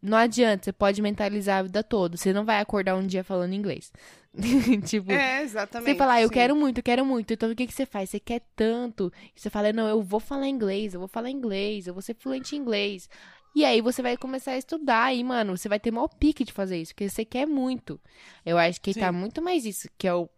Não 0.00 0.18
adianta, 0.18 0.64
você 0.64 0.72
pode 0.72 1.00
mentalizar 1.02 1.60
a 1.60 1.62
vida 1.62 1.82
toda. 1.84 2.16
Você 2.16 2.32
não 2.32 2.44
vai 2.44 2.60
acordar 2.60 2.96
um 2.96 3.06
dia 3.06 3.22
falando 3.22 3.52
inglês. 3.54 3.92
tipo, 4.86 5.10
É, 5.12 5.42
exatamente. 5.42 5.90
você 5.92 5.94
fala, 5.98 6.14
ah, 6.14 6.22
eu 6.22 6.28
sim. 6.28 6.34
quero 6.34 6.56
muito, 6.56 6.78
eu 6.78 6.82
quero 6.82 7.04
muito. 7.04 7.32
Então 7.32 7.50
o 7.50 7.54
que, 7.54 7.66
que 7.66 7.72
você 7.74 7.84
faz? 7.86 8.10
Você 8.10 8.18
quer 8.20 8.40
tanto. 8.56 9.12
Você 9.34 9.50
fala, 9.50 9.72
não, 9.72 9.88
eu 9.88 10.02
vou 10.02 10.20
falar 10.20 10.48
inglês, 10.48 10.94
eu 10.94 11.00
vou 11.00 11.08
falar 11.08 11.30
inglês, 11.30 11.86
eu 11.86 11.92
vou 11.94 12.02
ser 12.02 12.14
fluente 12.14 12.56
em 12.56 12.58
inglês. 12.58 13.08
E 13.54 13.64
aí 13.64 13.80
você 13.82 14.00
vai 14.00 14.16
começar 14.16 14.52
a 14.52 14.58
estudar 14.58 15.14
e, 15.14 15.22
mano, 15.22 15.56
você 15.56 15.68
vai 15.68 15.78
ter 15.78 15.90
maior 15.90 16.08
pique 16.08 16.44
de 16.44 16.52
fazer 16.52 16.80
isso, 16.80 16.94
porque 16.94 17.08
você 17.10 17.24
quer 17.24 17.46
muito. 17.46 18.00
Eu 18.46 18.56
acho 18.56 18.80
que 18.80 18.94
tá 18.94 19.12
Sim. 19.12 19.18
muito 19.18 19.42
mais 19.42 19.66
isso, 19.66 19.88
que 19.98 20.08
é 20.08 20.14
o, 20.14 20.28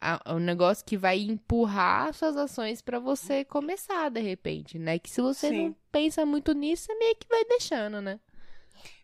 a- 0.00 0.34
o 0.34 0.38
negócio 0.40 0.84
que 0.84 0.96
vai 0.96 1.20
empurrar 1.20 2.12
suas 2.14 2.36
ações 2.36 2.82
pra 2.82 2.98
você 2.98 3.44
começar, 3.44 4.08
de 4.10 4.20
repente, 4.20 4.78
né? 4.78 4.98
Que 4.98 5.08
se 5.08 5.20
você 5.20 5.50
Sim. 5.50 5.68
não 5.68 5.76
pensa 5.92 6.26
muito 6.26 6.52
nisso, 6.52 6.84
você 6.86 6.94
meio 6.96 7.14
que 7.16 7.28
vai 7.28 7.44
deixando, 7.44 8.00
né? 8.00 8.18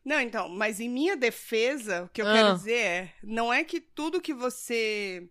Não, 0.04 0.20
então, 0.20 0.48
mas 0.48 0.80
em 0.80 0.88
minha 0.88 1.16
defesa, 1.16 2.02
o 2.04 2.08
que 2.08 2.20
eu 2.20 2.28
Ah. 2.28 2.32
quero 2.34 2.54
dizer 2.54 2.78
é, 2.78 3.12
não 3.22 3.52
é 3.52 3.64
que 3.64 3.80
tudo 3.80 4.20
que 4.20 4.34
você 4.34 5.26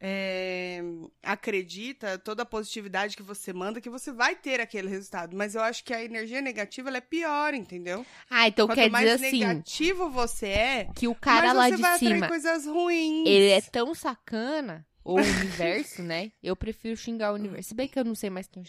é, 0.00 0.82
acredita, 1.22 2.18
toda 2.18 2.42
a 2.42 2.46
positividade 2.46 3.16
que 3.16 3.22
você 3.22 3.52
manda, 3.52 3.80
que 3.80 3.88
você 3.88 4.12
vai 4.12 4.34
ter 4.36 4.60
aquele 4.60 4.88
resultado. 4.88 5.36
Mas 5.36 5.54
eu 5.54 5.62
acho 5.62 5.82
que 5.84 5.94
a 5.94 6.04
energia 6.04 6.40
negativa, 6.40 6.90
é 6.90 7.00
pior, 7.00 7.54
entendeu? 7.54 8.04
Ah, 8.28 8.46
então 8.48 8.66
Quanto 8.66 8.76
quer 8.76 8.90
mais 8.90 9.10
dizer 9.12 9.26
assim, 9.28 9.38
negativo 9.40 10.10
você 10.10 10.46
é, 10.48 10.88
que 10.94 11.08
o 11.08 11.14
cara 11.14 11.54
mais 11.54 11.56
lá 11.56 11.64
você 11.68 11.76
de 11.76 11.82
vai 11.82 11.98
cima 11.98 12.10
atrair 12.16 12.28
coisas 12.28 12.66
ruins. 12.66 13.26
Ele 13.26 13.48
é 13.48 13.60
tão 13.60 13.94
sacana, 13.94 14.86
ou 15.02 15.18
o 15.18 15.22
universo, 15.24 16.02
né? 16.02 16.30
Eu 16.42 16.54
prefiro 16.54 16.96
xingar 16.96 17.32
o 17.32 17.34
universo. 17.36 17.68
Se 17.70 17.74
bem 17.74 17.88
que 17.88 17.98
eu 17.98 18.04
não 18.04 18.14
sei 18.14 18.28
mais 18.30 18.46
quem. 18.48 18.64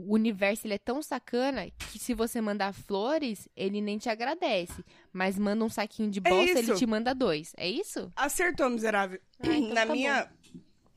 O 0.00 0.14
universo, 0.14 0.66
ele 0.66 0.74
é 0.74 0.78
tão 0.78 1.02
sacana 1.02 1.68
que 1.90 1.98
se 1.98 2.14
você 2.14 2.40
mandar 2.40 2.72
flores, 2.72 3.48
ele 3.56 3.80
nem 3.80 3.98
te 3.98 4.08
agradece. 4.08 4.84
Mas 5.12 5.36
manda 5.38 5.64
um 5.64 5.68
saquinho 5.68 6.10
de 6.10 6.20
bosta, 6.20 6.50
ele 6.58 6.60
isso. 6.60 6.76
te 6.76 6.86
manda 6.86 7.14
dois. 7.14 7.52
É 7.56 7.68
isso? 7.68 8.10
Acertou, 8.14 8.70
miserável. 8.70 9.20
Ah, 9.40 9.46
então 9.48 9.74
na 9.74 9.86
tá 9.86 9.92
minha... 9.92 10.30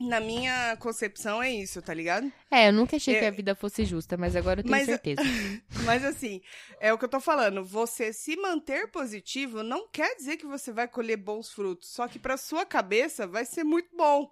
Na 0.00 0.18
minha 0.18 0.76
concepção 0.78 1.40
é 1.40 1.52
isso, 1.52 1.80
tá 1.80 1.94
ligado? 1.94 2.30
É, 2.50 2.66
eu 2.68 2.72
nunca 2.72 2.96
achei 2.96 3.14
É. 3.14 3.20
que 3.20 3.24
a 3.26 3.30
vida 3.30 3.54
fosse 3.54 3.84
justa, 3.84 4.16
mas 4.16 4.34
agora 4.34 4.58
eu 4.58 4.64
tenho 4.64 4.72
Mas- 4.74 4.86
certeza. 4.86 5.22
Mas 5.86 6.04
assim, 6.04 6.40
é 6.80 6.92
o 6.92 6.98
que 6.98 7.04
eu 7.04 7.08
tô 7.08 7.20
falando. 7.20 7.64
Você 7.64 8.12
se 8.12 8.34
manter 8.36 8.88
positivo 8.90 9.62
não 9.62 9.86
quer 9.86 10.16
dizer 10.16 10.38
que 10.38 10.46
você 10.46 10.72
vai 10.72 10.88
colher 10.88 11.16
bons 11.16 11.52
frutos. 11.52 11.88
Só 11.90 12.08
que 12.08 12.18
pra 12.18 12.36
sua 12.36 12.66
cabeça 12.66 13.28
vai 13.28 13.44
ser 13.44 13.62
muito 13.62 13.96
bom. 13.96 14.28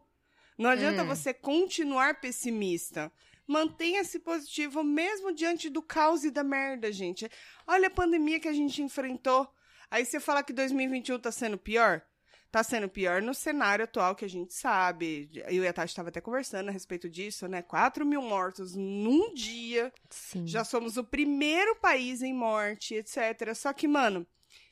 Não 0.59 0.71
adianta 0.71 1.05
Hum. 1.05 1.07
você 1.07 1.33
continuar 1.33 2.21
pessimista. 2.21 3.13
Mantenha-se 3.51 4.21
positivo 4.21 4.85
mesmo 4.85 5.35
diante 5.35 5.69
do 5.69 5.83
caos 5.83 6.23
e 6.23 6.31
da 6.31 6.45
merda, 6.45 6.93
gente. 6.93 7.29
Olha 7.67 7.89
a 7.89 7.91
pandemia 7.91 8.39
que 8.39 8.47
a 8.47 8.53
gente 8.53 8.81
enfrentou. 8.81 9.53
Aí 9.91 10.05
você 10.05 10.21
fala 10.21 10.45
que 10.45 10.53
2021 10.53 11.19
tá 11.19 11.33
sendo 11.33 11.59
pior? 11.59 12.01
Tá 12.49 12.63
sendo 12.63 12.89
pior 12.89 13.21
no 13.21 13.35
cenário 13.35 13.87
atual 13.87 14.15
que 14.15 14.25
a 14.25 14.29
gente 14.29 14.55
sabe. 14.55 15.29
Eu 15.49 15.65
e 15.65 15.67
a 15.67 15.73
Tati 15.73 15.91
estava 15.91 16.11
até 16.11 16.21
conversando 16.21 16.69
a 16.69 16.71
respeito 16.71 17.11
disso, 17.11 17.49
né? 17.49 17.61
4 17.61 18.07
mil 18.07 18.23
mortos 18.23 18.77
num 18.77 19.35
dia. 19.35 19.93
Sim. 20.09 20.47
Já 20.47 20.63
somos 20.63 20.97
o 20.97 21.03
primeiro 21.03 21.75
país 21.75 22.23
em 22.23 22.33
morte, 22.33 22.95
etc. 22.95 23.53
Só 23.57 23.73
que, 23.73 23.89
mano, 23.89 24.25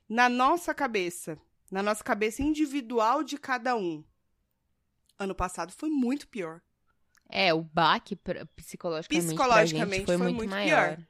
na 0.08 0.28
nossa 0.28 0.72
cabeça, 0.72 1.36
na 1.68 1.82
nossa 1.82 2.04
cabeça 2.04 2.44
individual 2.44 3.24
de 3.24 3.38
cada 3.38 3.74
um, 3.74 4.04
ano 5.18 5.34
passado 5.34 5.72
foi 5.72 5.90
muito 5.90 6.28
pior. 6.28 6.62
É, 7.28 7.52
o 7.52 7.62
baque 7.62 8.16
psicologicamente, 8.56 9.26
Psicologicamente 9.26 9.96
gente 9.98 10.06
foi, 10.06 10.16
foi 10.16 10.26
muito, 10.26 10.36
muito 10.36 10.50
maior. 10.50 10.96
pior. 10.96 11.06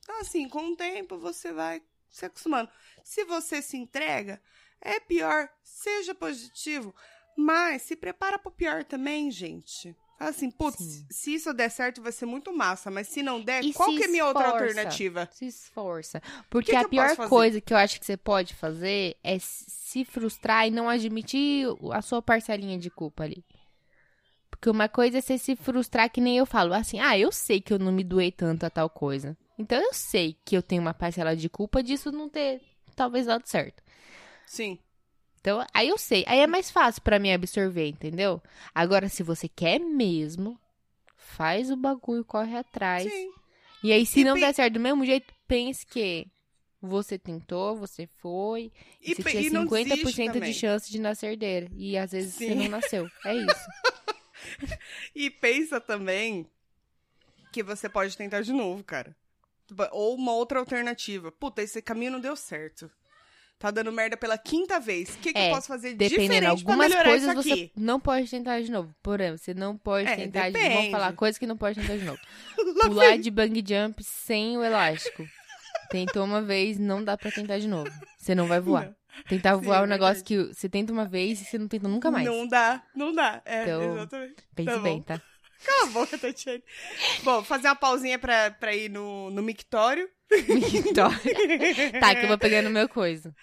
Então, 0.00 0.20
assim, 0.20 0.48
com 0.48 0.72
o 0.72 0.76
tempo 0.76 1.18
você 1.18 1.52
vai 1.52 1.82
se 2.10 2.26
acostumando. 2.26 2.68
Se 3.02 3.24
você 3.24 3.62
se 3.62 3.76
entrega, 3.76 4.40
é 4.80 5.00
pior. 5.00 5.48
Seja 5.62 6.14
positivo. 6.14 6.94
Mas 7.36 7.82
se 7.82 7.96
prepara 7.96 8.38
pro 8.38 8.52
pior 8.52 8.84
também, 8.84 9.30
gente. 9.30 9.96
Fala 10.16 10.30
assim, 10.30 10.50
putz, 10.50 10.78
Sim. 10.78 11.06
se 11.10 11.34
isso 11.34 11.52
der 11.52 11.68
certo 11.68 12.00
vai 12.00 12.12
ser 12.12 12.24
muito 12.24 12.56
massa, 12.56 12.88
mas 12.88 13.08
se 13.08 13.20
não 13.20 13.40
der, 13.40 13.64
E 13.64 13.72
qual 13.72 13.90
que 13.90 14.04
é 14.04 14.06
a 14.06 14.08
minha 14.08 14.26
outra 14.26 14.48
alternativa? 14.48 15.28
Se 15.32 15.46
esforça. 15.46 16.22
Porque 16.48 16.70
que 16.70 16.76
a 16.76 16.88
pior 16.88 17.16
coisa 17.28 17.60
que 17.60 17.72
eu 17.72 17.76
acho 17.76 17.98
que 17.98 18.06
você 18.06 18.16
pode 18.16 18.54
fazer 18.54 19.16
é 19.24 19.36
se 19.40 20.04
frustrar 20.04 20.68
e 20.68 20.70
não 20.70 20.88
admitir 20.88 21.66
a 21.92 22.00
sua 22.00 22.22
parcelinha 22.22 22.78
de 22.78 22.90
culpa 22.90 23.24
ali. 23.24 23.44
Porque 24.56 24.70
uma 24.70 24.88
coisa 24.88 25.18
é 25.18 25.20
você 25.20 25.36
se 25.36 25.56
frustrar, 25.56 26.08
que 26.10 26.20
nem 26.20 26.38
eu 26.38 26.46
falo, 26.46 26.72
assim, 26.74 26.98
ah, 27.00 27.18
eu 27.18 27.32
sei 27.32 27.60
que 27.60 27.72
eu 27.72 27.78
não 27.78 27.90
me 27.92 28.04
doei 28.04 28.30
tanto 28.30 28.64
a 28.64 28.70
tal 28.70 28.88
coisa. 28.88 29.36
Então 29.58 29.80
eu 29.80 29.92
sei 29.92 30.36
que 30.44 30.56
eu 30.56 30.62
tenho 30.62 30.80
uma 30.80 30.94
parcela 30.94 31.34
de 31.36 31.48
culpa 31.48 31.82
disso 31.82 32.10
não 32.12 32.28
ter 32.28 32.60
talvez 32.96 33.26
dado 33.26 33.46
certo. 33.46 33.82
Sim. 34.46 34.78
Então, 35.40 35.64
aí 35.74 35.88
eu 35.88 35.98
sei. 35.98 36.24
Aí 36.26 36.38
é 36.40 36.46
mais 36.46 36.70
fácil 36.70 37.02
pra 37.02 37.18
mim 37.18 37.32
absorver, 37.32 37.88
entendeu? 37.88 38.40
Agora, 38.74 39.08
se 39.08 39.22
você 39.22 39.48
quer 39.48 39.78
mesmo, 39.78 40.58
faz 41.16 41.70
o 41.70 41.76
bagulho, 41.76 42.24
corre 42.24 42.56
atrás. 42.56 43.10
Sim. 43.12 43.30
E 43.82 43.92
aí, 43.92 44.06
se 44.06 44.20
E 44.20 44.24
não 44.24 44.34
pe- 44.34 44.40
der 44.40 44.54
certo 44.54 44.74
do 44.74 44.80
mesmo 44.80 45.04
jeito, 45.04 45.34
pense 45.46 45.84
que 45.84 46.26
você 46.80 47.18
tentou, 47.18 47.76
você 47.76 48.06
foi, 48.18 48.72
e, 49.02 49.14
você 49.14 49.22
pe- 49.22 49.30
tinha 49.32 49.42
e 49.42 49.50
não 49.50 49.66
50% 49.66 49.68
desiste 49.98 50.24
também. 50.32 50.52
de 50.52 50.58
chance 50.58 50.90
de 50.90 50.98
nascer 51.00 51.32
herdeira. 51.32 51.68
E 51.76 51.98
às 51.98 52.12
vezes 52.12 52.34
você 52.34 52.48
Sim. 52.48 52.54
não 52.54 52.68
nasceu. 52.68 53.06
É 53.26 53.34
isso. 53.34 53.44
E 55.14 55.30
pensa 55.30 55.80
também 55.80 56.46
que 57.52 57.62
você 57.62 57.88
pode 57.88 58.16
tentar 58.16 58.40
de 58.42 58.52
novo, 58.52 58.82
cara. 58.82 59.16
Ou 59.92 60.14
uma 60.16 60.32
outra 60.32 60.58
alternativa. 60.58 61.30
Puta, 61.32 61.62
esse 61.62 61.80
caminho 61.80 62.12
não 62.12 62.20
deu 62.20 62.36
certo. 62.36 62.90
Tá 63.58 63.70
dando 63.70 63.92
merda 63.92 64.16
pela 64.16 64.36
quinta 64.36 64.78
vez. 64.80 65.14
O 65.14 65.18
que, 65.18 65.32
que 65.32 65.38
É, 65.38 65.48
eu 65.50 65.54
posso 65.54 65.68
fazer 65.68 65.94
Dependendo, 65.94 66.20
diferente 66.24 66.40
pra 66.42 66.50
algumas 66.50 66.88
melhorar 66.90 67.08
coisas 67.08 67.28
isso 67.30 67.42
você 67.42 67.52
aqui? 67.52 67.72
não 67.76 68.00
pode 68.00 68.28
tentar 68.28 68.60
de 68.60 68.70
novo. 68.70 68.94
Por 69.02 69.20
exemplo, 69.20 69.38
você 69.38 69.54
não 69.54 69.78
pode 69.78 70.08
É, 70.08 70.16
tentar 70.16 70.48
de 70.48 70.52
depende. 70.52 70.74
Vamos 70.74 70.90
falar 70.90 71.12
coisas 71.14 71.38
que 71.38 71.46
não 71.46 71.56
pode 71.56 71.80
tentar 71.80 71.96
de 71.96 72.04
novo. 72.04 72.20
Pular 72.82 73.16
de 73.16 73.30
bang 73.30 73.64
jump 73.66 74.02
sem 74.04 74.58
o 74.58 74.64
elástico. 74.64 75.26
Tentou 75.90 76.24
uma 76.24 76.42
vez, 76.42 76.78
não 76.78 77.02
dá 77.02 77.16
pra 77.16 77.30
tentar 77.30 77.58
de 77.58 77.68
novo. 77.68 77.90
Você 78.18 78.34
não 78.34 78.46
vai 78.48 78.60
voar. 78.60 78.86
Não. 78.86 78.96
Tentar 79.28 79.56
Sim, 79.56 79.62
voar 79.62 79.80
é 79.80 79.84
um 79.84 79.86
negócio 79.86 80.24
que 80.24 80.36
você 80.44 80.68
tenta 80.68 80.92
uma 80.92 81.06
vez 81.06 81.40
e 81.40 81.44
você 81.44 81.58
não 81.58 81.68
tenta 81.68 81.88
nunca 81.88 82.10
mais. 82.10 82.26
Não 82.26 82.46
dá, 82.46 82.82
não 82.94 83.12
dá. 83.12 83.42
É, 83.44 83.62
Então, 83.62 83.96
exatamente. 83.96 84.34
Pense 84.54 84.70
tá 84.70 84.78
bem, 84.78 85.02
tá? 85.02 85.22
Cala 85.64 85.82
a 85.84 85.86
boca, 85.86 86.18
Tatiane. 86.18 86.62
Bom, 87.22 87.42
fazer 87.42 87.68
uma 87.68 87.76
pausinha 87.76 88.18
pra, 88.18 88.50
pra 88.50 88.74
ir 88.74 88.90
no, 88.90 89.30
no 89.30 89.42
mictório. 89.42 90.08
Vitória. 90.30 92.00
tá, 92.00 92.14
que 92.14 92.24
eu 92.24 92.28
vou 92.28 92.38
pegando 92.38 92.68
meu 92.70 92.88
coisa. 92.88 93.34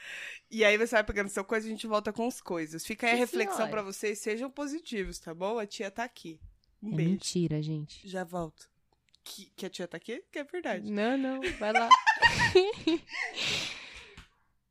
E 0.51 0.65
aí 0.65 0.78
você 0.78 0.95
vai 0.95 1.03
pegando 1.03 1.30
seu 1.30 1.43
coisa 1.45 1.65
e 1.65 1.69
a 1.69 1.72
gente 1.72 1.88
volta 1.88 2.11
com 2.11 2.28
as 2.28 2.41
coisas. 2.41 2.86
Fica 2.86 3.07
aí 3.07 3.13
a 3.13 3.15
Sim, 3.15 3.22
reflexão 3.22 3.69
pra 3.69 3.82
vocês. 3.82 4.19
Sejam 4.19 4.51
positivos, 4.51 5.17
tá 5.19 5.34
bom? 5.34 5.57
A 5.57 5.65
tia 5.65 5.89
tá 5.89 6.03
aqui. 6.03 6.39
Um 6.84 6.91
É 6.91 6.95
beijo. 6.97 7.11
mentira, 7.11 7.61
gente. 7.61 8.07
Já 8.07 8.24
volto. 8.24 8.69
Que, 9.24 9.51
que 9.55 9.65
a 9.65 9.69
tia 9.69 9.88
tá 9.88 9.97
aqui? 9.97 10.22
Que 10.32 10.39
é 10.39 10.43
verdade. 10.43 10.91
Não, 10.91 11.17
não, 11.17 11.39
vai 11.57 11.72
lá. 11.72 11.88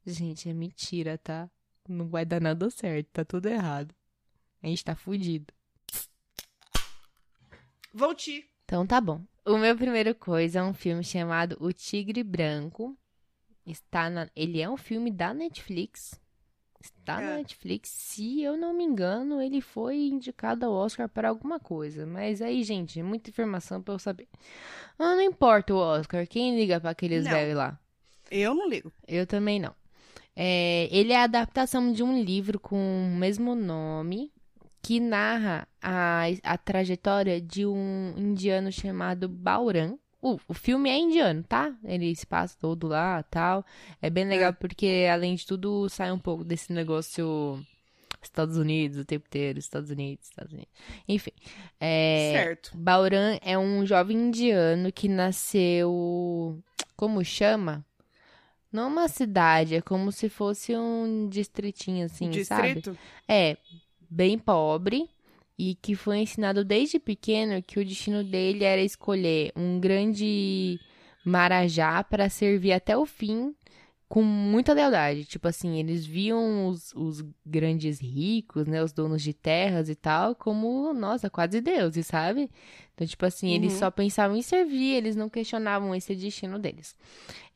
gente, 0.07 0.49
é 0.49 0.53
mentira, 0.53 1.17
tá? 1.19 1.51
Não 1.89 2.09
vai 2.09 2.25
dar 2.25 2.41
nada 2.41 2.71
certo, 2.71 3.09
tá 3.13 3.25
tudo 3.25 3.47
errado. 3.49 3.95
A 4.63 4.67
gente 4.67 4.85
tá 4.85 4.95
fudido. 4.95 5.53
Volti. 7.93 8.49
Então 8.65 8.87
tá 8.87 9.01
bom. 9.01 9.23
O 9.45 9.57
meu 9.57 9.77
primeiro 9.77 10.15
coisa 10.15 10.61
é 10.61 10.63
um 10.63 10.75
filme 10.75 11.03
chamado 11.03 11.57
O 11.61 11.73
Tigre 11.73 12.23
Branco. 12.23 12.97
Está 13.67 14.09
na... 14.09 14.29
Ele 14.37 14.61
é 14.61 14.69
um 14.69 14.77
filme 14.77 15.11
da 15.11 15.35
Netflix. 15.35 16.21
Está 16.81 17.21
É. 17.21 17.25
na 17.27 17.37
Netflix. 17.37 17.89
Se 17.91 18.43
eu 18.43 18.57
não 18.57 18.73
me 18.73 18.85
engano, 18.85 19.41
ele 19.41 19.61
foi 19.61 19.97
indicado 19.99 20.67
ao 20.67 20.73
Oscar 20.73 21.09
para 21.09 21.29
alguma 21.29 21.59
coisa. 21.59 22.07
Mas 22.07 22.41
aí, 22.41 22.63
gente, 22.63 23.01
é 23.01 23.03
muita 23.03 23.31
informação 23.31 23.83
pra 23.83 23.95
eu 23.95 23.99
saber. 23.99 24.29
Ah, 24.99 25.15
não 25.17 25.23
importa 25.23 25.75
o 25.75 25.79
Oscar. 25.79 26.27
Quem 26.27 26.57
liga 26.57 26.81
pra 26.81 26.91
aqueles 26.91 27.25
velhos 27.25 27.57
lá? 27.57 27.79
Eu 28.31 28.55
não 28.55 28.69
ligo. 28.69 28.93
Eu 29.07 29.27
também 29.27 29.59
não. 29.59 29.75
É, 30.35 30.89
ele 30.91 31.13
é 31.13 31.17
a 31.17 31.25
adaptação 31.25 31.93
de 31.93 32.03
um 32.03 32.23
livro 32.23 32.59
com 32.59 32.77
o 32.77 33.17
mesmo 33.17 33.55
nome, 33.55 34.33
que 34.83 34.99
narra 35.01 35.69
a, 35.83 36.25
a 36.43 36.57
trajetória 36.57 37.41
de 37.41 37.67
um 37.67 38.15
indiano 38.17 38.73
chamado 38.73 39.29
Bauran. 39.29 39.97
O, 40.23 40.39
o 40.49 40.55
filme 40.55 40.91
é 40.91 40.99
indiano, 40.99 41.43
tá? 41.43 41.75
Ele 41.85 42.15
se 42.15 42.27
passa 42.27 42.57
todo 42.59 42.87
lá 42.87 43.23
tal. 43.25 43.65
É 44.03 44.11
bem 44.11 44.25
legal 44.27 44.53
porque, 44.53 45.09
além 45.11 45.35
de 45.35 45.47
tudo, 45.47 45.89
sai 45.89 46.13
um 46.13 46.19
pouco 46.19 46.45
desse 46.45 46.73
negócio 46.73 47.59
Estados 48.23 48.57
Unidos 48.57 48.99
o 48.99 49.05
tempo 49.05 49.27
inteiro, 49.27 49.59
Estados 49.59 49.91
Unidos, 49.91 50.27
Estados 50.27 50.53
Unidos. 50.53 50.71
Enfim. 51.09 51.33
É, 51.79 52.33
Certo. 52.35 52.71
Bauran 52.75 53.39
é 53.43 53.59
um 53.59 53.85
jovem 53.87 54.17
indiano 54.17 54.93
que 54.93 55.09
nasceu. 55.09 56.63
Como 56.97 57.25
chama? 57.25 57.85
Não 58.73 58.89
uma 58.89 59.09
cidade, 59.09 59.75
é 59.75 59.81
como 59.81 60.13
se 60.13 60.29
fosse 60.29 60.77
um 60.77 61.29
distritinho, 61.29 62.07
assim, 62.07 62.33
sabe? 62.45 62.75
Distrito? 62.75 62.99
É, 63.29 63.57
bem 64.09 64.39
pobre 64.39 65.09
e 65.59 65.75
que 65.75 65.95
foi 65.95 66.19
ensinado 66.19 66.65
desde 66.65 66.99
pequeno 66.99 67.63
que 67.63 67.79
o 67.79 67.85
destino 67.85 68.25
dele 68.25 68.65
era 68.65 68.81
escolher 68.81 69.53
um 69.55 69.79
grande 69.79 70.81
marajá 71.25 72.03
para 72.03 72.29
servir 72.29 72.73
até 72.73 72.97
o 72.97 73.05
fim 73.05 73.55
com 74.11 74.25
muita 74.25 74.75
lealdade. 74.75 75.25
Tipo 75.25 75.49
assim, 75.49 75.79
eles 75.79 76.05
viam 76.05 76.67
os, 76.69 76.93
os 76.97 77.25
grandes 77.47 78.01
ricos, 78.01 78.67
né, 78.67 78.83
os 78.83 78.93
donos 78.93 79.23
de 79.23 79.33
terras 79.33 79.89
e 79.89 79.95
tal, 79.95 80.35
como, 80.35 80.93
nossa, 80.93 81.31
quase 81.31 81.61
deuses, 81.61 82.09
sabe? 82.09 82.51
Então, 82.93 83.07
tipo 83.07 83.25
assim, 83.25 83.53
eles 83.55 83.73
Uhum. 83.73 83.79
só 83.79 83.89
pensavam 83.91 84.37
em 84.37 84.43
servir, 84.43 84.95
eles 84.97 85.15
não 85.17 85.31
questionavam 85.31 85.95
esse 85.95 86.15
destino 86.17 86.59
deles. 86.59 86.97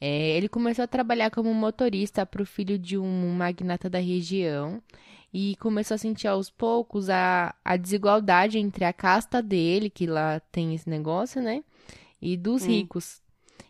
É, 0.00 0.36
ele 0.36 0.48
começou 0.48 0.84
a 0.84 0.88
trabalhar 0.88 1.30
como 1.30 1.52
motorista 1.52 2.24
para 2.24 2.42
o 2.42 2.46
filho 2.46 2.78
de 2.78 2.96
um 2.98 3.32
magnata 3.34 3.90
da 3.90 3.98
região 3.98 4.80
e 5.32 5.56
começou 5.56 5.96
a 5.96 5.98
sentir 5.98 6.28
aos 6.28 6.50
poucos 6.50 7.10
a, 7.10 7.54
a 7.64 7.76
desigualdade 7.76 8.58
entre 8.58 8.84
a 8.84 8.92
casta 8.92 9.42
dele, 9.42 9.90
que 9.90 10.06
lá 10.06 10.38
tem 10.52 10.74
esse 10.74 10.88
negócio, 10.88 11.42
né? 11.42 11.64
E 12.22 12.36
dos 12.36 12.64
Hum. 12.64 12.68
ricos. 12.68 13.23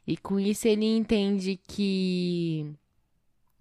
E 0.07 0.17
com 0.17 0.39
isso 0.39 0.69
ele 0.69 0.85
entende 0.85 1.59
que 1.67 2.67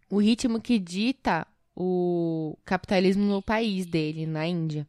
o 0.09 0.17
ritmo 0.19 0.61
que 0.61 0.77
dita 0.77 1.47
o 1.75 2.57
capitalismo 2.65 3.23
no 3.23 3.41
país 3.41 3.85
dele, 3.85 4.25
na 4.25 4.45
Índia. 4.45 4.87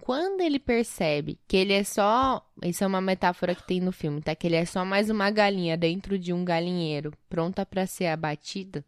Quando 0.00 0.40
ele 0.40 0.58
percebe 0.58 1.38
que 1.46 1.56
ele 1.56 1.72
é 1.72 1.84
só. 1.84 2.44
Isso 2.62 2.82
é 2.82 2.86
uma 2.86 3.00
metáfora 3.00 3.54
que 3.54 3.66
tem 3.66 3.80
no 3.80 3.92
filme, 3.92 4.20
tá? 4.20 4.34
Que 4.34 4.46
ele 4.46 4.56
é 4.56 4.64
só 4.64 4.84
mais 4.84 5.08
uma 5.08 5.30
galinha 5.30 5.76
dentro 5.76 6.18
de 6.18 6.32
um 6.32 6.44
galinheiro, 6.44 7.12
pronta 7.28 7.64
para 7.64 7.86
ser 7.86 8.06
abatida. 8.06 8.84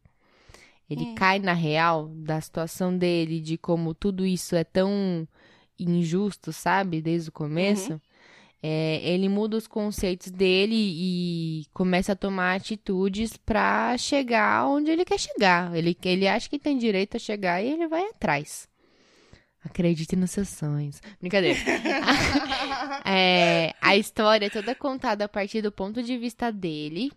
Ele 0.90 1.04
Hum. 1.04 1.14
cai 1.14 1.38
na 1.38 1.52
real 1.52 2.08
da 2.08 2.40
situação 2.40 2.96
dele, 2.96 3.40
de 3.40 3.56
como 3.56 3.94
tudo 3.94 4.26
isso 4.26 4.56
é 4.56 4.64
tão 4.64 5.26
injusto, 5.78 6.52
sabe? 6.52 7.00
Desde 7.00 7.28
o 7.28 7.32
começo. 7.32 8.00
É, 8.62 9.00
ele 9.02 9.28
muda 9.28 9.56
os 9.56 9.66
conceitos 9.66 10.30
dele 10.30 10.76
e 10.76 11.66
começa 11.72 12.12
a 12.12 12.16
tomar 12.16 12.54
atitudes 12.54 13.36
pra 13.36 13.98
chegar 13.98 14.68
onde 14.68 14.90
ele 14.90 15.04
quer 15.04 15.18
chegar. 15.18 15.74
Ele, 15.74 15.96
ele 16.04 16.28
acha 16.28 16.48
que 16.48 16.58
tem 16.58 16.78
direito 16.78 17.16
a 17.16 17.20
chegar 17.20 17.60
e 17.60 17.68
ele 17.68 17.88
vai 17.88 18.02
atrás. 18.04 18.68
Acredite 19.64 20.14
nos 20.14 20.30
seus 20.30 20.48
sonhos. 20.48 21.00
Brincadeira. 21.20 21.58
É, 23.04 23.74
a 23.80 23.96
história 23.96 24.46
é 24.46 24.50
toda 24.50 24.74
contada 24.74 25.24
a 25.24 25.28
partir 25.28 25.60
do 25.60 25.72
ponto 25.72 26.02
de 26.02 26.16
vista 26.16 26.52
dele 26.52 27.10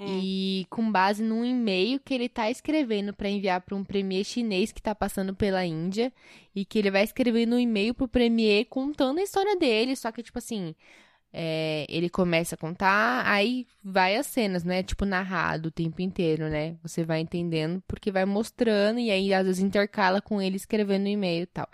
Hum. 0.00 0.20
e 0.22 0.66
com 0.70 0.92
base 0.92 1.24
num 1.24 1.44
e-mail 1.44 1.98
que 1.98 2.14
ele 2.14 2.28
tá 2.28 2.48
escrevendo 2.48 3.12
pra 3.12 3.28
enviar 3.28 3.60
pra 3.62 3.74
um 3.74 3.82
premier 3.82 4.24
chinês 4.24 4.70
que 4.70 4.80
tá 4.80 4.94
passando 4.94 5.34
pela 5.34 5.66
Índia 5.66 6.12
e 6.54 6.64
que 6.64 6.78
ele 6.78 6.88
vai 6.88 7.02
escrever 7.02 7.46
no 7.46 7.58
e-mail 7.58 7.92
pro 7.92 8.06
premier 8.06 8.66
contando 8.66 9.18
a 9.18 9.22
história 9.24 9.56
dele, 9.56 9.96
só 9.96 10.12
que 10.12 10.22
tipo 10.22 10.38
assim, 10.38 10.72
é, 11.32 11.84
ele 11.88 12.08
começa 12.08 12.54
a 12.54 12.58
contar, 12.58 13.26
aí 13.26 13.66
vai 13.82 14.16
as 14.16 14.26
cenas, 14.26 14.62
né? 14.64 14.82
Tipo 14.84 15.04
narrado 15.04 15.68
o 15.68 15.72
tempo 15.72 16.00
inteiro, 16.00 16.48
né? 16.48 16.76
Você 16.82 17.04
vai 17.04 17.20
entendendo 17.20 17.82
porque 17.88 18.12
vai 18.12 18.24
mostrando 18.24 19.00
e 19.00 19.10
aí 19.10 19.34
às 19.34 19.44
vezes 19.46 19.62
intercala 19.62 20.22
com 20.22 20.40
ele 20.40 20.56
escrevendo 20.56 21.02
no 21.02 21.08
e-mail 21.08 21.42
e 21.42 21.46
tal. 21.46 21.68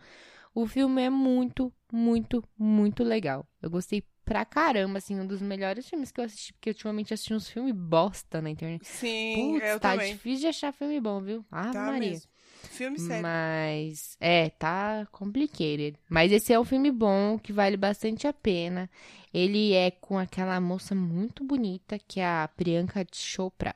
O 0.54 0.66
filme 0.66 1.02
é 1.02 1.10
muito, 1.10 1.72
muito, 1.92 2.42
muito 2.58 3.04
legal. 3.04 3.46
Eu 3.60 3.70
gostei 3.70 4.02
pra 4.24 4.44
caramba, 4.44 4.98
assim, 4.98 5.18
um 5.20 5.26
dos 5.26 5.40
melhores 5.42 5.88
filmes 5.88 6.10
que 6.10 6.20
eu 6.20 6.24
assisti, 6.24 6.52
porque 6.52 6.70
ultimamente 6.70 7.10
eu 7.10 7.14
assisti 7.14 7.34
uns 7.34 7.48
filmes 7.48 7.74
bosta 7.74 8.40
na 8.40 8.50
internet. 8.50 8.84
Sim, 8.86 9.52
Putz, 9.52 9.66
eu 9.66 9.80
tá 9.80 9.92
também. 9.92 10.12
difícil 10.14 10.40
de 10.40 10.46
achar 10.48 10.72
filme 10.72 11.00
bom, 11.00 11.20
viu? 11.20 11.44
Ah, 11.50 11.72
Tá 11.72 11.86
Maria. 11.86 12.10
mesmo. 12.10 12.30
Filme 12.70 12.98
sério. 12.98 13.22
Mas, 13.22 14.16
é, 14.20 14.48
tá 14.50 15.06
complicated. 15.12 15.98
Mas 16.08 16.32
esse 16.32 16.52
é 16.52 16.58
um 16.58 16.64
filme 16.64 16.90
bom, 16.90 17.38
que 17.38 17.52
vale 17.52 17.76
bastante 17.76 18.26
a 18.26 18.32
pena. 18.32 18.90
Ele 19.32 19.72
é 19.74 19.90
com 19.90 20.18
aquela 20.18 20.58
moça 20.60 20.94
muito 20.94 21.44
bonita, 21.44 21.98
que 21.98 22.20
é 22.20 22.26
a 22.26 22.48
Priyanka 22.48 23.04
Chopra. 23.12 23.74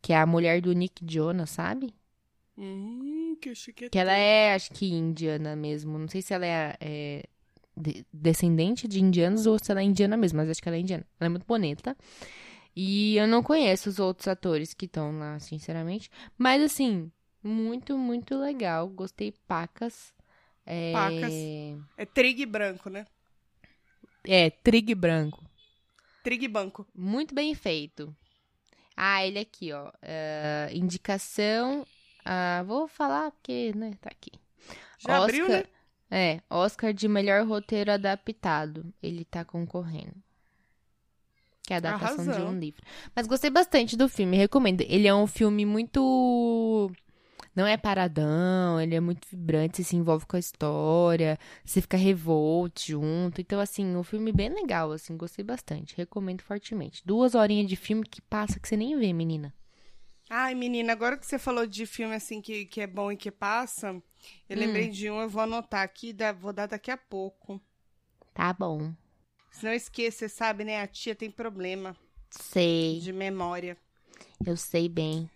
Que 0.00 0.12
é 0.12 0.16
a 0.16 0.26
mulher 0.26 0.60
do 0.60 0.72
Nick 0.72 1.04
Jonas, 1.06 1.50
sabe? 1.50 1.92
Hum, 2.56 3.36
que 3.40 3.54
chique. 3.54 3.88
Que 3.88 3.98
ela 3.98 4.12
é, 4.12 4.54
acho 4.54 4.70
que, 4.72 4.86
indiana 4.92 5.54
mesmo. 5.56 5.98
Não 5.98 6.08
sei 6.08 6.22
se 6.22 6.32
ela 6.34 6.46
é, 6.46 6.76
é, 6.80 7.24
de- 7.78 8.06
descendente 8.12 8.86
de 8.88 9.00
indianos 9.00 9.46
ou 9.46 9.58
se 9.58 9.70
ela 9.70 9.80
é 9.80 9.84
indiana 9.84 10.16
mesmo, 10.16 10.36
mas 10.38 10.50
acho 10.50 10.62
que 10.62 10.68
ela 10.68 10.76
é 10.76 10.80
indiana. 10.80 11.06
Ela 11.20 11.26
é 11.26 11.28
muito 11.30 11.46
bonita. 11.46 11.96
E 12.74 13.16
eu 13.16 13.26
não 13.26 13.42
conheço 13.42 13.88
os 13.88 13.98
outros 13.98 14.28
atores 14.28 14.72
que 14.74 14.86
estão 14.86 15.18
lá, 15.18 15.38
sinceramente. 15.40 16.10
Mas, 16.36 16.62
assim, 16.62 17.10
muito, 17.42 17.98
muito 17.98 18.38
legal. 18.38 18.88
Gostei 18.88 19.32
pacas. 19.46 20.14
É... 20.64 20.92
Pacas. 20.92 21.34
É 21.96 22.06
trig 22.06 22.44
branco, 22.46 22.88
né? 22.88 23.06
É, 24.24 24.50
trig 24.50 24.94
branco. 24.94 25.44
Trig 26.22 26.46
banco. 26.46 26.86
Muito 26.94 27.34
bem 27.34 27.54
feito. 27.54 28.14
Ah, 28.96 29.24
ele 29.26 29.38
aqui, 29.38 29.72
ó. 29.72 29.90
É, 30.02 30.70
indicação. 30.72 31.86
ah, 32.24 32.62
vou 32.66 32.86
falar 32.88 33.30
porque, 33.30 33.72
né, 33.74 33.92
tá 34.00 34.10
aqui. 34.10 34.32
Já 34.98 35.22
abriu, 35.22 35.48
né? 35.48 35.64
É, 36.10 36.40
Oscar 36.48 36.92
de 36.92 37.06
melhor 37.06 37.46
roteiro 37.46 37.92
adaptado. 37.92 38.92
Ele 39.02 39.24
tá 39.24 39.44
concorrendo. 39.44 40.14
Que 41.62 41.74
é 41.74 41.76
a 41.76 41.78
adaptação 41.78 42.24
de 42.24 42.40
um 42.40 42.58
livro. 42.58 42.82
Mas 43.14 43.26
gostei 43.26 43.50
bastante 43.50 43.96
do 43.96 44.08
filme, 44.08 44.36
recomendo. 44.36 44.80
Ele 44.80 45.06
é 45.06 45.14
um 45.14 45.26
filme 45.26 45.66
muito. 45.66 46.90
Não 47.54 47.66
é 47.66 47.76
paradão, 47.76 48.80
ele 48.80 48.94
é 48.94 49.00
muito 49.00 49.26
vibrante, 49.28 49.76
você 49.78 49.84
se 49.84 49.96
envolve 49.96 50.24
com 50.24 50.36
a 50.36 50.38
história, 50.38 51.36
você 51.64 51.80
fica 51.80 51.96
revolt 51.96 52.86
junto. 52.86 53.40
Então, 53.40 53.58
assim, 53.60 53.96
um 53.96 54.02
filme 54.04 54.32
bem 54.32 54.48
legal, 54.48 54.92
assim, 54.92 55.16
gostei 55.16 55.44
bastante. 55.44 55.96
Recomendo 55.96 56.40
fortemente. 56.40 57.02
Duas 57.04 57.34
horinhas 57.34 57.68
de 57.68 57.74
filme 57.74 58.04
que 58.04 58.22
passa 58.22 58.60
que 58.60 58.68
você 58.68 58.76
nem 58.76 58.96
vê, 58.96 59.12
menina. 59.12 59.52
Ai, 60.30 60.54
menina, 60.54 60.92
agora 60.92 61.16
que 61.18 61.26
você 61.26 61.38
falou 61.38 61.66
de 61.66 61.84
filme 61.86 62.14
assim 62.14 62.40
que, 62.40 62.64
que 62.66 62.80
é 62.80 62.86
bom 62.86 63.10
e 63.12 63.16
que 63.16 63.30
passa, 63.30 64.02
eu 64.48 64.56
Hum. 64.56 64.58
lembrei 64.58 64.88
de 64.88 65.10
um, 65.10 65.20
eu 65.20 65.28
vou 65.28 65.42
anotar 65.42 65.82
aqui, 65.82 66.14
vou 66.40 66.52
dar 66.52 66.66
daqui 66.66 66.90
a 66.90 66.96
pouco. 66.96 67.60
Tá 68.32 68.54
bom. 68.54 68.94
Senão 69.50 69.72
eu 69.72 69.76
esqueço, 69.76 70.20
você 70.20 70.28
sabe, 70.30 70.64
né? 70.64 70.80
A 70.80 70.86
tia 70.86 71.14
tem 71.14 71.30
problema 71.30 71.94
Sei, 72.30 73.02
de 73.02 73.12
memória. 73.12 73.78
eu 74.44 74.56
sei 74.56 74.88
bem. 74.88 75.30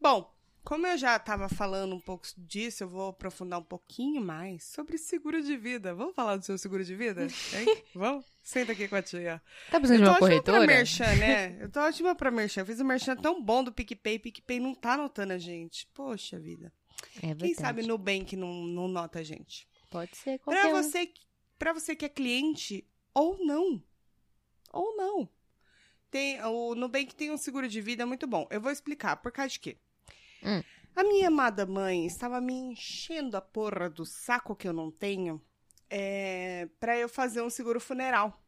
Bom, 0.00 0.28
como 0.68 0.86
eu 0.86 0.98
já 0.98 1.16
estava 1.16 1.48
falando 1.48 1.94
um 1.94 1.98
pouco 1.98 2.26
disso, 2.36 2.84
eu 2.84 2.88
vou 2.90 3.08
aprofundar 3.08 3.58
um 3.58 3.64
pouquinho 3.64 4.20
mais 4.20 4.64
sobre 4.64 4.98
seguro 4.98 5.42
de 5.42 5.56
vida. 5.56 5.94
Vamos 5.94 6.14
falar 6.14 6.36
do 6.36 6.44
seu 6.44 6.58
seguro 6.58 6.84
de 6.84 6.94
vida? 6.94 7.22
Hein? 7.56 7.84
Vamos? 7.94 8.26
Senta 8.42 8.72
aqui 8.72 8.86
com 8.86 8.96
a 8.96 9.00
tia. 9.00 9.40
Tá 9.70 9.80
precisando 9.80 10.06
Eu 10.06 10.12
de 10.12 10.18
tô 10.18 10.24
uma 10.26 10.26
ótima 10.26 10.42
pra 10.42 10.52
corretora? 10.52 10.66
merchan, 10.66 11.16
né? 11.16 11.56
Eu 11.64 11.70
tô 11.70 11.80
ótima 11.80 12.14
pra 12.14 12.30
merchan. 12.30 12.60
Eu 12.60 12.66
fiz 12.66 12.78
um 12.80 12.84
merchan 12.84 13.16
tão 13.16 13.42
bom 13.42 13.64
do 13.64 13.72
PicPay, 13.72 14.18
PicPay 14.18 14.60
não 14.60 14.74
tá 14.74 14.94
notando 14.94 15.32
a 15.32 15.38
gente. 15.38 15.86
Poxa 15.94 16.38
vida. 16.38 16.70
É 17.16 17.28
verdade. 17.28 17.44
Quem 17.44 17.54
sabe 17.54 17.86
Nubank 17.86 18.36
não, 18.36 18.52
não 18.52 18.88
nota 18.88 19.20
a 19.20 19.22
gente? 19.22 19.66
Pode 19.88 20.14
ser 20.18 20.38
Pra 20.38 20.52
qualquer 20.54 20.74
um. 20.74 20.82
você, 20.82 21.10
pra 21.58 21.72
você 21.72 21.96
que 21.96 22.04
é 22.04 22.10
cliente 22.10 22.86
ou 23.14 23.38
não. 23.42 23.82
Ou 24.70 24.94
não. 24.98 25.26
Tem, 26.10 26.38
o 26.42 26.74
Nubank 26.74 27.14
tem 27.14 27.30
um 27.30 27.38
seguro 27.38 27.66
de 27.66 27.80
vida 27.80 28.04
muito 28.04 28.26
bom. 28.26 28.46
Eu 28.50 28.60
vou 28.60 28.70
explicar. 28.70 29.16
Por 29.16 29.32
causa 29.32 29.48
de 29.52 29.60
quê? 29.60 29.78
Hum. 30.42 30.62
A 30.94 31.04
minha 31.04 31.28
amada 31.28 31.64
mãe 31.64 32.06
estava 32.06 32.40
me 32.40 32.54
enchendo 32.54 33.36
a 33.36 33.40
porra 33.40 33.88
do 33.88 34.04
saco 34.04 34.56
que 34.56 34.66
eu 34.66 34.72
não 34.72 34.90
tenho 34.90 35.40
é, 35.90 36.68
para 36.80 36.96
eu 36.96 37.08
fazer 37.08 37.42
um 37.42 37.50
seguro 37.50 37.80
funeral. 37.80 38.42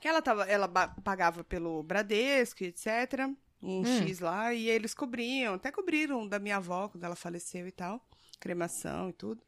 Que 0.00 0.06
ela, 0.06 0.22
tava, 0.22 0.44
ela 0.44 0.68
pagava 0.68 1.42
pelo 1.42 1.82
Bradesco, 1.82 2.62
etc. 2.62 3.26
um 3.62 3.80
Hum. 3.80 3.84
X 3.84 4.20
lá, 4.20 4.54
e 4.54 4.68
eles 4.68 4.94
cobriam, 4.94 5.54
até 5.54 5.72
cobriram 5.72 6.28
da 6.28 6.38
minha 6.38 6.56
avó 6.56 6.88
quando 6.88 7.04
ela 7.04 7.16
faleceu 7.16 7.66
e 7.66 7.72
tal, 7.72 8.06
cremação 8.38 9.10
e 9.10 9.12
tudo. 9.12 9.42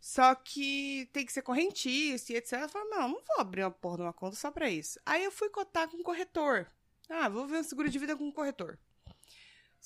Só 0.00 0.34
que 0.34 1.08
tem 1.12 1.26
que 1.26 1.32
ser 1.32 1.42
correntista 1.42 2.32
e 2.32 2.36
etc. 2.36 2.52
Eu 2.62 2.68
falei, 2.68 2.88
não, 2.88 3.08
não 3.08 3.22
vou 3.26 3.40
abrir 3.40 3.64
uma 3.64 3.70
porra 3.70 3.96
de 3.96 4.02
uma 4.02 4.12
conta 4.12 4.36
só 4.36 4.50
pra 4.50 4.70
isso. 4.70 4.98
Aí 5.04 5.24
eu 5.24 5.30
fui 5.30 5.48
cotar 5.50 5.88
com 5.88 5.96
um 5.96 6.02
corretor. 6.02 6.66
Ah, 7.08 7.28
vou 7.28 7.46
ver 7.46 7.58
um 7.58 7.62
seguro 7.62 7.88
de 7.88 7.98
vida 7.98 8.16
com 8.16 8.24
um 8.24 8.32
corretor. 8.32 8.78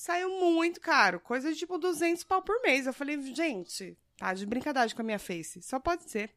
Saiu 0.02 0.30
muito 0.30 0.80
caro, 0.80 1.20
coisa 1.20 1.52
de 1.52 1.56
tipo 1.60 1.78
200 1.78 2.24
pau 2.24 2.42
por 2.42 2.60
mês. 2.60 2.88
Eu 2.88 2.92
falei, 2.92 3.22
gente, 3.32 3.96
tá 4.16 4.34
de 4.34 4.44
brincadeira 4.44 4.92
com 4.92 5.00
a 5.00 5.04
minha 5.04 5.18
face, 5.20 5.62
só 5.62 5.78
pode 5.78 6.10
ser. 6.10 6.34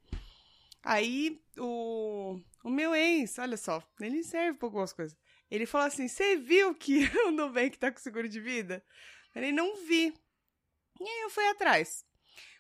Aí 0.84 1.42
o, 1.58 2.40
o 2.64 2.70
meu 2.70 2.94
ex, 2.94 3.40
olha 3.40 3.58
só, 3.58 3.82
ele 4.00 4.24
serve 4.24 4.60
pra 4.60 4.68
algumas 4.68 4.94
coisas. 4.94 5.18
Ele 5.50 5.66
falou 5.66 5.88
assim: 5.88 6.08
Você 6.08 6.36
viu 6.36 6.76
que 6.76 7.10
o 7.26 7.32
Nubank 7.32 7.80
tá 7.80 7.92
com 7.92 7.98
seguro 7.98 8.30
de 8.30 8.40
vida? 8.40 8.86
Falei: 9.34 9.52
Não 9.52 9.78
vi. 9.78 10.14
E 11.02 11.04
aí 11.04 11.22
eu 11.22 11.32
fui 11.32 11.48
atrás. 11.48 12.06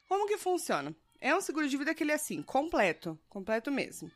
Como 0.09 0.25
que 0.25 0.39
funciona? 0.39 0.95
É 1.21 1.35
um 1.35 1.41
seguro 1.41 1.69
de 1.69 1.77
vida 1.77 1.93
que 1.93 2.03
ele 2.03 2.13
é 2.13 2.15
assim, 2.15 2.41
completo, 2.41 3.15
completo 3.29 3.69
mesmo. 3.71 4.11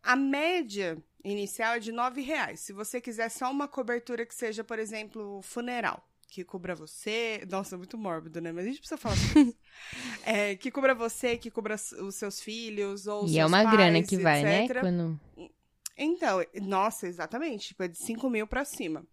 A 0.00 0.14
média 0.14 1.02
inicial 1.24 1.74
é 1.74 1.80
de 1.80 1.90
R$ 1.90 2.22
reais. 2.22 2.60
Se 2.60 2.72
você 2.72 3.00
quiser 3.00 3.28
só 3.28 3.50
uma 3.50 3.66
cobertura 3.66 4.24
que 4.24 4.36
seja, 4.36 4.62
por 4.62 4.78
exemplo, 4.78 5.42
funeral, 5.42 6.08
que 6.32 6.44
cubra 6.44 6.74
você. 6.74 7.46
Nossa, 7.50 7.74
é 7.74 7.78
muito 7.78 7.98
mórbido, 7.98 8.40
né? 8.40 8.52
Mas 8.52 8.64
a 8.64 8.68
gente 8.68 8.78
precisa 8.78 8.96
falar 8.96 9.16
sobre 9.16 9.40
isso. 9.42 9.58
É, 10.24 10.56
que 10.56 10.70
cubra 10.70 10.94
você, 10.94 11.36
que 11.36 11.50
cubra 11.50 11.74
os 11.74 12.14
seus 12.14 12.40
filhos 12.40 13.06
ou 13.06 13.24
os 13.24 13.32
E 13.32 13.38
é 13.38 13.44
uma 13.44 13.62
pais, 13.62 13.76
grana 13.76 14.02
que 14.02 14.16
vai, 14.16 14.42
né? 14.42 14.64
etc. 14.64 14.80
Quando... 14.80 15.20
Então, 15.96 16.38
nossa, 16.62 17.06
exatamente. 17.06 17.68
Tipo, 17.68 17.82
é 17.82 17.88
de 17.88 17.98
5 17.98 18.30
mil 18.30 18.46
pra 18.46 18.64
cima. 18.64 19.06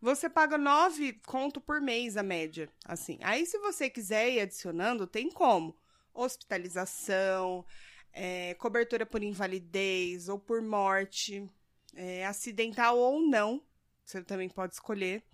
Você 0.00 0.28
paga 0.28 0.56
9 0.56 1.14
conto 1.26 1.60
por 1.60 1.80
mês, 1.80 2.16
a 2.16 2.22
média, 2.22 2.68
assim. 2.84 3.18
Aí, 3.22 3.44
se 3.44 3.58
você 3.58 3.90
quiser 3.90 4.30
ir 4.30 4.40
adicionando, 4.40 5.06
tem 5.06 5.30
como. 5.30 5.76
Hospitalização, 6.14 7.64
é, 8.12 8.54
cobertura 8.54 9.04
por 9.04 9.22
invalidez 9.22 10.28
ou 10.28 10.38
por 10.38 10.62
morte, 10.62 11.48
é, 11.94 12.24
acidental 12.24 12.98
ou 12.98 13.20
não. 13.20 13.60
Você 14.04 14.22
também 14.22 14.48
pode 14.48 14.74
escolher. 14.74 15.24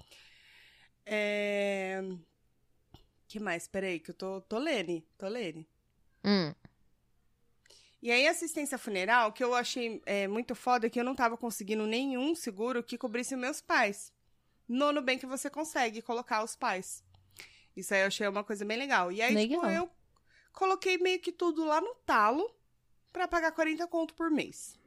É... 1.11 2.03
que 3.27 3.41
mais? 3.41 3.67
Peraí, 3.67 3.99
que 3.99 4.11
eu 4.11 4.15
tô, 4.15 4.41
tô 4.43 4.59
lendo, 4.59 5.03
tô 5.17 5.27
lendo. 5.27 5.65
Hum. 6.25 6.55
E 8.01 8.13
aí, 8.13 8.29
assistência 8.29 8.79
funeral, 8.79 9.33
que 9.33 9.43
eu 9.43 9.55
achei 9.55 10.01
é, 10.07 10.29
muito 10.29 10.55
foda, 10.55 10.87
é 10.87 10.91
que 10.91 11.01
eu 11.01 11.05
não 11.05 11.15
tava 11.15 11.37
conseguindo 11.37 11.87
nenhum 11.87 12.35
seguro 12.35 12.83
que 12.83 12.97
cobrisse 12.97 13.35
meus 13.35 13.61
pais. 13.61 14.13
No 14.69 14.93
Nubank 14.93 15.25
você 15.27 15.49
consegue 15.49 16.03
colocar 16.03 16.45
os 16.45 16.55
pais. 16.55 17.03
Isso 17.75 17.95
aí 17.95 18.03
eu 18.03 18.09
achei 18.09 18.29
uma 18.29 18.45
coisa 18.45 18.65
bem 18.65 18.77
legal. 18.77 19.11
E 19.11 19.23
aí, 19.23 19.35
tipo, 19.49 19.63
Legal. 19.63 19.71
eu 19.71 19.91
coloquei 20.53 20.99
meio 20.99 21.21
que 21.21 21.33
tudo 21.33 21.65
lá 21.65 21.81
no 21.81 21.95
talo 22.05 22.49
pra 23.13 23.27
pagar 23.27 23.53
40 23.53 23.87
conto 23.87 24.15
por 24.15 24.31
mês. 24.31 24.79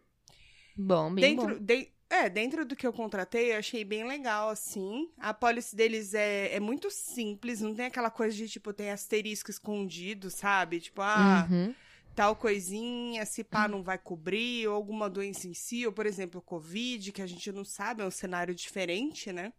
Bom, 0.75 1.13
bem 1.13 1.35
dentro, 1.35 1.59
bom. 1.59 1.65
de- 1.65 1.91
é, 2.11 2.29
dentro 2.29 2.65
do 2.65 2.75
que 2.75 2.85
eu 2.85 2.91
contratei, 2.91 3.53
eu 3.53 3.57
achei 3.57 3.83
bem 3.85 4.03
legal, 4.05 4.49
assim. 4.49 5.09
A 5.17 5.33
policy 5.33 5.75
deles 5.75 6.13
é, 6.13 6.53
é 6.53 6.59
muito 6.59 6.91
simples, 6.91 7.61
não 7.61 7.73
tem 7.73 7.85
aquela 7.85 8.11
coisa 8.11 8.35
de, 8.35 8.49
tipo, 8.49 8.73
tem 8.73 8.91
asterisco 8.91 9.49
escondido, 9.49 10.29
sabe? 10.29 10.81
Tipo, 10.81 11.01
ah, 11.01 11.47
Uhum. 11.49 11.73
tal 12.13 12.35
coisinha, 12.35 13.25
se 13.25 13.43
pá 13.43 13.67
não 13.67 13.81
vai 13.81 13.97
cobrir, 13.97 14.67
ou 14.67 14.75
alguma 14.75 15.09
doença 15.09 15.47
em 15.47 15.53
si, 15.53 15.85
ou 15.87 15.93
por 15.93 16.05
exemplo, 16.05 16.41
Covid, 16.41 17.11
que 17.13 17.21
a 17.21 17.27
gente 17.27 17.51
não 17.51 17.63
sabe, 17.63 18.01
é 18.01 18.05
um 18.05 18.11
cenário 18.11 18.53
diferente, 18.53 19.31
né? 19.31 19.53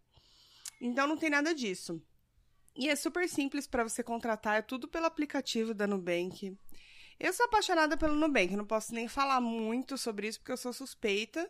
Então 0.79 1.07
não 1.07 1.17
tem 1.17 1.29
nada 1.29 1.53
disso. 1.55 2.01
E 2.75 2.89
é 2.89 2.95
super 2.95 3.27
simples 3.29 3.67
pra 3.67 3.83
você 3.83 4.03
contratar, 4.03 4.57
é 4.57 4.61
tudo 4.61 4.87
pelo 4.87 5.05
aplicativo 5.05 5.73
da 5.73 5.87
Nubank. 5.87 6.55
Eu 7.19 7.31
sou 7.33 7.45
apaixonada 7.45 7.95
pelo 7.97 8.15
Nubank, 8.15 8.55
não 8.55 8.65
posso 8.65 8.93
nem 8.93 9.07
falar 9.07 9.39
muito 9.41 9.97
sobre 9.97 10.27
isso 10.27 10.39
porque 10.39 10.51
eu 10.51 10.57
sou 10.57 10.73
suspeita, 10.73 11.49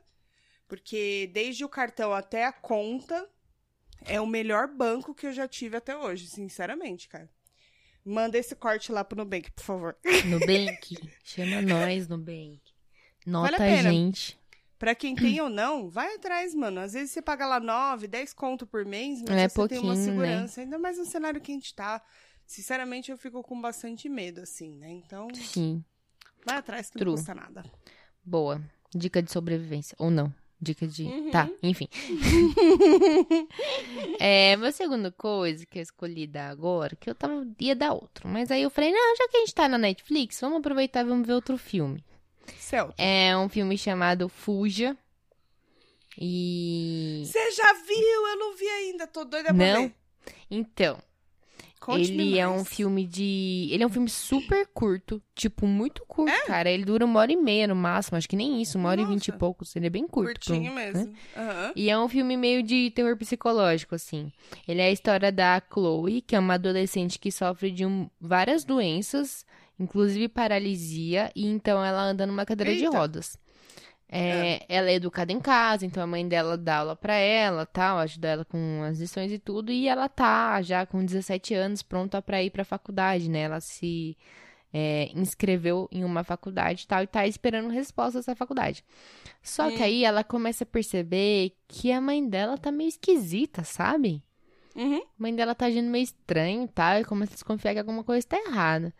porque 0.67 1.29
desde 1.33 1.63
o 1.65 1.69
cartão 1.69 2.13
até 2.13 2.45
a 2.45 2.51
conta 2.53 3.27
é 4.05 4.19
o 4.19 4.27
melhor 4.27 4.67
banco 4.67 5.13
que 5.13 5.25
eu 5.27 5.33
já 5.33 5.47
tive 5.47 5.77
até 5.77 5.95
hoje, 5.95 6.27
sinceramente, 6.27 7.07
cara. 7.07 7.29
Manda 8.05 8.37
esse 8.37 8.53
corte 8.55 8.91
lá 8.91 9.03
pro 9.03 9.17
Nubank, 9.17 9.49
por 9.51 9.63
favor. 9.63 9.97
Nubank. 10.25 10.97
Chama 11.23 11.61
nós, 11.61 12.07
Nubank. 12.07 12.61
Nota 13.25 13.51
Vale 13.51 13.55
a 13.55 13.57
a 13.73 13.77
pena. 13.77 13.89
gente. 13.91 14.37
Pra 14.77 14.93
quem 14.93 15.15
tem 15.15 15.39
ou 15.39 15.47
não, 15.47 15.89
vai 15.89 16.15
atrás, 16.15 16.53
mano. 16.53 16.81
Às 16.81 16.91
vezes 16.91 17.11
você 17.11 17.21
paga 17.21 17.45
lá 17.47 17.57
9, 17.61 18.05
10 18.07 18.33
conto 18.33 18.67
por 18.67 18.83
mês, 18.83 19.21
mas 19.21 19.37
É 19.37 19.47
você 19.47 19.67
tem 19.69 19.79
uma 19.79 19.95
né? 19.95 20.03
segurança. 20.03 20.59
Ainda 20.59 20.77
mais 20.77 20.97
no 20.97 21.05
cenário 21.05 21.39
que 21.39 21.53
a 21.53 21.55
gente 21.55 21.73
tá. 21.73 22.01
Sinceramente, 22.45 23.09
eu 23.09 23.17
fico 23.17 23.41
com 23.41 23.61
bastante 23.61 24.09
medo, 24.09 24.41
assim, 24.41 24.75
né? 24.75 24.91
Então, 24.91 25.29
Sim. 25.33 25.81
vai 26.45 26.57
atrás 26.57 26.89
que 26.89 26.97
True. 26.97 27.11
não 27.11 27.15
custa 27.15 27.33
nada. 27.33 27.63
Boa. 28.21 28.61
Dica 28.93 29.23
de 29.23 29.31
sobrevivência. 29.31 29.95
Ou 29.97 30.11
não. 30.11 30.33
Dica 30.63 30.87
de. 30.87 31.03
Uhum. 31.03 31.31
Tá, 31.31 31.49
enfim. 31.61 31.87
é, 34.19 34.55
meu 34.55 34.71
segunda 34.71 35.11
coisa 35.11 35.65
que 35.65 35.79
eu 35.79 35.83
escolhi 35.83 36.25
dar 36.25 36.49
agora, 36.49 36.95
que 36.95 37.09
eu 37.09 37.15
tava, 37.15 37.45
ia 37.59 37.75
dar 37.75 37.93
outro. 37.93 38.27
Mas 38.27 38.49
aí 38.49 38.63
eu 38.63 38.69
falei, 38.69 38.91
não, 38.91 39.15
já 39.15 39.27
que 39.27 39.37
a 39.37 39.39
gente 39.41 39.53
tá 39.53 39.67
na 39.67 39.77
Netflix, 39.77 40.39
vamos 40.39 40.59
aproveitar 40.59 41.01
e 41.01 41.09
vamos 41.09 41.27
ver 41.27 41.33
outro 41.33 41.57
filme. 41.57 42.03
Celta. 42.57 42.95
É 42.97 43.35
um 43.37 43.49
filme 43.49 43.77
chamado 43.77 44.29
Fuja. 44.29 44.97
E. 46.17 47.23
Você 47.25 47.51
já 47.51 47.73
viu? 47.73 48.27
Eu 48.27 48.37
não 48.37 48.55
vi 48.55 48.67
ainda. 48.67 49.07
Tô 49.07 49.25
doida 49.25 49.53
pra 49.53 49.53
Não? 49.53 49.91
Então, 50.49 51.01
ele 51.91 52.37
é 52.37 52.47
um 52.47 52.63
filme 52.63 53.05
de. 53.05 53.67
Ele 53.71 53.83
é 53.83 53.85
um 53.85 53.89
filme 53.89 54.09
super 54.09 54.67
curto. 54.73 55.21
Tipo, 55.35 55.65
muito 55.65 56.03
curto, 56.07 56.31
É? 56.31 56.45
cara. 56.45 56.69
Ele 56.69 56.85
dura 56.85 57.03
uma 57.05 57.19
hora 57.19 57.31
e 57.31 57.35
meia 57.35 57.67
no 57.67 57.75
máximo. 57.75 58.17
Acho 58.17 58.29
que 58.29 58.35
nem 58.35 58.61
isso, 58.61 58.77
uma 58.77 58.89
hora 58.89 59.01
e 59.01 59.05
vinte 59.05 59.27
e 59.27 59.31
Nossa. 59.31 59.39
poucos. 59.39 59.75
Ele 59.75 59.87
é 59.87 59.89
bem 59.89 60.07
curto. 60.07 60.27
Curtinho 60.47 60.73
né? 60.73 60.91
mesmo. 60.91 61.13
Aham. 61.35 61.71
E 61.75 61.89
é 61.89 61.97
um 61.97 62.07
filme 62.07 62.37
meio 62.37 62.61
de 62.63 62.91
terror 62.91 63.17
psicológico, 63.17 63.95
assim. 63.95 64.31
Ele 64.67 64.81
é 64.81 64.85
a 64.85 64.91
história 64.91 65.31
da 65.31 65.61
Chloe, 65.71 66.21
que 66.21 66.35
é 66.35 66.39
uma 66.39 66.53
adolescente 66.55 67.17
que 67.19 67.31
sofre 67.31 67.71
de 67.71 67.85
um- 67.85 68.09
várias 68.21 68.63
doenças, 68.63 69.45
inclusive 69.79 70.27
paralisia, 70.27 71.31
e 71.35 71.45
então 71.47 71.83
ela 71.83 72.03
anda 72.03 72.25
numa 72.27 72.45
cadeira 72.45 72.75
de 72.75 72.85
Eita. 72.85 72.97
rodas. 72.97 73.37
É, 74.15 74.65
Ela 74.69 74.91
é 74.91 74.95
educada 74.95 75.31
em 75.31 75.39
casa, 75.39 75.85
então 75.85 76.03
a 76.03 76.07
mãe 76.07 76.27
dela 76.27 76.57
dá 76.57 76.77
aula 76.77 76.95
pra 76.95 77.15
ela, 77.15 77.65
tal, 77.65 77.97
ajuda 77.97 78.27
ela 78.27 78.45
com 78.45 78.83
as 78.83 78.99
lições 78.99 79.31
e 79.31 79.39
tudo, 79.39 79.71
e 79.71 79.87
ela 79.87 80.07
tá 80.07 80.61
já 80.61 80.85
com 80.85 81.03
17 81.03 81.53
anos 81.53 81.81
pronta 81.81 82.21
pra 82.21 82.43
ir 82.43 82.51
pra 82.51 82.63
faculdade, 82.63 83.29
né? 83.29 83.41
Ela 83.41 83.59
se 83.59 84.15
é, 84.71 85.09
inscreveu 85.15 85.87
em 85.91 86.03
uma 86.03 86.23
faculdade 86.23 86.83
e 86.83 86.87
tal, 86.87 87.03
e 87.03 87.07
tá 87.07 87.25
esperando 87.27 87.69
resposta 87.69 88.19
dessa 88.19 88.35
faculdade. 88.35 88.83
Só 89.41 89.69
que 89.71 89.81
Hum. 89.81 89.85
aí 89.85 90.03
ela 90.05 90.23
começa 90.23 90.63
a 90.63 90.67
perceber 90.67 91.53
que 91.67 91.91
a 91.91 91.99
mãe 92.01 92.27
dela 92.27 92.57
tá 92.57 92.71
meio 92.71 92.87
esquisita, 92.89 93.63
sabe? 93.63 94.23
Uhum. 94.75 94.97
A 95.01 95.03
mãe 95.17 95.35
dela 95.35 95.53
tá 95.55 95.65
agindo 95.67 95.89
meio 95.89 96.03
estranho 96.03 96.63
e 96.63 96.67
tal, 96.67 96.99
e 96.99 97.05
começa 97.05 97.33
a 97.33 97.35
desconfiar 97.35 97.73
que 97.73 97.79
alguma 97.79 98.03
coisa 98.03 98.27
tá 98.27 98.37
errada. 98.37 98.93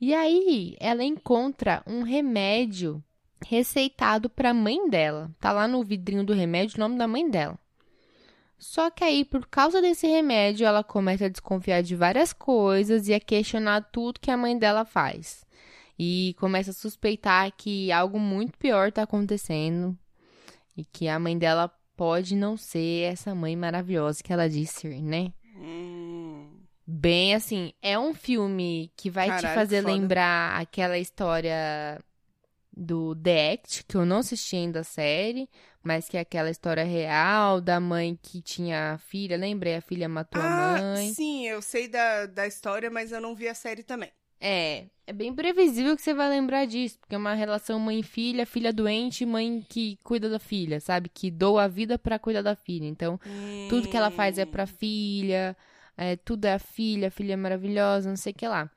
E 0.00 0.14
aí 0.14 0.76
ela 0.80 1.04
encontra 1.04 1.82
um 1.86 2.02
remédio 2.02 3.02
receitado 3.46 4.28
pra 4.28 4.54
mãe 4.54 4.88
dela. 4.88 5.30
Tá 5.40 5.52
lá 5.52 5.66
no 5.66 5.82
vidrinho 5.82 6.24
do 6.24 6.32
remédio 6.32 6.76
o 6.76 6.80
nome 6.80 6.96
da 6.96 7.08
mãe 7.08 7.28
dela. 7.28 7.58
Só 8.58 8.90
que 8.90 9.02
aí, 9.02 9.24
por 9.24 9.46
causa 9.46 9.80
desse 9.80 10.06
remédio, 10.06 10.66
ela 10.66 10.84
começa 10.84 11.24
a 11.24 11.30
desconfiar 11.30 11.82
de 11.82 11.96
várias 11.96 12.32
coisas 12.32 13.08
e 13.08 13.14
a 13.14 13.18
questionar 13.18 13.88
tudo 13.90 14.20
que 14.20 14.30
a 14.30 14.36
mãe 14.36 14.58
dela 14.58 14.84
faz. 14.84 15.46
E 15.98 16.34
começa 16.38 16.70
a 16.70 16.74
suspeitar 16.74 17.50
que 17.56 17.90
algo 17.90 18.18
muito 18.18 18.58
pior 18.58 18.92
tá 18.92 19.02
acontecendo 19.02 19.96
e 20.76 20.84
que 20.84 21.08
a 21.08 21.18
mãe 21.18 21.36
dela 21.38 21.70
pode 21.96 22.34
não 22.36 22.56
ser 22.56 23.12
essa 23.12 23.34
mãe 23.34 23.56
maravilhosa 23.56 24.22
que 24.22 24.32
ela 24.32 24.48
diz 24.48 24.70
ser, 24.70 25.02
né? 25.02 25.32
Hum. 25.56 26.50
Bem 26.86 27.34
assim, 27.34 27.72
é 27.82 27.98
um 27.98 28.12
filme 28.12 28.90
que 28.96 29.08
vai 29.08 29.26
te 29.26 29.42
Caralho, 29.42 29.54
fazer 29.54 29.82
foda. 29.82 29.92
lembrar 29.94 30.60
aquela 30.60 30.98
história 30.98 31.98
do 32.80 33.14
The 33.14 33.52
Act, 33.52 33.84
que 33.84 33.94
eu 33.96 34.06
não 34.06 34.18
assisti 34.18 34.56
ainda 34.56 34.80
a 34.80 34.84
série, 34.84 35.48
mas 35.82 36.08
que 36.08 36.16
é 36.16 36.20
aquela 36.20 36.50
história 36.50 36.82
real 36.82 37.60
da 37.60 37.78
mãe 37.78 38.18
que 38.22 38.40
tinha 38.40 38.94
a 38.94 38.98
filha, 38.98 39.36
lembrei, 39.36 39.76
a 39.76 39.82
filha 39.82 40.08
matou 40.08 40.40
Ah, 40.40 40.46
a 40.46 40.80
mãe. 40.80 41.12
sim, 41.12 41.46
eu 41.46 41.60
sei 41.60 41.88
da, 41.88 42.24
da 42.24 42.46
história, 42.46 42.90
mas 42.90 43.12
eu 43.12 43.20
não 43.20 43.34
vi 43.34 43.48
a 43.48 43.54
série 43.54 43.82
também. 43.82 44.10
É, 44.40 44.86
é 45.06 45.12
bem 45.12 45.34
previsível 45.34 45.94
que 45.94 46.00
você 46.00 46.14
vai 46.14 46.30
lembrar 46.30 46.64
disso, 46.64 46.98
porque 46.98 47.14
é 47.14 47.18
uma 47.18 47.34
relação 47.34 47.78
mãe-filha, 47.78 48.46
filha 48.46 48.72
doente, 48.72 49.26
mãe 49.26 49.62
que 49.68 49.98
cuida 50.02 50.30
da 50.30 50.38
filha, 50.38 50.80
sabe? 50.80 51.10
Que 51.12 51.30
doa 51.30 51.64
a 51.64 51.68
vida 51.68 51.98
pra 51.98 52.18
cuidar 52.18 52.40
da 52.40 52.56
filha. 52.56 52.86
Então, 52.86 53.20
tudo 53.68 53.88
que 53.88 53.96
ela 53.96 54.10
faz 54.10 54.38
é 54.38 54.46
pra 54.46 54.66
filha, 54.66 55.54
é, 55.98 56.16
tudo 56.16 56.46
é 56.46 56.54
a 56.54 56.58
filha, 56.58 57.08
a 57.08 57.10
filha 57.10 57.34
é 57.34 57.36
maravilhosa, 57.36 58.08
não 58.08 58.16
sei 58.16 58.32
o 58.32 58.34
que 58.34 58.48
lá. 58.48 58.70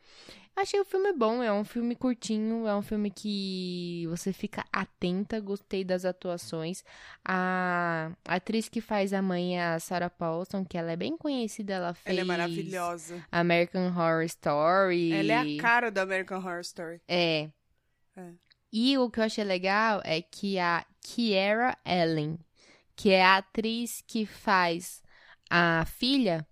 Achei 0.55 0.79
o 0.79 0.85
filme 0.85 1.11
bom, 1.13 1.41
é 1.41 1.51
um 1.51 1.63
filme 1.63 1.95
curtinho, 1.95 2.67
é 2.67 2.75
um 2.75 2.83
filme 2.83 3.09
que 3.09 4.05
você 4.07 4.31
fica 4.31 4.63
atenta, 4.71 5.39
gostei 5.39 5.83
das 5.83 6.05
atuações. 6.05 6.83
A 7.25 8.11
atriz 8.23 8.69
que 8.69 8.79
faz 8.79 9.13
a 9.13 9.21
mãe 9.21 9.59
é 9.59 9.65
a 9.65 9.79
Sarah 9.79 10.11
Paulson, 10.11 10.63
que 10.63 10.77
ela 10.77 10.91
é 10.91 10.95
bem 10.95 11.17
conhecida, 11.17 11.73
ela 11.73 11.93
fez 11.95 12.15
Ela 12.15 12.21
é 12.21 12.23
maravilhosa. 12.23 13.25
American 13.31 13.87
Horror 13.87 14.23
Story. 14.25 15.11
Ela 15.11 15.33
é 15.33 15.57
a 15.57 15.61
cara 15.61 15.89
do 15.89 15.97
American 15.99 16.37
Horror 16.37 16.61
Story. 16.61 17.01
É. 17.07 17.49
É. 18.15 18.31
E 18.71 18.97
o 18.97 19.09
que 19.09 19.19
eu 19.19 19.23
achei 19.23 19.43
legal 19.43 20.01
é 20.05 20.21
que 20.21 20.59
a 20.59 20.85
Kiera 21.01 21.75
Ellen, 21.83 22.39
que 22.95 23.09
é 23.09 23.25
a 23.25 23.37
atriz 23.37 24.03
que 24.05 24.25
faz 24.25 25.01
a 25.49 25.83
filha, 25.85 26.45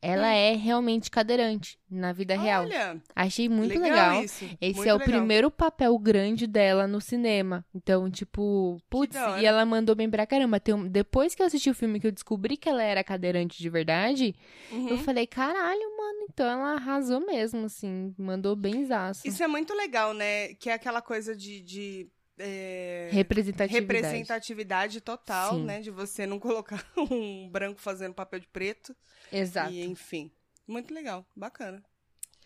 ela 0.00 0.28
Hum. 0.28 0.32
é 0.32 0.52
realmente 0.54 1.10
cadeirante 1.10 1.78
na 1.90 2.12
vida 2.12 2.36
real. 2.38 2.64
Olha, 2.64 3.00
Achei 3.16 3.48
muito 3.48 3.78
legal, 3.78 3.90
legal. 3.90 4.24
isso. 4.24 4.44
Esse 4.60 4.76
muito 4.76 4.88
é 4.88 4.94
o 4.94 4.98
legal. 4.98 5.08
primeiro 5.18 5.50
papel 5.50 5.98
grande 5.98 6.46
dela 6.46 6.86
no 6.86 7.00
cinema. 7.00 7.64
Então, 7.74 8.10
tipo, 8.10 8.80
putz, 8.88 9.16
e 9.40 9.44
ela 9.44 9.64
mandou 9.64 9.94
bem 9.96 10.08
pra 10.08 10.26
caramba. 10.26 10.60
Um- 10.68 10.86
Depois 10.88 11.34
que 11.34 11.42
eu 11.42 11.46
assisti 11.46 11.68
o 11.70 11.74
filme 11.74 11.98
que 11.98 12.06
eu 12.06 12.12
descobri 12.12 12.56
que 12.56 12.68
ela 12.68 12.82
era 12.82 13.02
cadeirante 13.02 13.58
de 13.58 13.68
verdade, 13.70 14.34
Uhum. 14.70 14.88
eu 14.88 14.98
falei, 14.98 15.26
caralho, 15.26 15.96
mano, 15.96 16.26
então 16.30 16.46
ela 16.46 16.74
arrasou 16.74 17.20
mesmo, 17.24 17.64
assim, 17.66 18.14
mandou 18.18 18.54
bem 18.54 18.84
zaço. 18.84 19.26
Isso 19.26 19.42
é 19.42 19.48
muito 19.48 19.74
legal, 19.74 20.12
né? 20.14 20.54
Que 20.54 20.70
é 20.70 20.74
aquela 20.74 21.00
coisa 21.02 21.34
de. 21.34 21.60
de 21.60 22.08
é, 22.38 23.08
Representatividade. 23.12 24.00
representatividade 24.02 25.00
total, 25.00 25.54
Sim. 25.54 25.64
né? 25.64 25.80
De 25.80 25.90
você 25.90 26.26
não 26.26 26.38
colocar 26.38 26.84
um 26.96 27.48
branco 27.50 27.80
fazendo 27.80 28.14
papel 28.14 28.40
de 28.40 28.46
preto. 28.48 28.94
Exato. 29.32 29.72
E, 29.72 29.84
enfim. 29.84 30.30
Muito 30.66 30.92
legal. 30.92 31.26
Bacana. 31.34 31.82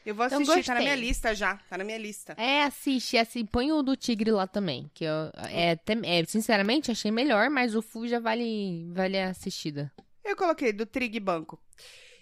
Eu 0.05 0.15
vou 0.17 0.27
Então, 0.27 0.41
assistir, 0.43 0.65
tá 0.65 0.75
na 0.75 0.81
minha 0.81 0.97
lista 0.97 1.35
já. 1.35 1.57
Tá 1.69 1.79
na 1.79 1.85
minha 1.85 1.99
lista. 1.99 2.35
É, 2.37 2.65
assiste, 2.65 3.17
assim, 3.17 3.47
põe 3.47 3.71
o 3.71 3.83
do 3.83 3.95
Tigre 3.97 4.33
lá 4.33 4.49
também, 4.49 4.91
que 4.93 5.05
eu, 5.05 5.31
é, 5.49 5.79
é, 6.05 6.25
sinceramente, 6.25 6.91
achei 6.91 7.11
melhor, 7.13 7.49
mas 7.49 7.77
o 7.77 7.83
Fu 7.83 8.07
já 8.09 8.19
vale, 8.19 8.91
vale 8.93 9.17
a 9.19 9.29
assistida. 9.31 9.93
Eu 10.25 10.37
coloquei 10.37 10.73
do 10.73 10.85
Trig 10.87 11.21
Banco. 11.21 11.61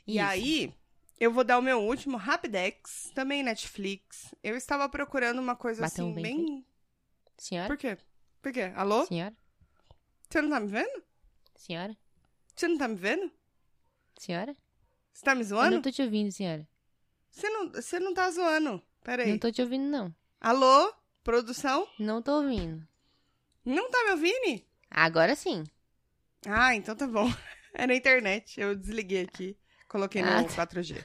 E 0.07 0.18
Isso. 0.18 0.27
aí, 0.27 0.75
eu 1.18 1.33
vou 1.33 1.43
dar 1.43 1.59
o 1.59 1.62
meu 1.62 1.81
último, 1.81 2.18
Rapidex, 2.18 3.11
também 3.14 3.43
Netflix. 3.43 4.35
Eu 4.43 4.57
estava 4.57 4.87
procurando 4.89 5.39
uma 5.39 5.57
coisa 5.57 5.81
Bateu 5.81 6.05
assim, 6.05 6.14
vento 6.14 6.23
bem. 6.23 6.66
Senhora? 7.41 7.68
Por 7.68 7.78
quê? 7.78 7.97
Por 8.43 8.53
quê? 8.53 8.70
Alô? 8.76 9.07
Senhora? 9.07 9.34
Você 10.28 10.43
não 10.43 10.51
tá 10.51 10.61
me 10.61 10.66
vendo? 10.68 11.03
Senhora? 11.57 11.97
Você 12.55 12.68
não 12.68 12.76
tá 12.76 12.86
me 12.86 12.95
vendo? 12.97 13.32
Senhora? 14.18 14.55
Você 15.11 15.24
tá 15.24 15.34
me 15.34 15.41
Eu 15.41 15.47
zoando? 15.47 15.74
não 15.76 15.80
tô 15.82 15.91
te 15.91 16.03
ouvindo, 16.03 16.30
senhora. 16.30 16.68
Você 17.30 17.49
não, 17.49 17.70
você 17.72 17.99
não 17.99 18.12
tá 18.12 18.30
zoando. 18.30 18.82
Pera 19.03 19.22
aí. 19.22 19.30
Não 19.30 19.38
tô 19.38 19.51
te 19.51 19.62
ouvindo, 19.62 19.84
não. 19.88 20.14
Alô? 20.38 20.93
Produção? 21.24 21.88
Não 21.99 22.20
tô 22.20 22.43
ouvindo. 22.43 22.86
Não 23.64 23.91
tá 23.91 24.05
me 24.05 24.11
ouvindo? 24.11 24.62
Agora 24.91 25.34
sim. 25.34 25.64
Ah, 26.47 26.74
então 26.74 26.95
tá 26.95 27.07
bom. 27.07 27.26
É 27.72 27.86
na 27.86 27.95
internet. 27.95 28.61
Eu 28.61 28.74
desliguei 28.74 29.22
aqui. 29.22 29.57
Coloquei 29.88 30.22
no 30.22 30.28
Ah, 30.28 30.43
tá. 30.45 30.66
4G. 30.66 31.03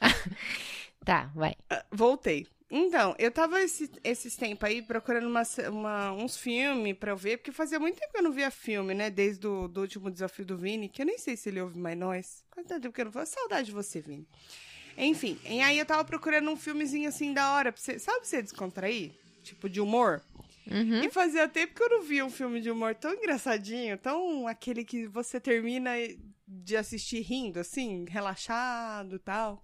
Tá, 1.04 1.30
vai. 1.34 1.54
Ah, 1.68 1.84
Voltei. 1.90 2.46
Então, 2.70 3.14
eu 3.18 3.30
tava 3.30 3.60
esse, 3.60 3.90
esses 4.02 4.36
tempos 4.36 4.64
aí 4.68 4.82
procurando 4.82 5.26
uma, 5.28 5.42
uma- 5.70 6.12
uns 6.12 6.36
filmes 6.36 6.96
pra 6.96 7.12
eu 7.12 7.16
ver, 7.16 7.36
porque 7.36 7.52
fazia 7.52 7.78
muito 7.78 7.98
tempo 7.98 8.12
que 8.12 8.18
eu 8.18 8.22
não 8.22 8.32
via 8.32 8.50
filme, 8.50 8.94
né? 8.94 9.10
Desde 9.10 9.46
o 9.46 9.68
do 9.68 9.82
último 9.82 10.10
desafio 10.10 10.44
do 10.44 10.56
Vini, 10.56 10.88
que 10.88 11.02
eu 11.02 11.06
nem 11.06 11.18
sei 11.18 11.36
se 11.36 11.48
ele 11.50 11.60
ouve 11.60 11.78
mais 11.78 11.96
nós. 11.96 12.44
Quanto 12.50 12.68
tempo 12.68 12.92
que 12.92 13.00
eu 13.00 13.04
não 13.06 13.12
vou. 13.12 13.24
Saudade 13.26 13.66
de 13.66 13.72
você, 13.72 14.00
Vini. 14.00 14.26
Enfim, 14.96 15.38
e 15.44 15.60
aí 15.60 15.78
eu 15.78 15.84
tava 15.86 16.04
procurando 16.04 16.50
um 16.50 16.56
filmezinho 16.56 17.08
assim 17.08 17.32
da 17.32 17.52
hora, 17.54 17.72
pra 17.72 17.80
você, 17.80 17.98
sabe 17.98 18.18
pra 18.20 18.28
você 18.28 18.42
descontrair? 18.42 19.12
Tipo, 19.42 19.68
de 19.68 19.80
humor. 19.80 20.22
Uhum. 20.70 21.02
E 21.04 21.10
fazia 21.10 21.46
tempo 21.48 21.74
que 21.74 21.82
eu 21.82 21.90
não 21.90 22.02
via 22.02 22.24
um 22.24 22.30
filme 22.30 22.60
de 22.60 22.70
humor 22.70 22.94
tão 22.94 23.12
engraçadinho, 23.12 23.98
tão 23.98 24.46
aquele 24.48 24.84
que 24.84 25.06
você 25.06 25.38
termina 25.38 25.90
de 26.46 26.76
assistir 26.76 27.20
rindo, 27.20 27.58
assim, 27.60 28.04
relaxado 28.08 29.16
e 29.16 29.18
tal. 29.18 29.63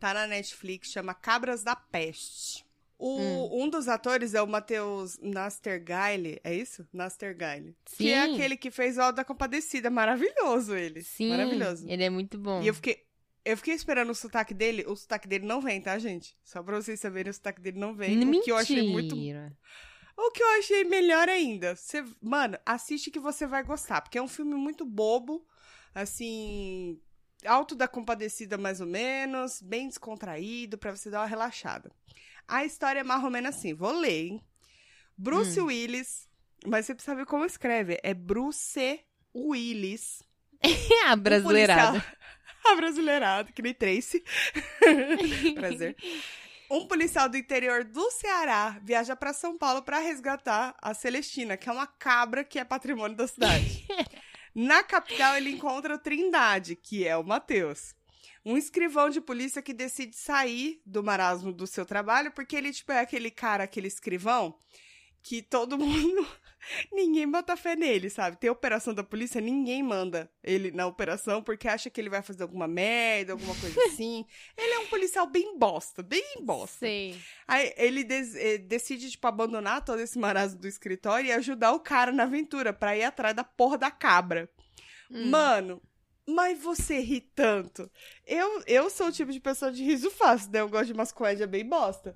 Tá 0.00 0.14
na 0.14 0.26
Netflix, 0.26 0.90
chama 0.90 1.12
Cabras 1.14 1.62
da 1.62 1.76
Peste. 1.76 2.64
O, 2.98 3.62
Um 3.62 3.68
dos 3.68 3.86
atores 3.86 4.34
é 4.34 4.42
o 4.42 4.46
Matheus 4.46 5.18
Nastergaile, 5.22 6.40
é 6.42 6.54
isso? 6.54 6.86
Nastergaile. 6.92 7.76
Que 7.96 8.10
é 8.10 8.26
Sim. 8.26 8.34
aquele 8.34 8.56
que 8.56 8.70
fez 8.70 8.98
o 8.98 9.12
da 9.12 9.24
Compadecida. 9.24 9.90
Maravilhoso 9.90 10.74
ele. 10.74 11.02
Sim. 11.02 11.30
Maravilhoso. 11.30 11.86
Ele 11.88 12.02
é 12.02 12.10
muito 12.10 12.38
bom. 12.38 12.62
E 12.62 12.66
eu 12.66 12.74
fiquei, 12.74 13.04
eu 13.44 13.56
fiquei 13.56 13.74
esperando 13.74 14.10
o 14.10 14.14
sotaque 14.14 14.52
dele. 14.54 14.84
O 14.86 14.96
sotaque 14.96 15.28
dele 15.28 15.46
não 15.46 15.60
vem, 15.60 15.80
tá, 15.80 15.98
gente? 15.98 16.36
Só 16.44 16.62
pra 16.62 16.76
vocês 16.80 16.98
saberem, 17.00 17.30
o 17.30 17.34
sotaque 17.34 17.60
dele 17.60 17.78
não 17.78 17.94
vem. 17.94 18.22
O 18.22 18.42
que 18.42 18.50
eu 18.50 18.56
achei 18.56 18.90
muito 18.90 19.14
Mentira. 19.16 19.56
o 20.16 20.30
que 20.30 20.42
eu 20.42 20.48
achei 20.58 20.84
melhor 20.84 21.28
ainda, 21.28 21.76
você, 21.76 22.04
mano, 22.20 22.58
assiste 22.66 23.10
que 23.10 23.18
você 23.18 23.46
vai 23.46 23.62
gostar, 23.62 24.00
porque 24.02 24.18
é 24.18 24.22
um 24.22 24.28
filme 24.28 24.54
muito 24.54 24.84
bobo, 24.84 25.46
assim, 25.94 27.00
alto 27.46 27.74
da 27.74 27.86
compadecida 27.88 28.56
mais 28.58 28.80
ou 28.80 28.86
menos, 28.86 29.60
bem 29.62 29.88
descontraído 29.88 30.76
pra 30.78 30.94
você 30.94 31.10
dar 31.10 31.20
uma 31.20 31.26
relaxada. 31.26 31.90
A 32.48 32.64
história 32.64 33.00
é 33.00 33.04
mais 33.04 33.22
ou 33.24 33.30
menos 33.30 33.56
assim, 33.56 33.72
vou 33.74 33.92
ler, 33.92 34.26
hein? 34.26 34.44
Bruce 35.16 35.60
Hum. 35.60 35.66
Willis, 35.66 36.28
mas 36.66 36.86
você 36.86 36.94
precisa 36.94 37.14
ver 37.16 37.26
como 37.26 37.44
escreve, 37.44 37.98
é 38.02 38.12
Bruce 38.14 39.00
Willis. 39.34 40.22
a 41.08 41.14
um 41.14 41.16
brasileirada. 41.18 41.90
policial- 42.00 42.16
A 42.62 42.76
brasileirada, 42.76 43.50
que 43.52 43.62
nem 43.62 43.72
Tracy. 43.72 44.22
Prazer. 45.54 45.96
Um 46.70 46.86
policial 46.86 47.28
do 47.28 47.36
interior 47.38 47.84
do 47.84 48.10
Ceará 48.10 48.78
viaja 48.84 49.16
pra 49.16 49.32
São 49.32 49.56
Paulo 49.56 49.82
pra 49.82 49.98
resgatar 49.98 50.76
a 50.80 50.92
Celestina, 50.94 51.56
que 51.56 51.68
é 51.68 51.72
uma 51.72 51.86
cabra 51.86 52.44
que 52.44 52.58
é 52.58 52.64
patrimônio 52.64 53.16
da 53.16 53.26
cidade. 53.26 53.86
Na 54.54 54.82
capital, 54.82 55.36
ele 55.36 55.50
encontra 55.50 55.94
o 55.94 55.98
Trindade, 55.98 56.74
que 56.76 57.06
é 57.06 57.16
o 57.16 57.24
Matheus. 57.24 57.94
Um 58.44 58.56
escrivão 58.56 59.10
de 59.10 59.20
polícia 59.20 59.62
que 59.62 59.72
decide 59.72 60.16
sair 60.16 60.80
do 60.84 61.02
marasmo 61.02 61.52
do 61.52 61.66
seu 61.66 61.84
trabalho, 61.84 62.32
porque 62.32 62.56
ele, 62.56 62.72
tipo, 62.72 62.90
é 62.90 63.00
aquele 63.00 63.30
cara, 63.30 63.64
aquele 63.64 63.88
escrivão, 63.88 64.56
que 65.22 65.42
todo 65.42 65.76
mundo. 65.78 66.26
ninguém 66.92 67.30
bota 67.30 67.56
fé 67.56 67.74
nele, 67.76 68.10
sabe? 68.10 68.36
Tem 68.36 68.50
operação 68.50 68.94
da 68.94 69.02
polícia, 69.02 69.40
ninguém 69.40 69.82
manda 69.82 70.30
ele 70.42 70.70
na 70.70 70.86
operação 70.86 71.42
porque 71.42 71.68
acha 71.68 71.90
que 71.90 72.00
ele 72.00 72.10
vai 72.10 72.22
fazer 72.22 72.42
alguma 72.42 72.68
merda, 72.68 73.32
alguma 73.32 73.54
coisa 73.54 73.78
assim. 73.86 74.24
ele 74.56 74.72
é 74.74 74.78
um 74.80 74.86
policial 74.86 75.26
bem 75.26 75.58
bosta, 75.58 76.02
bem 76.02 76.36
bosta. 76.42 76.78
Sei. 76.80 77.18
Aí 77.46 77.72
ele 77.76 78.06
eh, 78.10 78.58
decide, 78.58 79.10
tipo, 79.10 79.26
abandonar 79.26 79.84
todo 79.84 80.00
esse 80.00 80.18
marasmo 80.18 80.60
do 80.60 80.68
escritório 80.68 81.28
e 81.28 81.32
ajudar 81.32 81.72
o 81.72 81.80
cara 81.80 82.12
na 82.12 82.24
aventura 82.24 82.72
pra 82.72 82.96
ir 82.96 83.04
atrás 83.04 83.34
da 83.34 83.44
porra 83.44 83.78
da 83.78 83.90
cabra. 83.90 84.48
Hum. 85.10 85.28
Mano, 85.30 85.82
mas 86.26 86.62
você 86.62 87.00
ri 87.00 87.20
tanto. 87.20 87.90
Eu, 88.26 88.62
eu 88.66 88.88
sou 88.88 89.08
o 89.08 89.12
tipo 89.12 89.32
de 89.32 89.40
pessoa 89.40 89.72
de 89.72 89.82
riso 89.82 90.10
fácil, 90.10 90.50
né? 90.52 90.60
Eu 90.60 90.68
gosto 90.68 90.86
de 90.86 90.92
umas 90.92 91.12
comédias 91.12 91.48
bem 91.48 91.66
bosta. 91.66 92.14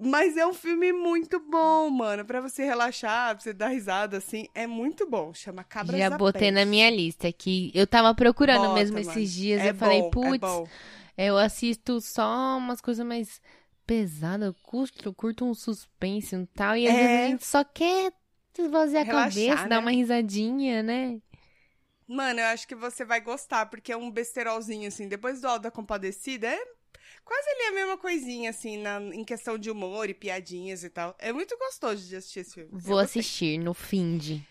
Mas 0.00 0.36
é 0.36 0.46
um 0.46 0.54
filme 0.54 0.92
muito 0.92 1.40
bom, 1.40 1.90
mano. 1.90 2.24
Pra 2.24 2.40
você 2.40 2.64
relaxar, 2.64 3.34
pra 3.34 3.42
você 3.42 3.52
dar 3.52 3.68
risada, 3.68 4.18
assim. 4.18 4.46
É 4.54 4.66
muito 4.66 5.08
bom. 5.08 5.34
Chama 5.34 5.64
Cabras 5.64 5.98
Já 5.98 6.08
botei 6.10 6.50
na 6.50 6.64
minha 6.64 6.88
lista 6.90 7.32
que 7.32 7.72
eu 7.74 7.86
tava 7.86 8.14
procurando 8.14 8.62
Bota, 8.62 8.74
mesmo 8.74 8.96
mano. 8.98 9.10
esses 9.10 9.32
dias. 9.32 9.60
É 9.60 9.70
eu 9.70 9.74
falei, 9.74 10.00
bom, 10.02 10.06
é 10.06 10.10
putz, 10.10 10.40
bom. 10.40 10.68
eu 11.16 11.36
assisto 11.36 12.00
só 12.00 12.56
umas 12.58 12.80
coisas 12.80 13.04
mais 13.04 13.40
pesadas, 13.86 14.46
eu 14.48 14.54
curto, 14.62 15.12
curto 15.14 15.44
um 15.44 15.54
suspense 15.54 16.36
e 16.36 16.46
tal. 16.46 16.76
E 16.76 16.86
às 16.86 16.94
É. 16.94 16.96
vezes 16.96 17.16
a 17.24 17.26
gente 17.30 17.46
só 17.46 17.64
quer 17.64 18.12
esvaziar 18.56 19.02
a 19.02 19.06
cabeça, 19.06 19.62
né? 19.64 19.68
dar 19.68 19.78
uma 19.80 19.90
risadinha, 19.90 20.82
né? 20.82 21.20
Mano, 22.06 22.40
eu 22.40 22.46
acho 22.46 22.66
que 22.66 22.74
você 22.74 23.04
vai 23.04 23.20
gostar, 23.20 23.66
porque 23.66 23.92
é 23.92 23.96
um 23.96 24.10
besterolzinho, 24.10 24.88
assim. 24.88 25.08
Depois 25.08 25.40
do 25.40 25.48
Alto 25.48 25.62
da 25.62 25.70
Compadecida, 25.70 26.46
é 26.48 26.58
quase 27.28 27.48
ali 27.50 27.62
a 27.68 27.72
mesma 27.72 27.98
coisinha, 27.98 28.50
assim, 28.50 28.78
na, 28.78 28.98
em 29.00 29.22
questão 29.24 29.58
de 29.58 29.70
humor 29.70 30.08
e 30.08 30.14
piadinhas 30.14 30.82
e 30.82 30.88
tal. 30.90 31.14
É 31.18 31.32
muito 31.32 31.56
gostoso 31.58 32.08
de 32.08 32.16
assistir 32.16 32.40
esse 32.40 32.54
filme. 32.54 32.70
Eu 32.72 32.78
Vou 32.78 32.98
assistir 32.98 33.58
no 33.58 33.74
fim 33.74 34.16
de. 34.16 34.42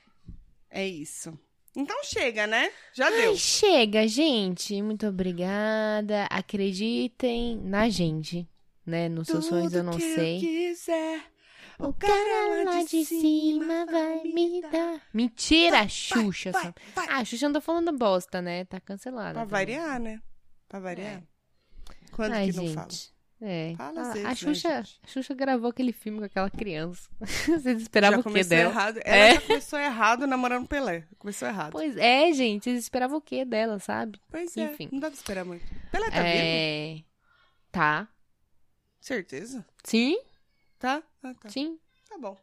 É 0.70 0.86
isso. 0.88 1.38
Então 1.76 2.04
chega, 2.04 2.46
né? 2.48 2.72
Já 2.94 3.08
Ai, 3.08 3.22
deu. 3.22 3.36
chega, 3.36 4.08
gente. 4.08 4.82
Muito 4.82 5.08
obrigada. 5.08 6.26
Acreditem 6.30 7.58
na 7.64 7.90
gente, 7.90 8.48
né? 8.86 9.08
Nos 9.10 9.28
seus 9.28 9.46
sonhos 9.46 9.74
eu 9.74 9.84
não 9.84 9.94
que 9.94 10.14
sei. 10.16 10.40
quiser, 10.40 11.22
O 11.80 11.94
cara 11.94 12.64
lá 12.64 12.84
de 12.84 13.06
cima 13.06 13.86
vai 13.86 14.24
me 14.24 14.62
dar. 14.62 15.02
Mentira, 15.14 15.88
Xuxa. 15.88 16.52
vai, 16.52 16.64
sabe? 16.64 16.76
vai. 16.96 17.08
Ah, 17.10 17.18
a 17.20 17.26
Xuxa 17.26 17.48
anda 17.48 17.62
falando 17.62 17.92
bosta, 17.92 18.42
né? 18.42 18.66
Tá 18.66 18.80
cancelada. 18.80 19.34
Pra 19.34 19.46
também. 19.46 19.76
variar, 19.76 20.00
né? 20.00 20.22
Pra 20.68 20.80
variar. 20.80 21.22
Quando 22.12 22.34
Ai, 22.34 22.48
que 22.50 22.56
não 22.58 22.64
gente. 22.66 22.76
fala? 22.76 22.88
É. 23.40 23.76
Fala 23.78 24.00
a, 24.00 24.02
às 24.02 24.08
a 24.10 24.14
vezes, 24.14 24.24
né, 24.28 24.36
Xuxa, 24.36 24.70
gente? 24.84 25.00
a 25.04 25.08
Xuxa 25.08 25.34
gravou 25.36 25.70
aquele 25.70 25.92
filme 25.92 26.18
com 26.20 26.26
aquela 26.26 26.50
criança. 26.50 27.08
Vocês 27.22 27.82
esperavam 27.82 28.22
já 28.24 28.30
o 28.30 28.34
quê 28.34 28.44
dela? 28.44 28.72
errado. 28.72 29.00
Ela 29.06 29.16
É. 29.16 29.34
já 29.36 29.42
começou 29.42 29.80
errado 29.80 30.26
namorando 30.26 30.68
Pelé. 30.68 31.04
Começou 31.20 31.48
errado. 31.48 31.72
Pois 31.72 31.96
é, 31.98 32.32
gente. 32.34 32.64
Vocês 32.64 32.80
esperavam 32.80 33.18
o 33.18 33.22
quê 33.22 33.46
dela, 33.46 33.78
sabe? 33.78 34.20
Pois 34.32 34.58
é, 34.58 34.64
enfim. 34.64 34.90
não 34.92 35.00
dá 35.00 35.08
pra 35.08 35.16
esperar 35.18 35.46
muito. 35.46 35.64
Pelé 35.92 36.06
tá 36.10 36.16
vivo? 36.24 36.26
é. 36.26 37.04
Tá. 37.72 38.08
Certeza? 39.00 39.66
Sim, 39.84 40.18
Tá? 40.80 41.02
Ah, 41.24 41.34
tá. 41.40 41.50
sim. 41.50 41.78
Tá 42.10 42.18
bom. 42.18 42.38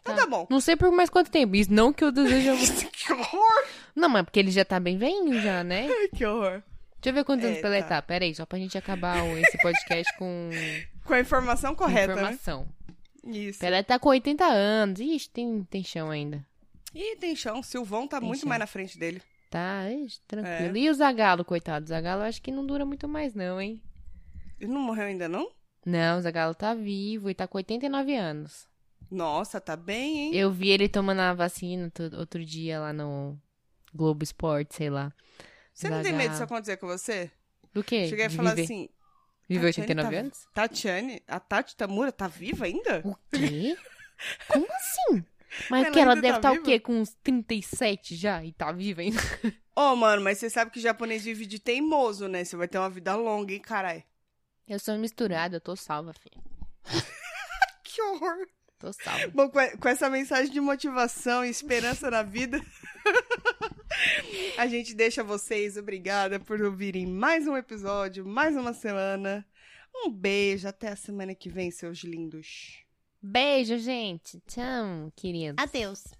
Então 0.00 0.14
Tá. 0.14 0.22
tá 0.22 0.26
bom. 0.28 0.46
Não 0.50 0.60
sei 0.60 0.76
por 0.76 0.90
mais 0.90 1.10
quanto 1.10 1.30
tempo. 1.30 1.54
Isso 1.56 1.72
não 1.72 1.92
que 1.92 2.02
eu 2.04 2.10
desejo. 2.12 2.52
que 2.92 3.12
horror! 3.12 3.64
não, 3.94 4.08
mas 4.08 4.24
porque 4.24 4.38
ele 4.40 4.50
já 4.50 4.64
tá 4.64 4.78
bem 4.80 4.96
velhinho 4.96 5.40
já, 5.40 5.62
né? 5.64 5.88
Que 6.16 6.24
horror. 6.24 6.62
Deixa 7.00 7.08
eu 7.10 7.14
ver 7.14 7.24
quantos 7.24 7.44
anos 7.46 7.58
É, 7.58 7.60
pra 7.60 7.70
ele 7.70 7.82
tá. 7.82 7.88
tá. 7.88 8.02
Pera 8.02 8.24
aí, 8.24 8.34
só 8.34 8.44
pra 8.44 8.58
gente 8.58 8.76
acabar 8.76 9.24
esse 9.38 9.56
podcast 9.58 10.16
com 10.18 10.50
Com 11.04 11.14
a 11.14 11.20
informação 11.20 11.74
correta, 11.74 12.12
informação. 12.12 12.68
né? 13.24 13.34
Isso. 13.36 13.58
Pelé 13.58 13.82
tá 13.82 13.98
com 13.98 14.08
80 14.10 14.44
anos. 14.44 15.00
Ixi, 15.00 15.30
tem, 15.30 15.62
tem 15.64 15.82
chão 15.84 16.10
ainda. 16.10 16.44
Ih, 16.94 17.16
tem 17.16 17.34
chão. 17.36 17.62
Silvão 17.62 18.06
tá 18.06 18.18
Tem 18.18 18.26
muito 18.26 18.40
chão. 18.40 18.48
mais 18.48 18.58
na 18.60 18.66
frente 18.66 18.98
dele. 18.98 19.20
Tá, 19.50 19.90
ixi, 19.90 20.20
tranquilo. 20.28 20.76
É. 20.76 20.80
E 20.80 20.90
o 20.90 20.94
Zagalo, 20.94 21.44
coitado? 21.44 21.84
O 21.84 21.88
Zagalo 21.88 22.22
acho 22.22 22.40
que 22.40 22.50
não 22.52 22.64
dura 22.66 22.84
muito 22.84 23.08
mais 23.08 23.34
não, 23.34 23.60
hein? 23.60 23.80
Ele 24.60 24.70
não 24.72 24.80
morreu 24.80 25.04
ainda, 25.06 25.28
não? 25.28 25.50
Não, 25.84 26.18
o 26.18 26.20
Zagalo 26.22 26.54
tá 26.54 26.74
vivo 26.74 27.30
e 27.30 27.34
tá 27.34 27.46
com 27.48 27.56
89 27.58 28.14
anos. 28.14 28.68
Nossa, 29.10 29.60
tá 29.60 29.74
bem, 29.74 30.18
hein? 30.18 30.34
Eu 30.36 30.50
vi 30.52 30.68
ele 30.68 30.88
tomando 30.88 31.20
a 31.20 31.32
vacina 31.34 31.90
outro 32.18 32.44
dia 32.44 32.78
lá 32.78 32.92
no 32.92 33.36
Globo 33.94 34.22
Esporte, 34.22 34.74
sei 34.76 34.88
lá. 34.90 35.12
Você 35.80 35.88
não 35.88 36.02
tem 36.02 36.12
medo 36.12 36.30
disso 36.32 36.42
acontecer 36.42 36.76
com 36.76 36.86
você? 36.86 37.30
Do 37.72 37.82
quê? 37.82 38.06
Cheguei 38.06 38.26
a 38.26 38.30
falar 38.30 38.50
viver, 38.50 38.64
assim, 38.64 38.88
Tatiane 39.48 39.66
89 39.66 40.10
tá- 40.10 40.20
anos? 40.20 40.48
Tatiane, 40.52 41.22
a 41.26 41.40
Tati 41.40 41.76
Tamura 41.76 42.12
tá 42.12 42.28
viva 42.28 42.66
ainda? 42.66 43.00
O 43.02 43.16
quê? 43.32 43.76
Como 44.48 44.66
assim? 44.70 45.24
Mas 45.70 45.86
Ela 45.86 45.92
que 45.92 45.98
ela 45.98 46.10
ainda 46.12 46.22
deve 46.22 46.38
tá 46.38 46.50
estar 46.50 46.60
o 46.60 46.62
quê? 46.62 46.78
Com 46.78 47.00
uns 47.00 47.14
37 47.24 48.14
já 48.14 48.44
e 48.44 48.52
tá 48.52 48.70
viva 48.70 49.00
ainda? 49.00 49.18
Ô, 49.74 49.96
mano, 49.96 50.22
mas 50.22 50.38
você 50.38 50.50
sabe 50.50 50.70
que 50.70 50.78
japonês 50.78 51.24
vive 51.24 51.46
de 51.46 51.58
teimoso, 51.58 52.28
né? 52.28 52.44
Você 52.44 52.54
vai 52.54 52.68
ter 52.68 52.78
uma 52.78 52.90
vida 52.90 53.16
longa, 53.16 53.52
hein, 53.52 53.60
carai? 53.60 54.04
Eu 54.68 54.78
sou 54.78 54.96
misturada, 54.98 55.56
eu 55.56 55.60
tô 55.60 55.74
salva, 55.74 56.12
filho. 56.12 56.40
Que 57.82 58.00
horror. 58.02 58.46
Tô 58.78 58.92
salva. 58.92 59.26
Bom, 59.34 59.50
com 59.50 59.88
essa 59.88 60.08
mensagem 60.08 60.52
de 60.52 60.60
motivação 60.60 61.44
e 61.44 61.48
esperança 61.48 62.10
na 62.10 62.22
vida, 62.22 62.60
a 64.56 64.66
gente 64.66 64.94
deixa 64.94 65.22
vocês. 65.22 65.76
Obrigada 65.76 66.38
por 66.38 66.60
ouvirem 66.60 67.06
mais 67.06 67.46
um 67.46 67.56
episódio, 67.56 68.24
mais 68.26 68.56
uma 68.56 68.72
semana. 68.72 69.46
Um 69.94 70.10
beijo, 70.10 70.68
até 70.68 70.88
a 70.88 70.96
semana 70.96 71.34
que 71.34 71.48
vem, 71.48 71.70
seus 71.70 71.98
lindos. 71.98 72.84
Beijo, 73.22 73.78
gente. 73.78 74.40
Tchau, 74.46 75.12
querido. 75.14 75.60
Adeus. 75.60 76.19